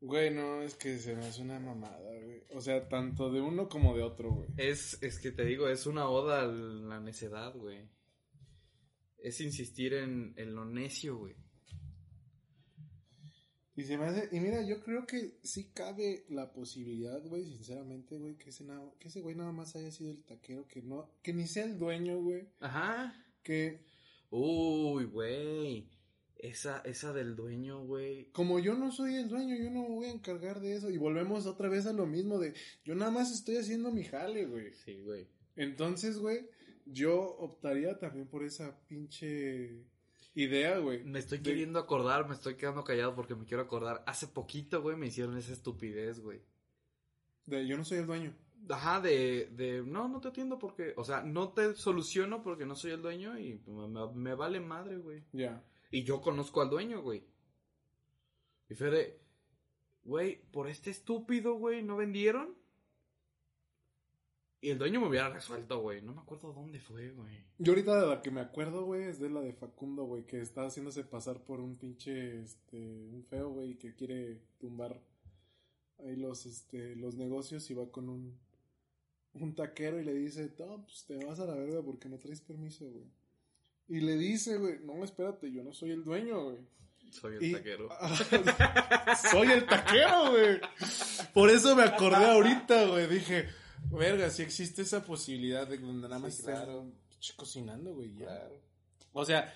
[0.00, 2.42] Güey, no, es que se me hace una mamada, güey.
[2.54, 4.48] O sea, tanto de uno como de otro, güey.
[4.56, 7.86] Es, es que te digo, es una oda a la necedad, güey.
[9.18, 11.36] Es insistir en, en lo necio, güey.
[13.74, 18.16] Y se me hace, y mira, yo creo que sí cabe la posibilidad, güey, sinceramente,
[18.16, 18.64] güey, que ese,
[18.98, 21.78] que ese güey nada más haya sido el taquero, que no, que ni sea el
[21.78, 23.25] dueño, güey, Ajá.
[23.46, 23.80] Que
[24.30, 25.88] Uy, güey.
[26.38, 28.30] Esa, esa del dueño, güey.
[28.32, 30.90] como yo no soy el dueño, yo no me voy a encargar de eso.
[30.90, 32.52] Y volvemos otra vez a lo mismo de,
[32.84, 34.74] yo nada más estoy haciendo mi jale, güey.
[34.74, 35.26] Sí, güey.
[35.56, 36.46] Entonces, güey,
[36.84, 39.86] yo optaría también por esa pinche
[40.34, 41.02] idea, güey.
[41.04, 44.04] Me estoy De- queriendo acordar, me estoy quedando callado porque me quiero acordar.
[44.06, 46.42] Hace poquito, güey, me hicieron esa estupidez, güey.
[47.46, 48.36] De, yo no soy el dueño.
[48.68, 52.74] Ajá, de, de, no, no te atiendo porque, o sea, no te soluciono porque no
[52.74, 53.60] soy el dueño y
[54.14, 55.24] me, vale madre, güey.
[55.32, 55.62] Ya.
[55.90, 57.24] Y yo conozco al dueño, güey.
[58.68, 59.20] Y fue de,
[60.04, 62.54] güey, por este estúpido, güey, ¿no vendieron?
[64.60, 66.02] Y el dueño me hubiera resuelto, güey.
[66.02, 67.44] No me acuerdo dónde fue, güey.
[67.58, 70.40] Yo ahorita de la que me acuerdo, güey, es de la de Facundo, güey, que
[70.40, 75.00] está haciéndose pasar por un pinche, este, un feo, güey, que quiere tumbar
[75.98, 78.38] ahí los, este, los negocios y va con un,
[79.40, 82.40] un taquero y le dice, no, pues te vas a la verga porque no traes
[82.40, 83.04] permiso, güey.
[83.88, 86.58] Y le dice, güey, no, espérate, yo no soy el dueño, güey.
[87.10, 87.88] Soy el Y- taquero.
[89.30, 90.60] soy el taquero, güey.
[91.32, 93.06] Por eso me acordé ahorita, güey.
[93.06, 93.46] Dije,
[93.90, 96.90] verga, si existe esa posibilidad de donde nada más Sí, claro.
[97.36, 98.12] cocinando, güey.
[98.14, 98.26] ya.
[98.26, 98.60] Claro.
[99.12, 99.54] O sea,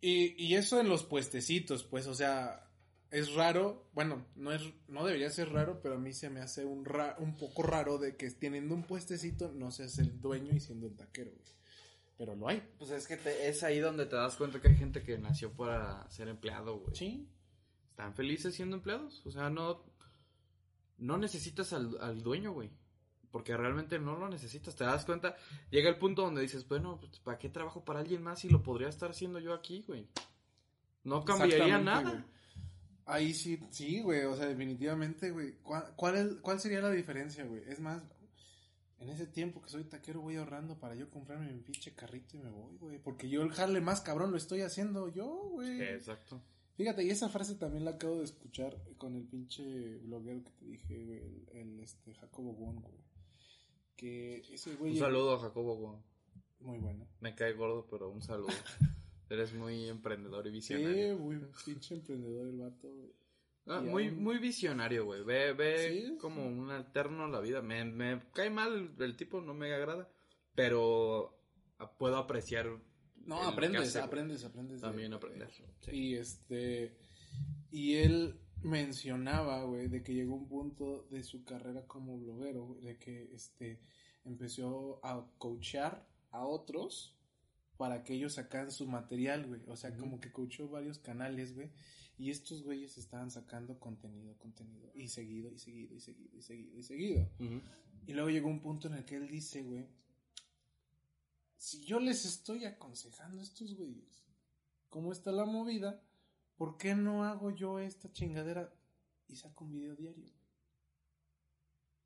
[0.00, 2.68] y, y eso en los puestecitos, pues, o sea,
[3.10, 3.88] es raro.
[3.92, 7.16] Bueno, no es, no debería ser raro, pero a mí se me hace un, ra-
[7.18, 10.96] un poco raro de que teniendo un puestecito no seas el dueño y siendo el
[10.96, 11.50] taquero, güey.
[12.18, 12.62] Pero lo hay.
[12.78, 15.52] Pues es que te- es ahí donde te das cuenta que hay gente que nació
[15.52, 16.94] para ser empleado, güey.
[16.94, 17.28] Sí.
[17.90, 19.22] Están felices siendo empleados.
[19.26, 19.82] O sea, no,
[20.98, 22.70] no necesitas al, al dueño, güey.
[23.30, 24.74] Porque realmente no lo necesitas.
[24.76, 25.36] Te das cuenta.
[25.70, 28.62] Llega el punto donde dices, bueno, pues, ¿para qué trabajo para alguien más si lo
[28.62, 30.08] podría estar haciendo yo aquí, güey?
[31.04, 32.10] No cambiaría nada.
[32.10, 32.24] güey.
[33.06, 35.54] Ahí sí, sí, güey, o sea, definitivamente, güey.
[35.62, 37.62] ¿Cuál, cuál, es- ¿Cuál sería la diferencia, güey?
[37.68, 38.02] Es más,
[38.98, 42.40] en ese tiempo que soy taquero voy ahorrando para yo comprarme mi pinche carrito y
[42.40, 42.98] me voy, güey.
[42.98, 45.80] Porque yo el jale más cabrón lo estoy haciendo yo, güey.
[45.82, 46.40] Exacto.
[46.76, 50.64] Fíjate, y esa frase también la acabo de escuchar con el pinche bloguero que te
[50.66, 53.00] dije, güey, el, el, este, Jacobo Wong, güey.
[53.96, 54.92] Que ese güey...
[54.92, 55.98] Un saludo a Jacobo, güey.
[56.60, 57.06] Muy bueno.
[57.20, 58.48] Me cae gordo, pero un saludo.
[59.30, 61.18] Eres muy emprendedor y Sí, visionario.
[61.18, 63.12] muy pinche emprendedor el vato, güey.
[63.66, 65.22] Ah, muy, aún- muy visionario, güey.
[65.22, 66.48] Ve, ve Sí, como sí.
[66.48, 67.62] un alterno a la vida.
[67.62, 70.10] Me, me cae mal el tipo, no me agrada.
[70.54, 71.38] Pero
[71.98, 72.66] puedo apreciar.
[73.24, 74.80] No, aprendes, hace, aprendes, aprendes.
[74.80, 75.48] de- También de aprender.
[75.48, 75.64] eso.
[75.80, 75.90] sí.
[75.92, 76.96] Y este.
[77.70, 82.98] Y él mencionaba, güey, de que llegó un punto de su carrera como bloguero, de
[82.98, 83.80] que este
[84.24, 87.16] empezó a coachear a otros
[87.80, 89.62] para que ellos sacaran su material, güey.
[89.66, 91.70] O sea, como que coachó varios canales, güey.
[92.18, 94.90] Y estos güeyes estaban sacando contenido, contenido.
[94.94, 97.30] Y seguido, y seguido, y seguido, y seguido, y seguido.
[98.06, 99.86] Y luego llegó un punto en el que él dice, güey,
[101.56, 104.26] si yo les estoy aconsejando a estos güeyes
[104.90, 106.02] cómo está la movida,
[106.58, 108.74] ¿por qué no hago yo esta chingadera
[109.26, 110.30] y saco un video diario?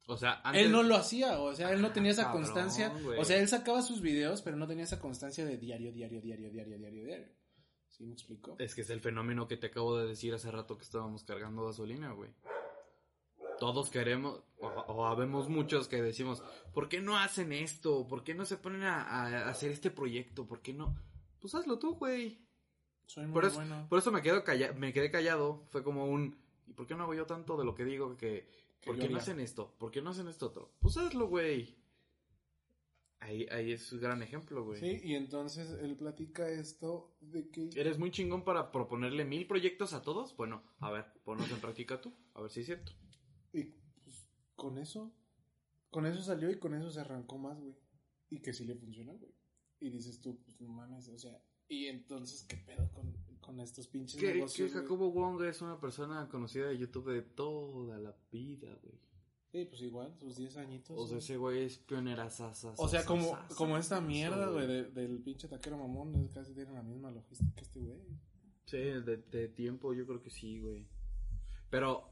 [0.07, 2.92] O sea, Él no lo hacía, o sea, él no tenía esa Ah, cabrón, constancia.
[3.18, 6.50] O sea, él sacaba sus videos, pero no tenía esa constancia de diario, diario, diario,
[6.50, 7.28] diario, diario, diario.
[7.88, 8.57] ¿Sí me explicó?
[8.59, 11.64] Es que es el fenómeno que te acabo de decir hace rato que estábamos cargando
[11.64, 12.30] gasolina, güey.
[13.59, 16.42] Todos queremos, o, o habemos muchos que decimos,
[16.74, 18.07] ¿por qué no hacen esto?
[18.09, 20.46] ¿Por qué no se ponen a, a hacer este proyecto?
[20.46, 20.96] ¿Por qué no?
[21.40, 22.44] Pues hazlo tú, güey.
[23.07, 23.86] Soy muy Por eso, bueno.
[23.88, 25.64] por eso me, quedo calla- me quedé callado.
[25.70, 26.36] Fue como un,
[26.66, 28.16] ¿y por qué no hago yo tanto de lo que digo?
[28.16, 28.48] Que
[28.85, 29.74] ¿Por qué no hacen esto?
[29.78, 30.74] ¿Por qué no hacen esto otro?
[30.80, 31.76] Pues hazlo, güey.
[33.20, 34.80] Ahí, ahí es un gran ejemplo, güey.
[34.80, 37.70] Sí, y entonces él platica esto de que...
[37.74, 40.37] ¿Eres muy chingón para proponerle mil proyectos a todos?
[40.37, 42.93] Bueno, a ver, ponlos en práctica tú, a ver si es cierto.
[43.53, 43.64] Y
[44.05, 45.14] pues con eso,
[45.91, 47.74] con eso salió y con eso se arrancó más, güey.
[48.28, 49.32] Y que sí le funciona, güey.
[49.80, 53.86] Y dices tú, pues no mames, o sea, y entonces, ¿qué pedo con, con estos
[53.88, 54.72] pinches Que, que negocios?
[54.72, 58.99] Jacobo Wong es una persona conocida de YouTube de toda la vida, güey.
[59.53, 60.97] Sí, pues igual, sus 10 añitos.
[60.99, 62.74] O sea, ese güey es pionera sasa.
[62.76, 66.82] O sea, como, como esta mierda, güey, de- del pinche taquero mamón, casi tiene la
[66.82, 68.01] misma logística que este güey.
[68.66, 70.88] Sí, de, de tiempo yo creo que sí, güey.
[71.70, 72.09] Pero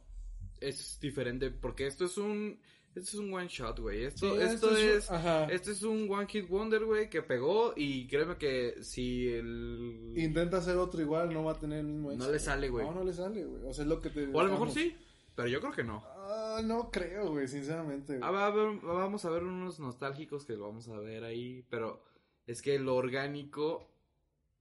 [0.60, 2.60] es diferente porque esto es un
[2.94, 4.04] esto es un one shot, güey.
[4.04, 5.44] Esto, Sí, esto, un- es, Ajá.
[5.46, 10.58] esto es un one hit wonder, güey, que pegó y créeme que si el Intenta
[10.58, 12.32] hacer otro igual, no va a tener el mismo No éxito.
[12.32, 12.84] le sale, güey.
[12.86, 13.62] No, no le sale, güey.
[13.64, 14.26] O sea, es lo que te...
[14.26, 14.94] o a lo mejor sí,
[15.34, 16.02] pero yo creo que no.
[16.06, 18.18] Ah, no creo, güey, sinceramente.
[18.18, 18.32] güey.
[18.32, 22.02] Va a ver- vamos a ver unos nostálgicos que lo vamos a ver ahí, pero
[22.46, 23.88] es que lo orgánico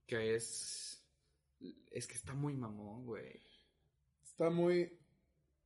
[0.07, 1.03] que es
[1.91, 3.39] es que está muy mamón, güey.
[4.23, 4.97] Está muy...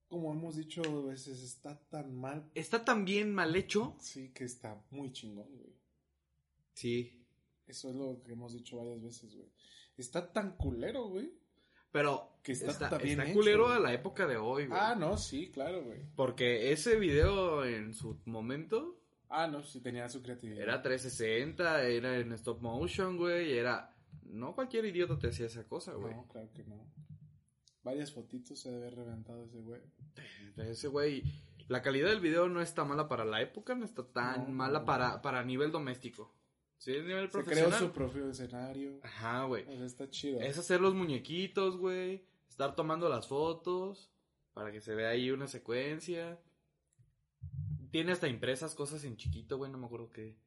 [0.07, 2.49] Como hemos dicho a veces, está tan mal.
[2.53, 3.95] Está tan bien mal hecho.
[3.99, 5.73] Sí, que está muy chingón, güey.
[6.73, 7.21] Sí,
[7.67, 9.49] Eso es lo que hemos dicho varias veces, güey.
[9.97, 11.31] Está tan culero, güey.
[11.91, 13.77] pero Que está está, tan bien está hecho, culero güey.
[13.77, 14.79] a la época de hoy, güey.
[14.79, 15.99] Ah, no, sí, claro, güey.
[16.15, 18.99] Porque ese video en su momento
[19.29, 20.61] Ah, no, sí tenía su creatividad.
[20.61, 23.91] era 360, era en stop motion, güey, era
[24.25, 26.13] no cualquier idiota te hacía esa cosa, güey.
[26.13, 26.85] No, claro que no.
[27.85, 29.81] Varias fotitos se debe haber reventado ese güey.
[30.57, 31.21] Ese güey,
[31.67, 34.79] la calidad del video no está mala para la época, no está tan No, mala
[34.79, 34.85] no.
[34.85, 36.33] para, para nivel doméstico.
[36.79, 37.79] Sí, a nivel Se creó profesional.
[37.79, 38.99] su propio escenario.
[39.03, 39.63] Ajá, güey.
[39.67, 40.41] O sea, está chido.
[40.41, 42.25] Es hacer los muñequitos, güey.
[42.49, 44.11] Estar tomando las fotos
[44.53, 46.39] para que se vea ahí una secuencia.
[47.91, 50.37] Tiene hasta impresas cosas en chiquito, güey, no me acuerdo qué.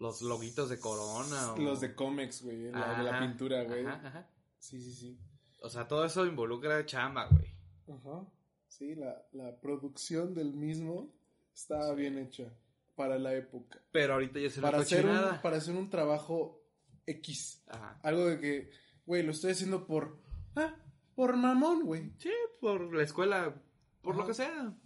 [0.00, 1.56] Los loguitos de Corona o...
[1.56, 2.72] Los de cómics, güey.
[2.72, 3.86] La, la pintura, güey.
[3.86, 4.30] Ajá, ajá.
[4.58, 5.18] Sí, sí, sí.
[5.64, 7.54] O sea, todo eso involucra chamba, güey.
[7.88, 8.26] Ajá.
[8.68, 11.14] Sí, la, la producción del mismo
[11.54, 11.96] estaba Sí.
[11.96, 12.52] bien hecha
[12.94, 13.80] para la época.
[13.92, 16.62] Pero ahorita ya se Para hacer, un, para hacer un trabajo
[17.06, 17.62] X.
[17.68, 17.98] Ajá.
[18.02, 18.70] Algo de que,
[19.06, 20.18] güey, lo estoy haciendo por...
[20.56, 20.76] Ah,
[21.14, 22.12] por mamón, güey.
[22.18, 23.54] Sí, por la escuela,
[24.02, 24.76] por lo que sea.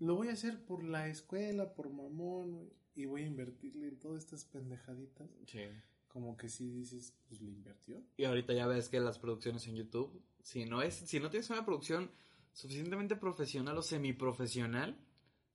[0.00, 2.72] Lo voy a hacer por la escuela, por mamón, güey.
[2.94, 5.28] Y voy a invertirle en todas estas pendejaditas.
[5.46, 5.60] Sí.
[6.08, 8.02] Como que si dices, pues le invirtió.
[8.16, 11.48] Y ahorita ya ves que las producciones en YouTube, si no es, si no tienes
[11.50, 12.10] una producción
[12.52, 14.98] suficientemente profesional o semiprofesional,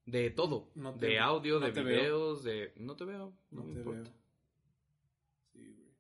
[0.06, 3.64] de todo, No te- de audio, no de videos, de no te veo, no, No
[3.68, 4.02] me te importa.
[4.04, 4.14] veo.
[5.54, 5.92] Sí, güey.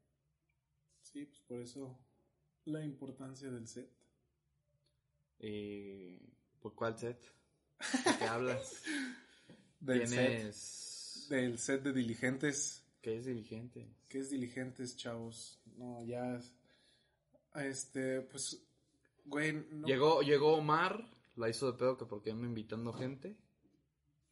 [1.01, 1.99] Sí, pues por eso
[2.65, 3.89] la importancia del set.
[5.39, 6.19] Eh,
[6.59, 7.19] ¿Por cuál set?
[7.79, 8.83] ¿De qué hablas?
[9.79, 10.37] Del set.
[10.37, 12.82] Tienes Del set de diligentes.
[13.03, 13.85] ¿Qué es diligente?
[14.07, 15.59] ¿Qué es diligentes, chavos?
[15.75, 16.39] No, ya.
[17.55, 18.65] Este, pues.
[19.25, 19.85] Güey, no.
[19.85, 23.35] Llegó, llegó Omar, la hizo de pedo que porque ando invitando gente.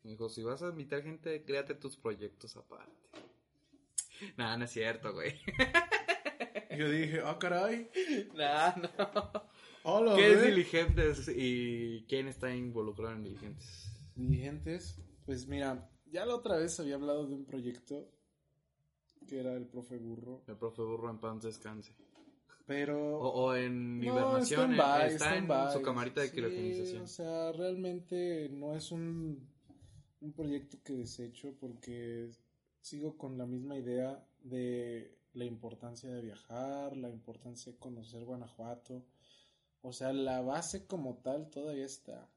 [0.03, 2.95] Me dijo, si vas a invitar gente, créate tus proyectos aparte.
[4.37, 5.37] Nada, no es cierto, güey.
[6.77, 7.91] Yo dije, ah, caray.
[8.35, 9.49] Nah, no.
[9.83, 10.43] Hola, ¿Qué es.
[10.43, 13.91] Diligentes y quién está involucrado en Diligentes?
[14.15, 14.95] Diligentes.
[15.25, 18.09] Pues mira, ya la otra vez había hablado de un proyecto
[19.31, 20.41] que era el profe burro.
[20.45, 21.93] El profe Burro en paz descanse.
[22.65, 23.17] Pero.
[23.17, 25.73] O, o en No, hibernación, eh, está en stand-by.
[25.73, 27.01] su camarita de Sí, criogenización.
[27.03, 29.47] o sea, realmente no es un,
[30.19, 32.29] un proyecto que desecho porque
[32.81, 39.01] sigo con la misma idea de la importancia de viajar, la importancia de conocer Guanajuato.
[39.81, 42.27] O sea, la base como tal todavía está.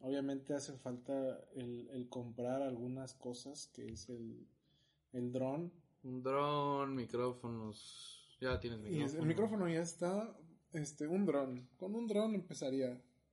[0.00, 4.44] Obviamente hace falta el, el comprar algunas cosas, que es el,
[5.12, 5.72] el dron.
[6.06, 8.36] Un dron, micrófonos.
[8.40, 9.20] Ya tienes micrófono.
[9.20, 10.36] el micrófono ya está,
[10.72, 11.68] este, un dron.
[11.76, 12.90] Con un dron empezaría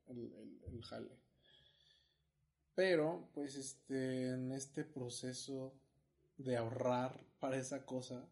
[0.07, 1.11] el, el- el jale.
[2.75, 5.75] Pero, pues, este, en este proceso
[6.37, 8.27] de ahorrar para esa cosa,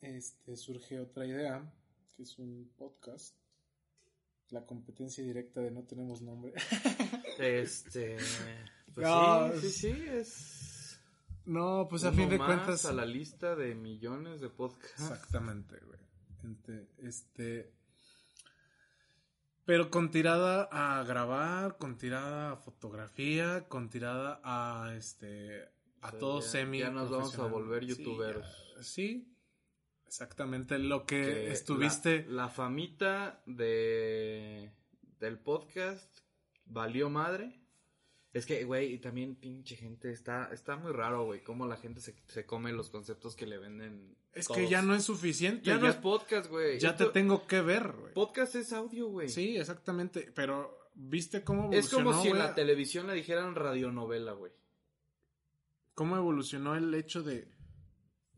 [0.00, 1.72] este, surge otra idea,
[2.14, 3.34] que es un podcast.
[4.50, 6.52] La competencia directa de no tenemos nombre.
[7.38, 8.16] Este.
[8.94, 10.57] Pues No, sí, sí, sí, es.
[11.48, 12.84] No, pues a uno fin de más cuentas.
[12.86, 15.00] A la lista de millones de podcasts.
[15.00, 15.98] Exactamente, güey.
[16.44, 17.72] Ente- Este.
[19.64, 25.64] Pero con tirada a grabar, con tirada a fotografía, con tirada a este.
[26.00, 26.78] A O sea, todo ya- semi.
[26.78, 28.46] ya nos vamos a volver Sí, youtuberos.
[28.80, 29.34] Sí,
[30.06, 30.78] exactamente.
[30.78, 32.24] Lo que, que estuviste.
[32.28, 34.72] La, la famita de.
[35.20, 36.16] del podcast
[36.64, 37.60] valió madre.
[38.38, 42.00] Es que, güey, y también pinche gente, está, está muy raro, güey, cómo la gente
[42.00, 44.16] se, se come los conceptos que le venden.
[44.32, 44.58] es todos.
[44.60, 45.64] que ya no es suficiente.
[45.64, 46.78] Ya Ya, no es podcast, güey.
[46.78, 48.14] ya te tengo que ver, güey.
[48.14, 49.28] Podcast es audio, güey.
[49.28, 50.30] Sí, exactamente.
[50.34, 52.10] Pero, ¿viste cómo Es evolucionó?
[52.12, 54.52] como si en la televisión le dijeran radionovela, güey.
[55.94, 57.48] ¿Cómo evolucionó el hecho de.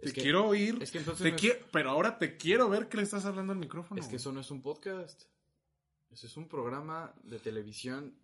[0.00, 0.78] Te Es que- quiero oír.
[0.80, 1.22] Es que entonces.
[1.22, 4.00] Te no es- qui- pero ahora te quiero ver que le estás hablando al micrófono.
[4.00, 5.24] Es que eso no es un podcast.
[6.10, 8.14] Eso es un programa de televisión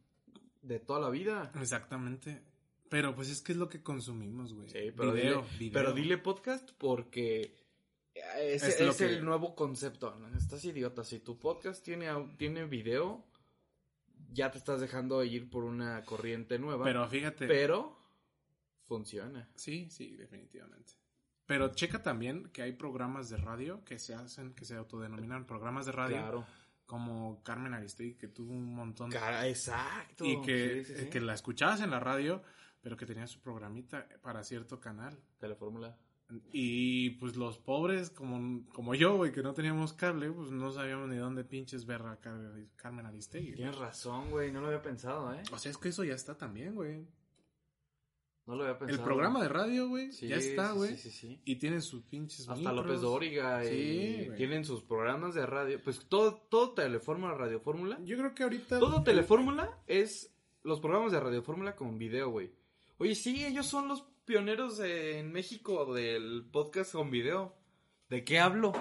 [0.66, 1.52] de toda la vida.
[1.60, 2.42] Exactamente.
[2.88, 4.68] Pero pues es que es lo que consumimos, güey.
[4.68, 5.72] Sí, pero Video, dile, video.
[5.72, 7.56] pero dile podcast porque
[8.14, 10.16] ese Es es, que- el nuevo concepto.
[10.36, 11.02] Estás idiota.
[11.04, 13.24] Si tu podcast tiene, tiene video,
[14.32, 16.84] ya te estás dejando ir por una corriente nueva.
[16.84, 17.46] Pero fíjate.
[17.46, 17.98] pero
[18.84, 19.48] funciona.
[19.56, 20.92] Sí, sí, definitivamente.
[21.46, 25.86] Pero checa también que hay programas de radio que se hacen, que se autodenominan programas
[25.86, 26.16] de radio.
[26.16, 26.46] Claro.
[26.86, 29.16] Como Carmen Aristegui, que tuvo un montón de...
[29.18, 30.24] Cara, exacto.
[30.24, 31.10] Y que, Sí, sí, sí.
[31.10, 32.42] que la escuchabas en la radio,
[32.80, 35.18] pero que tenía su programita para cierto canal.
[35.38, 35.96] Telefórmula.
[36.52, 41.08] Y pues los pobres, como, como yo, güey, que no teníamos cable, pues no sabíamos
[41.08, 43.46] ni dónde pinches ver a Car- Carmen Aristegui.
[43.48, 43.56] güey.
[43.56, 44.50] Tienes razón, güey.
[44.50, 45.42] No lo había pensado, ¿eh?
[45.52, 47.06] O sea, es que eso ya está también, güey.
[48.46, 49.00] No lo había pensado.
[49.00, 50.96] El programa de radio, güey, Sí, ya está, güey.
[50.96, 51.40] Sí, sí, sí.
[51.44, 52.76] Y tienen sus pinches Hasta micros.
[52.76, 54.36] López Dóriga y Sí, güey.
[54.36, 55.80] tienen sus programas de radio.
[55.82, 57.98] Pues todo, todo Telefórmula, Radiofórmula.
[58.04, 58.78] Yo creo que ahorita...
[58.78, 60.32] Todo Telefórmula es
[60.62, 62.52] los programas de Radiofórmula con video, güey.
[62.98, 67.56] Oye, sí, ellos son los pioneros en México del podcast con video.
[68.08, 68.72] ¿De qué hablo?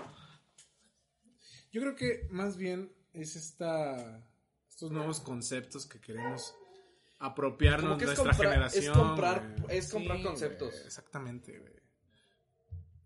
[1.71, 4.23] Yo creo que más bien es esta...
[4.69, 6.53] Estos nuevos conceptos que queremos
[7.19, 8.83] apropiarnos de es nuestra comprar- generación.
[8.83, 9.91] es comprar- es
[10.23, 10.85] conceptos.
[10.85, 11.75] exactamente, güey.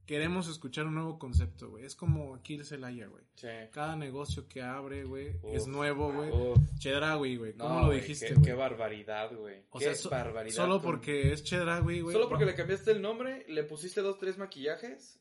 [0.06, 1.86] Queremos escuchar un nuevo concepto, güey.
[1.86, 3.24] Es como aquí el Celaya, güey.
[3.36, 3.48] Sí.
[3.72, 6.32] Cada negocio que abre, güey, es nuevo, güey.
[6.32, 7.54] Uf, Chedraui, güey.
[7.54, 8.44] no, ¿Cómo lo dijiste, güey?
[8.44, 9.66] qué barbaridad, güey.
[9.70, 10.56] O qué sea, so- barbaridad.
[10.56, 12.14] solo con- porque es Chedraui, güey.
[12.14, 15.20] Solo porque le cambiaste el nombre, le pusiste dos, tres maquillajes.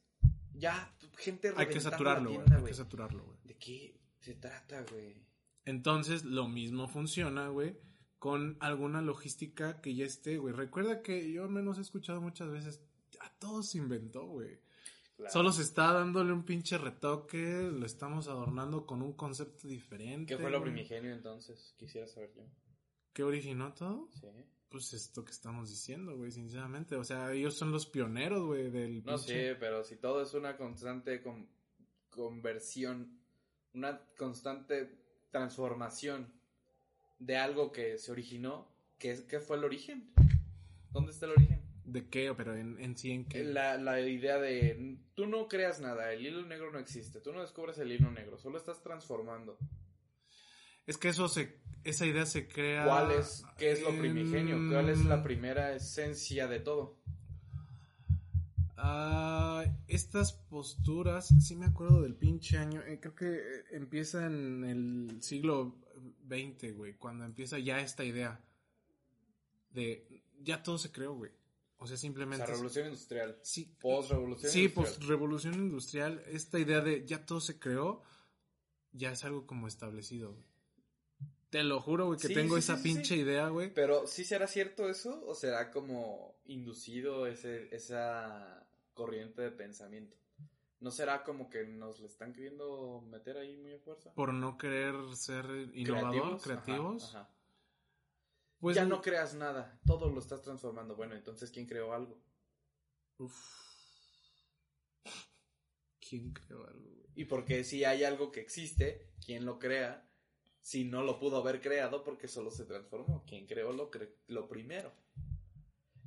[0.55, 2.47] Ya, gente Hay que saturarlo, güey.
[2.57, 3.37] Hay que saturarlo, güey.
[3.45, 5.23] ¿De qué se trata, güey?
[5.67, 7.77] Entonces, lo mismo funciona, güey,
[8.19, 10.55] con alguna logística que ya esté, güey.
[10.55, 12.83] Recuerda que yo al menos he escuchado muchas veces,
[13.21, 14.59] a todo se inventó, güey.
[15.17, 15.33] Claro.
[15.33, 20.35] Solo se está dándole un pinche retoque, lo estamos adornando con un concepto diferente.
[20.37, 21.75] ¿Qué fue lo primigenio entonces?
[21.77, 22.43] Quisiera saber yo.
[23.13, 24.09] ¿Qué originó todo?
[24.13, 24.29] Sí.
[24.69, 26.95] Pues esto que estamos diciendo, güey, sinceramente.
[26.95, 30.35] O sea, ellos son los pioneros, güey, del No pinche- sé, pero si todo es
[30.35, 31.49] una constante con-
[32.11, 33.19] conversión,
[33.75, 34.99] una constante
[35.31, 36.33] transformación
[37.19, 40.11] de algo que se originó, ¿qué, qué fue el origen?
[40.91, 41.63] ¿Dónde está el origen?
[41.85, 42.33] ¿De qué?
[42.37, 43.45] Pero en, en sí, ¿en qué?
[43.45, 47.41] La, la idea de tú no creas nada, el hilo negro no existe, tú no
[47.41, 49.59] descubres el hilo negro, solo estás transformando.
[50.87, 51.59] Es que eso se...
[51.85, 52.85] Esa idea se crea...
[52.85, 54.57] ¿Cuál es, qué es lo en- primigenio?
[54.71, 56.99] ¿Cuál es la primera esencia de todo?
[58.77, 64.65] Ah, estas posturas, sí me acuerdo del pinche año, eh, creo que eh, empieza en
[64.65, 65.77] el siglo
[66.29, 68.41] XX, güey, cuando empieza ya esta idea
[69.71, 71.31] de, ya todo se creó, güey.
[71.79, 72.45] O sea, O simplemente...
[72.45, 74.87] sea, revolución industrial, sí, post-revolución sí, industrial.
[74.87, 78.03] post-revolución industrial, esta idea de ya todo se creó,
[78.93, 80.45] ya es algo como establecido, güey.
[81.51, 83.73] Te lo juro, güey, que Sí, tengo sí, esa pinche idea, güey.
[83.73, 90.15] Pero ¿sí será cierto eso o será como inducido ese, esa corriente de pensamiento?
[90.81, 94.13] ¿No será como que nos le están queriendo meter ahí muy a fuerza?
[94.15, 97.15] Por no querer ser innovador, creativos.
[97.15, 97.35] Ajá, ajá.
[98.61, 100.95] Pues ya no creas nada, todo lo estás transformando.
[100.97, 102.21] Bueno, entonces ¿quién creó algo?
[103.19, 103.35] Uf.
[106.01, 107.09] ¿Quién creó algo, güey?
[107.15, 110.09] Y porque si hay algo que existe, ¿quién lo crea?
[110.61, 113.25] Si no lo pudo haber creado porque solo se transformó.
[113.27, 114.93] ¿Quién creó lo, cre- lo primero?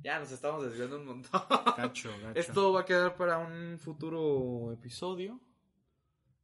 [0.02, 1.40] Ya nos estamos desviando un montón.
[1.76, 2.38] Gacho, gacho.
[2.40, 5.40] Esto va a quedar para un futuro episodio.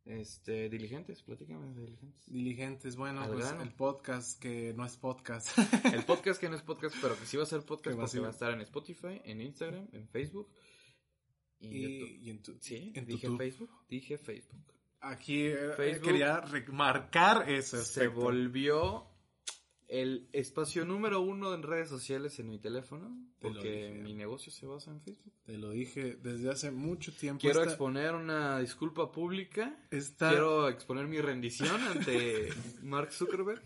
[0.05, 2.25] Este, diligentes, platícame de diligentes.
[2.33, 3.63] Diligentes, bueno, Al pues grano.
[3.63, 5.49] el podcast que no es podcast.
[5.93, 8.13] El podcast que no es podcast, pero que sí va a ser podcast va porque
[8.13, 10.49] ser- va a estar en Spotify, en Instagram, en Facebook
[11.59, 12.19] y, y, YouTube.
[12.23, 13.39] y en tu- Sí, en dije YouTube.
[13.39, 14.73] Facebook, dije Facebook.
[15.01, 16.07] Aquí eh, Facebook.
[16.07, 17.77] quería remarcar eso.
[17.85, 19.07] Se volvió
[19.89, 23.09] el espacio número uno en redes sociales en mi teléfono
[23.39, 24.03] Te porque dije.
[24.03, 25.33] mi negocio se basa en Facebook.
[25.47, 27.41] Te lo dije desde hace mucho tiempo.
[27.41, 29.83] Quiero Esta- exponer una disculpa pública.
[29.91, 32.49] esta- Quiero exponer mi rendición ante
[32.83, 33.63] Mark Zuckerberg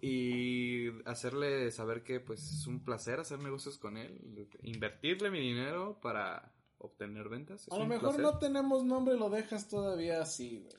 [0.00, 5.98] y hacerle saber que pues es un placer hacer negocios con él, invertirle mi dinero
[6.00, 7.62] para obtener ventas.
[7.66, 8.20] es A lo mejor placer.
[8.22, 10.72] no tenemos nombre, lo dejas todavía así, güey.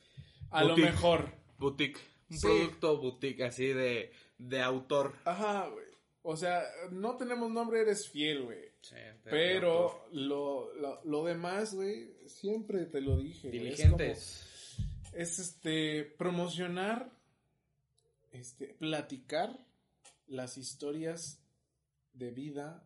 [0.51, 0.85] A Boutique.
[0.85, 1.31] lo mejor.
[1.59, 1.99] Boutique,
[2.29, 2.47] un Sí.
[2.47, 5.15] producto boutique así de, de autor.
[5.25, 5.85] Ajá, güey.
[6.21, 8.69] O sea, no tenemos nombre, eres fiel, güey.
[8.81, 9.31] autor.
[9.31, 13.47] Pero lo, lo, lo demás, güey, siempre te lo dije.
[13.47, 14.75] es diligentes.
[14.75, 17.11] como- Es, este, promocionar,
[18.31, 19.57] este, platicar
[20.27, 21.41] las historias
[22.13, 22.85] de vida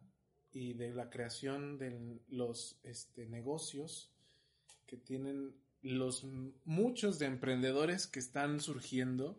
[0.51, 4.09] y de la creación de los este, negocios
[4.85, 5.53] que tienen
[5.83, 6.23] los
[6.65, 9.37] muchos de emprendedores que están surgiendo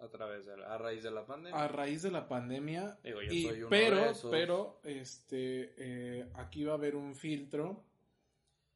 [0.00, 1.62] a través de la- a raíz de la pandemia.
[1.62, 2.98] a raíz de la pandemia.
[3.04, 4.30] Digo, yo Y- soy uno pero, de esos.
[4.30, 7.84] pero, este, eh, aquí va a haber un filtro,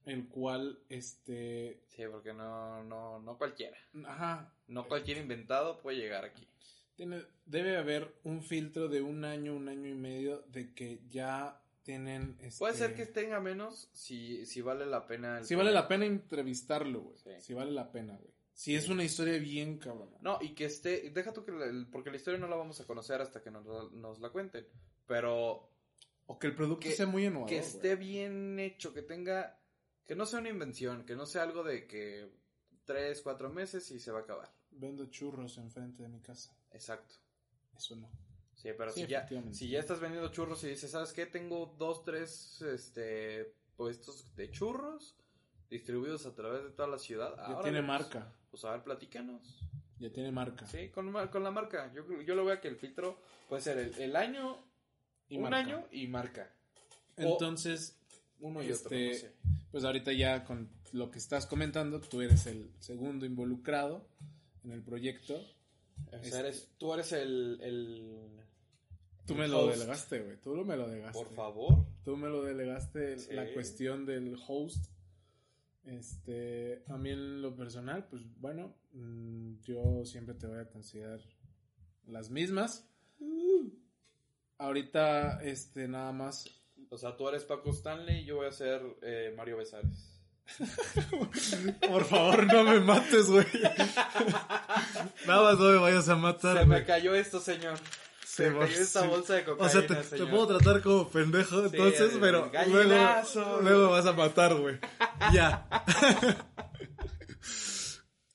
[0.04, 3.78] el cual, este, Sí, porque no, no, no cualquiera.
[4.06, 6.46] ajá, No cualquier inventado puede llegar aquí.
[6.94, 11.60] tiene, debe haber un filtro de un año, un año y medio de que ya
[11.84, 15.38] tienen, este, Puede ser que tenga menos si, si vale la pena.
[15.38, 17.30] el si vale la pena entrevistarlo, güey, Sí.
[17.40, 18.32] si vale la pena, güey.
[18.52, 20.16] Si es una historia bien cabrona.
[20.20, 21.10] No, y que esté.
[21.10, 21.52] Deja tú que.
[21.52, 24.30] la- porque la historia no la vamos a conocer hasta que nos, la- nos la
[24.30, 24.66] cuenten.
[25.06, 25.70] Pero
[26.26, 27.68] O que el producto que- sea muy innovador, que güey.
[27.68, 29.60] esté bien hecho, que tenga.
[30.06, 32.30] Que no sea una invención, que no sea algo de que.
[32.84, 34.52] Tres, cuatro meses y se va a acabar.
[34.70, 36.54] Vendo churros enfrente de mi casa.
[36.70, 37.14] Exacto.
[37.76, 38.10] Eso no.
[38.64, 41.26] Sí, pero Sí, si, ya, si ya estás vendiendo churros y dices, ¿sabes qué?
[41.26, 45.14] Tengo dos, tres este, puestos de churros
[45.68, 47.36] distribuidos a través de toda la ciudad.
[47.36, 48.32] Ya Ahora, tiene pues, marca.
[48.50, 49.60] Pues a ver, platícanos.
[49.98, 50.66] Ya tiene marca.
[50.66, 51.92] Sí, con, con la marca.
[51.92, 54.56] Yo, yo lo veo que el filtro puede ser el, el año,
[55.28, 55.58] Y un marca.
[55.58, 56.50] año y marca.
[57.16, 57.98] Entonces,
[58.40, 59.32] Uno y otro, Este, no sé.
[59.70, 64.08] pues ahorita ya con lo que estás comentando, tú eres el segundo involucrado
[64.64, 65.34] en el proyecto.
[65.36, 68.40] O sea, este- eres, tú eres el, el...
[69.26, 69.76] Tú me lo host.
[69.78, 70.36] delegaste, güey.
[70.42, 71.18] Tú me lo delegaste.
[71.18, 71.86] Por favor.
[72.04, 73.32] Tú me lo delegaste Sí.
[73.32, 74.86] la cuestión del host.
[75.84, 81.20] Este, a mí en lo personal, pues bueno, mm, yo siempre te voy a considerar
[82.06, 82.88] las mismas.
[84.58, 86.48] Ahorita, este, nada más
[86.90, 90.10] O sea, tú eres Paco Stanley y yo voy a ser eh, Mario Besares.
[91.88, 93.46] Por favor, no me mates, güey.
[95.26, 97.78] Nada más no me vayas a matar, Se me cayó esto, señor.
[98.34, 99.08] Se me va- cayó esta sí.
[99.08, 99.86] bolsa de O cocaína, sea,
[100.18, 104.54] te, puedo tratar como pendejo, Sí, entonces, pero luego, gallinazo, luego me vas a matar,
[104.54, 104.78] güey.
[105.32, 105.68] Ya.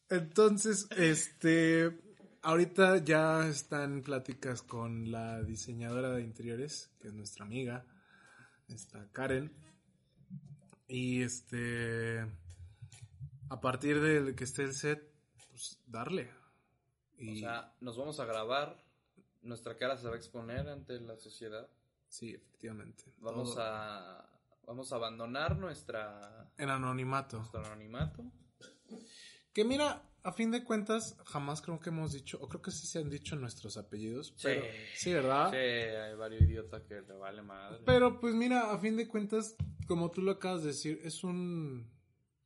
[0.10, 2.00] Entonces, este,
[2.42, 7.86] ahorita ya están pláticas con la diseñadora de interiores, que es nuestra amiga,
[8.70, 9.52] esta Karen.
[10.88, 12.26] Y este,
[13.50, 15.04] a partir de que esté el set,
[15.52, 16.32] pues darle.
[17.32, 18.82] O sea, nos vamos a grabar,
[19.42, 21.68] nuestra cara se va a exponer ante la sociedad.
[22.08, 23.04] sí, efectivamente.
[23.20, 24.26] Vamos Todo a
[24.66, 27.38] vamos a abandonar nuestra En anonimato.
[27.38, 28.24] nuestro anonimato.
[29.54, 32.86] Que mira, a fin de cuentas, jamás creo que hemos dicho, o creo que sí
[32.86, 34.64] se han dicho nuestros apellidos, pero
[34.96, 35.50] sí, ¿verdad?
[35.50, 37.80] Sí, hay varios idiotas que le vale madre.
[37.86, 39.56] Pero pues mira, a fin de cuentas,
[39.88, 41.90] como tú lo acabas de decir, es un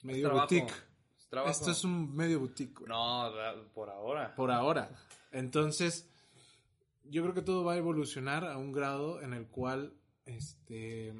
[0.03, 0.71] medio boutique.
[1.17, 1.51] Es trabajo.
[1.51, 3.31] Esto es un medio boutique, güey, No,
[3.73, 4.33] por ahora.
[4.35, 4.89] por ahora.
[5.31, 6.09] Entonces,
[7.03, 9.93] yo creo que todo va a evolucionar a un grado en el cual,
[10.25, 11.13] este,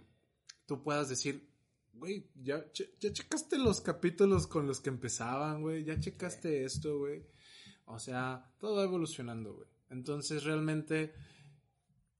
[0.66, 1.50] tú puedas decir,
[1.94, 6.98] güey, ya, che- ya checaste los capítulos con los que empezaban, güey, ya checaste esto,
[7.00, 7.26] güey.
[7.86, 9.68] O sea, todo va evolucionando, güey.
[9.90, 11.14] Entonces, realmente,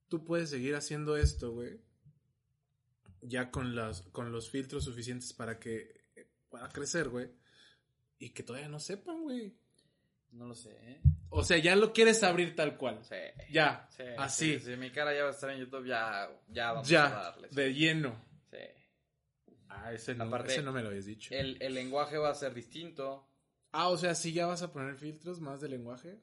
[0.08, 1.80] tú puedes seguir haciendo esto, güey.
[3.22, 6.04] Ya con, las, con los filtros suficientes para que
[6.50, 7.30] pueda crecer, güey.
[8.18, 9.56] Y que todavía no sepan, güey.
[10.30, 11.00] No lo sé, ¿eh?
[11.30, 13.00] O sea, ya lo quieres abrir tal cual.
[13.02, 13.16] Sí.
[13.50, 14.58] Ya, Sí, así.
[14.58, 17.08] sí, Si mi cara ya va a estar en YouTube, ya, ya vamos a ya,
[17.08, 17.48] darle.
[17.48, 17.54] sí.
[17.56, 18.16] de lleno.
[18.50, 18.58] Sí.
[19.68, 21.34] Ah, ese no, Aparte, ese no me lo habías dicho.
[21.34, 23.26] El, el lenguaje va a ser distinto.
[23.72, 26.20] Ah, o sea, sí ya vas a poner filtros más de lenguaje.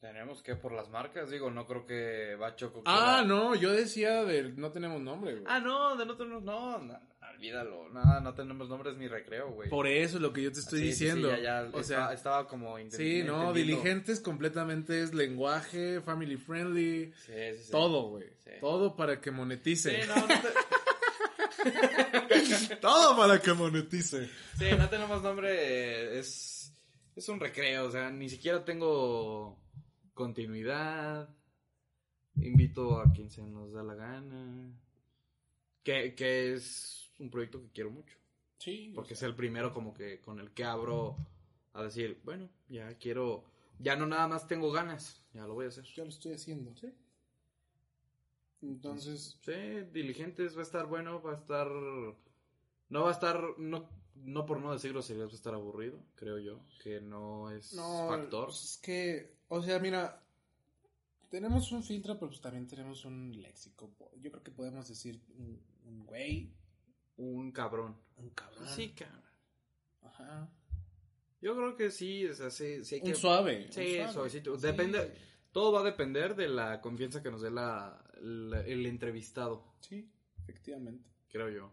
[0.00, 4.22] Tenemos que por las marcas, digo, no creo que Bachoco Ah, quiera- no, yo decía
[4.24, 5.44] de no tenemos nombre, güey.
[5.46, 7.00] Ah, no, de no tenemos, no, no,
[7.34, 9.68] olvídalo, nada, no tenemos nombres ni recreo, güey.
[9.70, 11.30] Por eso es lo que yo te estoy Sí, sí, sí, diciendo.
[11.30, 16.36] ya, ya, o estaba, sea, estaba como intent- sí, no, diligentes completamente es lenguaje, family
[16.36, 17.70] friendly, Sí, sí, sí.
[17.70, 18.26] todo, güey.
[18.44, 18.50] Sí.
[18.60, 20.06] Todo para que Sí, monetice.
[20.06, 20.34] no, no, te-
[22.80, 24.28] todo para que monetice.
[24.58, 26.74] sí, no tenemos nombre, es,
[27.16, 29.58] es un recreo, o sea, ni siquiera tengo
[30.14, 31.28] continuidad,
[32.36, 34.72] invito a quien se nos da la gana,
[35.82, 38.16] que, que es un proyecto que quiero mucho.
[38.58, 38.92] Sí.
[38.94, 41.16] Porque es el primero como que con el que abro
[41.72, 43.44] a decir, bueno, ya quiero,
[43.78, 45.84] ya no nada más tengo ganas, ya lo voy a hacer.
[45.94, 46.74] Ya lo estoy haciendo.
[46.76, 46.92] Sí.
[48.62, 49.52] Entonces, Sí,
[49.92, 54.60] diligentes va a estar bueno, va a estar, no va a estar, no, no por
[54.60, 58.46] no decir groserías va a estar aburrido, creo yo, que no es no, factor.
[58.46, 60.22] pues es que, o sea, mira,
[61.28, 63.90] tenemos un filtro, pero pues también tenemos un léxico.
[64.20, 66.50] Yo creo que podemos decir un, un güey,
[67.16, 67.96] Un cabrón.
[68.16, 68.66] un cabrón.
[68.68, 69.22] Sí, cabrón.
[70.02, 70.48] Ajá.
[71.40, 73.10] Yo creo que sí, o sea, sí, sí hay que...
[73.10, 73.66] Un suave.
[73.70, 74.12] Sí, un suave.
[74.12, 74.56] suavecito.
[74.58, 74.66] Sí.
[74.66, 75.14] Depende,
[75.52, 80.10] todo va a depender de la confianza que nos dé la, la- el entrevistado, Sí,
[80.38, 81.08] efectivamente.
[81.28, 81.72] creo yo.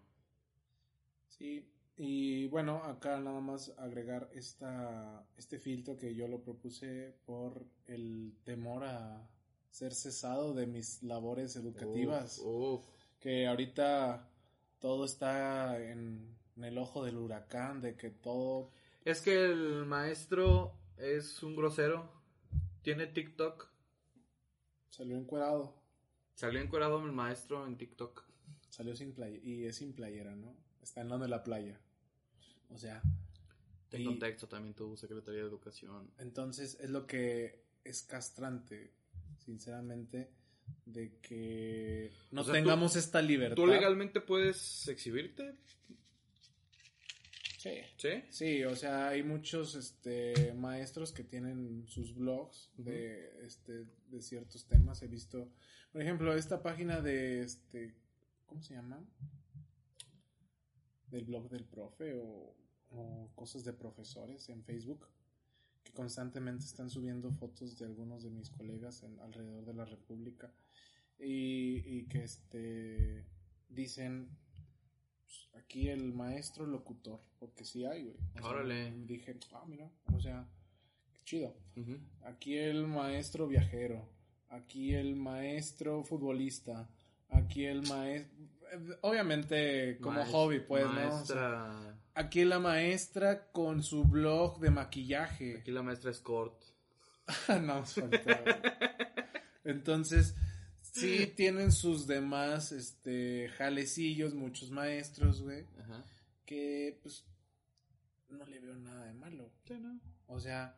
[1.29, 1.67] Sí,
[1.97, 8.33] y bueno, acá nada más agregar esta, este filtro que yo lo propuse por el
[8.43, 9.27] temor a
[9.69, 12.85] ser cesado de mis labores educativas, Uf, uf.
[13.19, 14.27] que ahorita
[14.81, 18.71] todo está en, en el ojo del huracán, de que todo...
[19.05, 22.11] Es que el maestro es un grosero.
[22.81, 23.69] Tiene TikTok.
[24.89, 25.75] Salió encuerado,
[26.35, 28.23] Salió encuerado el maestro en TikTok.
[28.69, 30.55] salió sin playa, y es sin playera, ¿no?
[30.81, 31.79] Está en la de la playa.
[32.69, 33.01] O sea...
[33.91, 36.11] En y- contexto también tuvo Secretaría de Educación.
[36.17, 38.93] Entonces es lo que es castrante,
[39.37, 40.31] sinceramente,
[40.85, 43.55] de que no O sea, tengamos esta libertad.
[43.55, 45.55] ¿Tú legalmente puedes exhibirte?
[47.57, 47.81] Sí.
[47.97, 48.23] ¿Sí?
[48.29, 54.65] Sí, o sea, hay muchos este, maestros que tienen sus blogs de, este, de ciertos
[54.65, 55.03] temas.
[55.03, 55.51] He visto,
[55.91, 57.93] por ejemplo, esta página de, este,
[58.47, 59.03] ¿cómo se llama?
[61.07, 62.55] Del blog del profe o,
[62.89, 65.07] o cosas de profesores en Facebook,
[65.91, 70.51] que constantemente están subiendo fotos de algunos de mis colegas en, alrededor de la República
[71.19, 73.25] y, y que este,
[73.69, 74.29] dicen
[75.23, 78.17] pues, aquí el maestro locutor, porque sí hay, güey.
[78.35, 78.91] O sea, Órale.
[79.05, 80.47] dije, ah, mira, o sea,
[81.13, 81.55] qué chido.
[82.23, 84.07] Aquí el maestro viajero,
[84.49, 86.89] aquí el maestro futbolista,
[87.29, 88.31] aquí el maestro...
[89.01, 90.91] Obviamente como hobby, pues, ¿no?
[90.91, 92.00] O sea, Maestra...
[92.15, 95.57] aquí la maestra con su blog de maquillaje.
[95.59, 96.61] Aquí la maestra es Cort.
[97.61, 98.61] no, faltaba.
[99.63, 100.35] Entonces,
[100.81, 106.03] sí tienen sus demás este jalecillos, muchos maestros, güey, Ajá.
[106.45, 107.25] que pues
[108.29, 109.51] no le veo nada de malo.
[109.65, 109.99] Sí, ¿no?
[110.27, 110.75] O sea,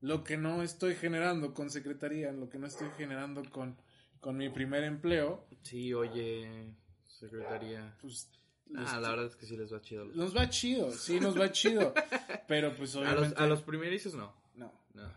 [0.00, 3.76] lo que no estoy generando con secretaría, lo que no estoy generando con,
[4.20, 6.72] con mi primer empleo, Sí, oye,
[7.06, 7.96] Secretaría.
[8.00, 8.30] pues
[8.74, 10.04] Ah, la verdad es que sí les va chido.
[10.06, 11.94] los- nos va chido, sí, nos va chido.
[12.48, 13.42] Pero pues A los, obviamente...
[13.42, 14.34] a los primerizos no.
[14.54, 14.72] No.
[14.94, 15.12] No.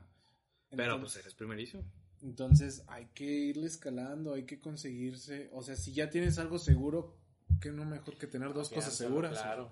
[0.69, 1.83] Pero Entonces- pues eres primerizo.
[2.21, 7.15] Entonces hay que irle escalando, hay que conseguirse, o sea, si ya tienes algo seguro,
[7.61, 9.39] ¿qué no mejor que tener dos cosas seguras?
[9.39, 9.71] Claro.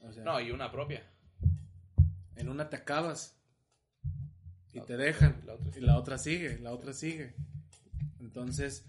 [0.00, 1.02] O sea, No, y una propia.
[2.36, 3.36] en una te acabas
[4.72, 7.34] y La te otra- dejan la otra y la otra sigue, la otra sigue.
[8.20, 8.84] Entonces,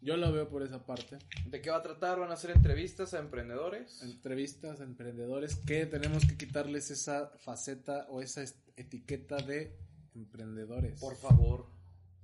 [0.00, 1.18] yo lo veo por esa parte.
[1.46, 2.18] ¿De qué va a tratar?
[2.20, 4.02] ¿Van a hacer entrevistas a emprendedores?
[4.02, 9.76] Entrevistas a emprendedores que tenemos que quitarles esa faceta o esa es- etiqueta de
[10.14, 11.00] emprendedores.
[11.00, 11.66] Por favor.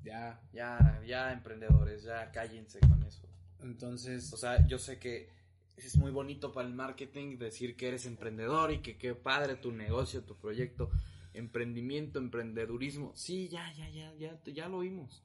[0.03, 0.41] Ya.
[0.53, 3.27] Ya, ya, emprendedores, ya cállense con eso.
[3.61, 5.29] Entonces, O sea, yo sé que
[5.77, 9.73] es muy bonito para el marketing decir que eres emprendedor y que qué padre tu
[9.73, 10.91] negocio, tu proyecto,
[11.33, 13.13] emprendimiento, emprendedurismo.
[13.17, 15.25] Sí, ya, ya, ya, ya, ya lo oímos.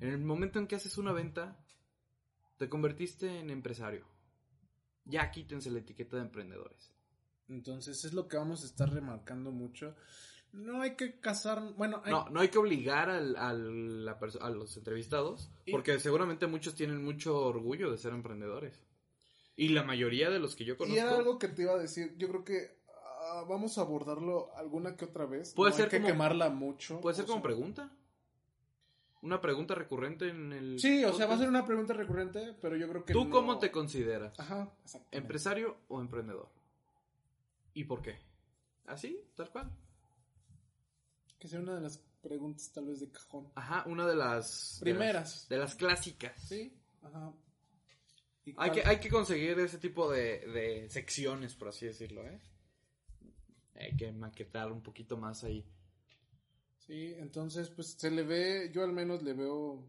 [0.00, 1.58] En el momento en que haces una venta,
[2.62, 4.06] te convertiste en empresario.
[5.04, 6.92] Ya quítense la etiqueta de emprendedores.
[7.48, 9.96] entonces es lo que vamos a estar remarcando mucho.
[10.52, 14.50] No hay que casar, bueno, hay- No, no hay que obligar al, al- la a
[14.50, 18.80] los entrevistados, Y- porque seguramente muchos tienen mucho orgullo de ser emprendedores.
[19.56, 20.94] Y la mayoría de los que yo conozco...
[20.96, 22.14] Y era algo que te iba a decir.
[22.16, 22.78] Yo creo que
[23.22, 25.52] ah, vamos a abordarlo alguna que otra vez.
[25.52, 27.00] Puede No ser hay que como- quemarla mucho.
[27.00, 27.90] ¿Puede ser como sea- pregunta?
[29.22, 30.78] ¿Una pregunta recurrente en el...
[30.80, 33.30] Sí, o sea, va a ser una pregunta recurrente, pero yo creo que ¿Tú no-
[33.30, 34.38] cómo te consideras?
[34.38, 34.68] Ajá.
[35.12, 36.48] ¿Empresario o emprendedor?
[37.74, 38.18] ¿Y por qué?
[38.86, 39.18] ¿Así?
[39.36, 39.70] ¿Tal cual?
[41.38, 43.48] Que sea una de las preguntas tal vez de cajón.
[43.54, 44.78] Ajá, una de las...
[44.80, 45.12] Primeras.
[45.14, 46.40] De las, de las clásicas.
[46.48, 47.32] Sí, ajá.
[48.44, 52.40] ¿Y Hay que, hay que conseguir ese tipo de, de secciones, por así decirlo, ¿eh?
[53.76, 55.64] Hay que maquetar un poquito más ahí.
[56.86, 59.88] Sí, entonces pues se le ve, yo al menos le veo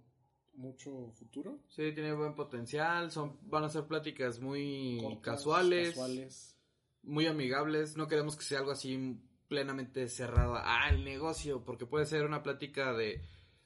[0.54, 1.60] mucho futuro.
[1.68, 6.58] Sí, tiene buen potencial, son, van a ser pláticas muy Cortas, casuales, casuales.
[7.02, 12.06] muy amigables, no queremos que sea algo así plenamente cerrado a el negocio, porque puede
[12.06, 13.22] ser una plática de,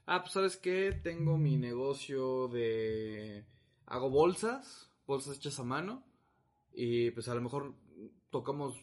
[0.05, 3.45] ah, pues sabes qué, tengo mi negocio de,
[3.85, 6.03] hago bolsas, bolsas hechas a mano,
[6.73, 7.75] y pues a lo mejor
[8.29, 8.75] tocamos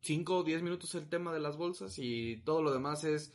[0.00, 3.32] 5 o 10 minutos el tema de las bolsas y todo lo demás es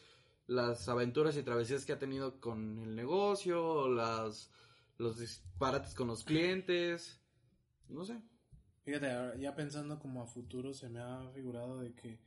[0.48, 4.49] las aventuras y travesías que ha tenido con el negocio, las,
[4.98, 7.22] los disparates con los clientes,
[7.90, 8.19] no sé.
[8.84, 12.19] Fíjate, ya pensando como a futuro, se me ha figurado de que,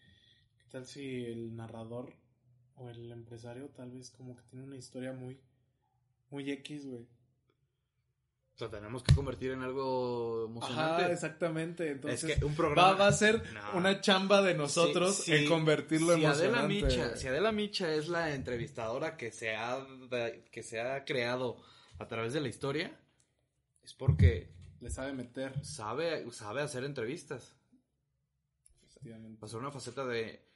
[0.58, 2.14] ¿qué tal si el narrador
[2.76, 5.40] o el empresario tal vez como que tiene una historia muy,
[6.28, 7.08] muy X, güey?
[8.54, 11.04] O sea, tenemos que convertir en algo emocionante.
[11.04, 11.90] Ajá, exactamente.
[11.92, 12.92] Entonces, es que un va, programa...
[12.92, 13.78] va a ser No.
[13.78, 15.32] una chamba de nosotros Sí, sí.
[15.44, 16.74] en convertirlo si Adela emocionante.
[16.86, 19.86] Micha, si Adela Micha es la entrevistadora que se ha
[20.52, 21.56] que se ha creado
[21.98, 23.00] a través de la historia,
[23.82, 27.56] es porque Le sabe meter, sabe sabe hacer entrevistas.
[28.82, 29.40] efectivamente.
[29.42, 30.46] Va a ser una faceta de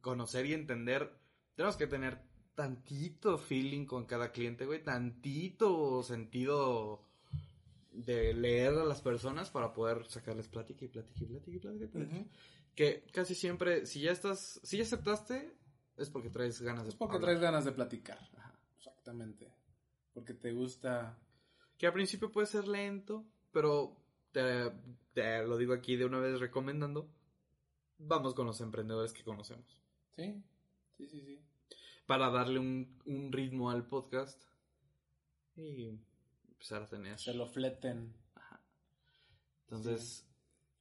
[0.00, 1.12] conocer y entender.
[1.56, 2.22] Tenemos que tener
[2.54, 7.06] tantito feeling con cada cliente, güey, tantito sentido
[8.04, 11.84] de leer a las personas para poder sacarles plática y plática y plática y plática.
[11.84, 12.16] y plática.
[12.20, 12.28] Ujú.
[12.74, 15.54] Que casi siempre, si ya estás, si ya aceptaste,
[15.96, 17.28] es porque traes ganas de Es porque hablar.
[17.30, 18.18] traes ganas de platicar.
[18.36, 18.58] Ajá.
[18.78, 19.52] Exactamente.
[20.14, 21.18] Porque te gusta.
[21.78, 23.96] Que al principio puede ser lento, pero
[24.32, 24.70] te,
[25.12, 27.10] te lo digo aquí de una vez recomendando.
[27.98, 29.80] Vamos con los emprendedores que conocemos.
[30.16, 30.42] Sí,
[30.96, 31.40] sí, sí, sí.
[32.06, 34.42] Para darle un, un ritmo al podcast
[35.56, 35.90] y
[36.60, 37.18] empezar a tener.
[37.18, 38.14] Se lo fleten.
[38.34, 38.60] Ajá.
[39.62, 40.26] Entonces,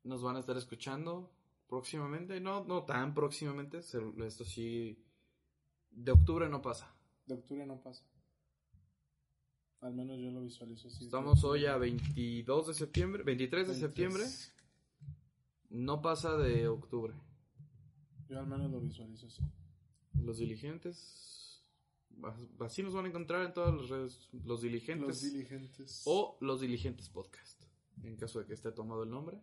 [0.04, 1.32] nos van a estar escuchando
[1.68, 2.42] próximamente.
[2.42, 3.82] No, no tan próximamente.
[3.82, 5.02] se- Esto sí.
[5.90, 6.94] De octubre no pasa.
[7.26, 8.04] De octubre no pasa.
[9.80, 11.06] Al menos yo lo visualizo así.
[11.06, 13.90] Estamos hoy a 22 de septiembre, 23 de 23.
[13.90, 14.26] septiembre.
[15.70, 17.14] No pasa de octubre.
[18.28, 19.42] Yo al menos lo visualizo así.
[20.22, 21.49] Los diligentes.
[22.60, 24.30] Así nos van a encontrar en todas las redes.
[24.46, 25.08] Los diligentes.
[25.08, 26.02] Los diligentes.
[26.06, 27.64] o los diligentes podcast.
[28.04, 29.40] En caso de que esté tomado el nombre.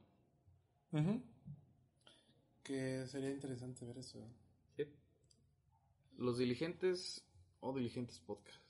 [2.62, 4.18] Que sería interesante ver eso.
[4.18, 4.28] ¿eh?
[4.76, 4.84] Sí.
[6.18, 7.24] Los diligentes
[7.60, 8.62] o diligentes podcast.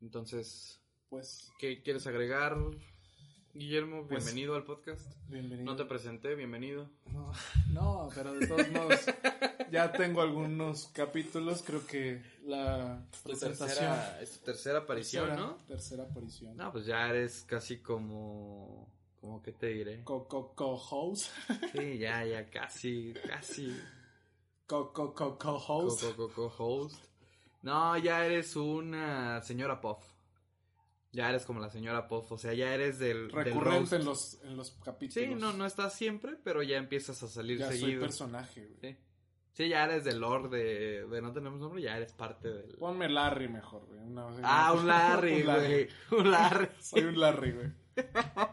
[0.00, 2.56] Entonces, Pues, ¿qué quieres agregar,
[3.54, 4.06] Guillermo?
[4.06, 5.04] Pues- Bienvenido al podcast.
[5.28, 5.64] bienvenido.
[5.70, 6.88] No te presenté, bienvenido.
[7.06, 7.32] No,
[7.72, 9.00] no, pero de todos modos,
[9.72, 11.62] ya tengo algunos capítulos.
[11.66, 13.94] Creo que la presentación.
[14.20, 15.56] es tu tercera aparición, tercera- ¿no?
[15.66, 16.56] Tercera aparición.
[16.56, 18.88] No, pues ya eres casi como...
[19.20, 20.04] como ¿Qué te diré?
[20.04, 21.30] Co- co- Co-host.
[21.72, 23.76] Sí, ya, ya, casi, casi.
[24.66, 26.02] Co- co- co- Co-host.
[26.02, 27.04] Co- co- co- co-host.
[27.62, 29.98] No, ya eres una señora Puff.
[31.12, 34.38] Ya eres como la señora Puff, o sea, ya eres del, del Recurrente en los,
[34.44, 35.28] en los capítulos.
[35.28, 38.00] Sí, no, no estás siempre, pero ya empiezas a salir Ya soy seguido.
[38.02, 38.92] personaje, güey.
[38.92, 38.98] Sí.
[39.52, 42.76] Sí, ya eres del Lord de, de No Tenemos Nombre, ya eres parte del...
[42.78, 43.98] Ponme Larry mejor, güey.
[44.44, 45.68] Ah, un Larry, Un Larry.
[46.08, 46.20] güey.
[46.20, 46.68] Un Larry.
[46.80, 47.72] Soy un Larry, güey.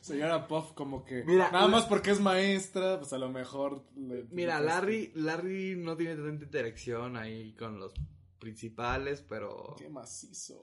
[0.00, 1.22] Señora Puff, como que.
[1.24, 3.84] Mira, nada más porque es maestra, pues a lo mejor.
[3.96, 7.92] le- Mira, le- Larry, Larry no tiene tanta interacción ahí con los
[8.38, 9.76] principales, pero...
[9.78, 10.62] Qué macizo.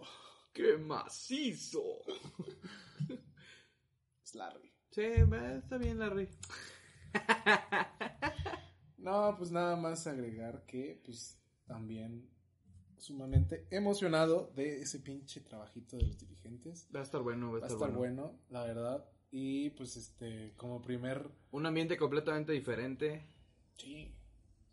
[0.60, 1.82] ¡Qué macizo!
[4.26, 4.74] Es Larry.
[4.92, 6.28] Sí, está bien, Larry.
[8.98, 12.30] No, pues nada más agregar que, pues también
[12.98, 16.90] sumamente emocionado de ese pinche trabajito de los dirigentes.
[16.94, 18.24] Va a estar bueno, va a Va a estar, estar bueno.
[18.24, 19.06] bueno, la verdad.
[19.32, 21.30] Y pues este, como primer.
[21.52, 23.26] Un ambiente completamente diferente.
[23.78, 24.14] Sí,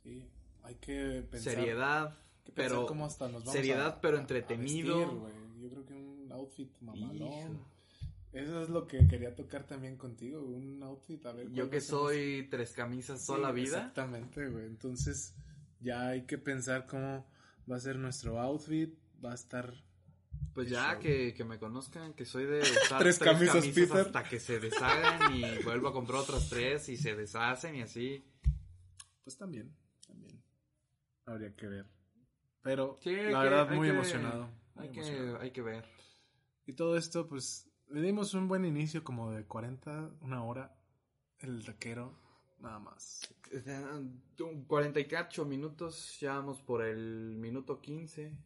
[0.03, 0.29] sí.
[0.65, 1.55] Hay que pensar.
[1.55, 2.87] seriedad, hay que pensar pero...
[2.87, 4.99] cómo hasta nos vamos seriedad, a- pero a- a entretenido.
[4.99, 5.46] vestir.
[5.61, 7.17] Yo creo que un outfit mamalón.
[7.17, 7.71] Hijo.
[8.33, 11.51] Eso es lo que quería tocar también contigo, un outfit, a ver.
[11.53, 13.79] Yo que soy tres camisas Sí, toda la vida.
[13.79, 14.67] Exactamente, güey.
[14.67, 15.35] Entonces,
[15.81, 17.27] ya hay que pensar cómo
[17.71, 18.95] va a ser nuestro outfit.
[19.25, 19.73] Va a estar.
[20.53, 21.01] Pues ya show.
[21.01, 22.61] que, que me conozcan, que soy de
[22.93, 23.97] usar Tres camisas, Peter.
[23.99, 28.23] hasta que se deshagan y vuelvo a comprar otras tres y se deshacen y así.
[29.25, 29.75] Pues también,
[30.07, 30.43] también.
[31.25, 31.87] Habría que ver.
[32.63, 34.49] Pero, Sí, la que- verdad, muy que- emocionado.
[34.77, 35.85] Muy Hay que, hay que ver.
[36.67, 40.77] Y todo esto, pues, le dimos un buen inicio, como de 40, una hora.
[41.39, 42.19] El taquero.
[42.59, 43.29] Nada más.
[44.67, 48.37] 48 minutos, ya vamos por el minuto 15.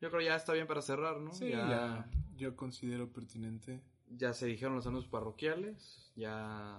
[0.00, 1.32] Yo creo ya está bien para cerrar, ¿no?
[1.32, 3.82] Sí, ya, yo considero pertinente.
[4.08, 6.78] Ya se dijeron los anuncios parroquiales, ya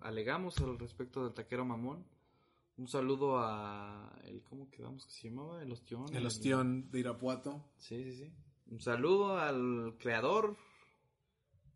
[0.00, 2.06] alegamos al respecto del taquero mamón.
[2.78, 5.62] Un saludo a el ¿cómo quedamos que se llamaba?
[5.62, 6.06] El ostión.
[6.14, 7.64] El ostión de Irapuato.
[7.78, 8.32] Sí, sí, sí.
[8.70, 10.56] Un saludo al creador.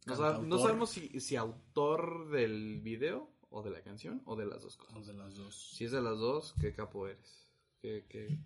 [0.06, 4.46] No, sab- no sabemos si, si autor del video o de la canción o de
[4.46, 4.94] las dos cosas.
[4.94, 5.72] Los de las dos.
[5.76, 7.48] Si es de las dos, qué capo eres.
[7.80, 8.38] Qué, qué,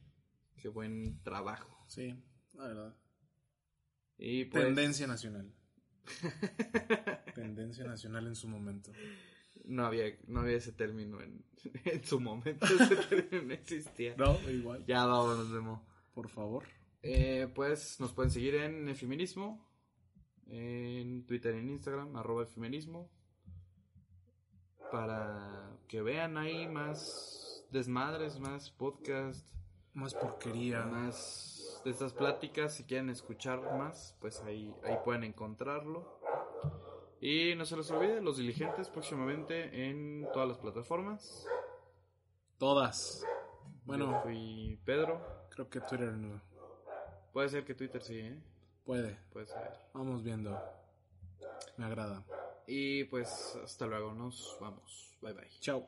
[0.57, 1.85] qué buen trabajo.
[1.89, 2.15] Sí,
[2.55, 2.97] la verdad.
[4.19, 5.53] Y pues, Tendencia nacional.
[7.35, 8.93] Tendencia nacional en su momento.
[9.67, 11.45] No había, no había ese término en,
[11.85, 12.67] en su momento.
[12.67, 14.15] Ese término no existía.
[14.17, 14.85] No, igual.
[14.87, 15.87] Ya vámonos, Memo.
[16.15, 16.65] Por favor.
[17.03, 19.65] Eh, pues nos pueden seguir en Efemerismo,
[20.49, 23.09] en Twitter y en Instagram, arroba Efemerismo,
[24.91, 29.47] para que vean ahí más desmadres, más podcast,
[29.95, 30.85] Más porquería.
[30.85, 32.75] más de estas pláticas.
[32.75, 36.21] Si quieren escuchar más, pues ahí, ahí pueden encontrarlo.
[37.29, 41.45] Y no se les olvide, los diligentes próximamente en todas las plataformas.
[42.57, 43.21] Todas.
[43.25, 43.29] Yo
[43.85, 45.21] Bueno, fui Pedro.
[45.51, 46.41] creo que Twitter no.
[47.33, 48.41] Puede ser que Twitter sí, ¿eh?
[48.85, 49.19] Puede.
[49.33, 49.73] Puede ser.
[49.93, 50.57] Vamos viendo.
[51.77, 52.23] Me agrada.
[52.69, 55.13] Y pues hasta luego, nos vamos.
[55.21, 55.51] Bye bye.
[55.59, 55.85] Chao.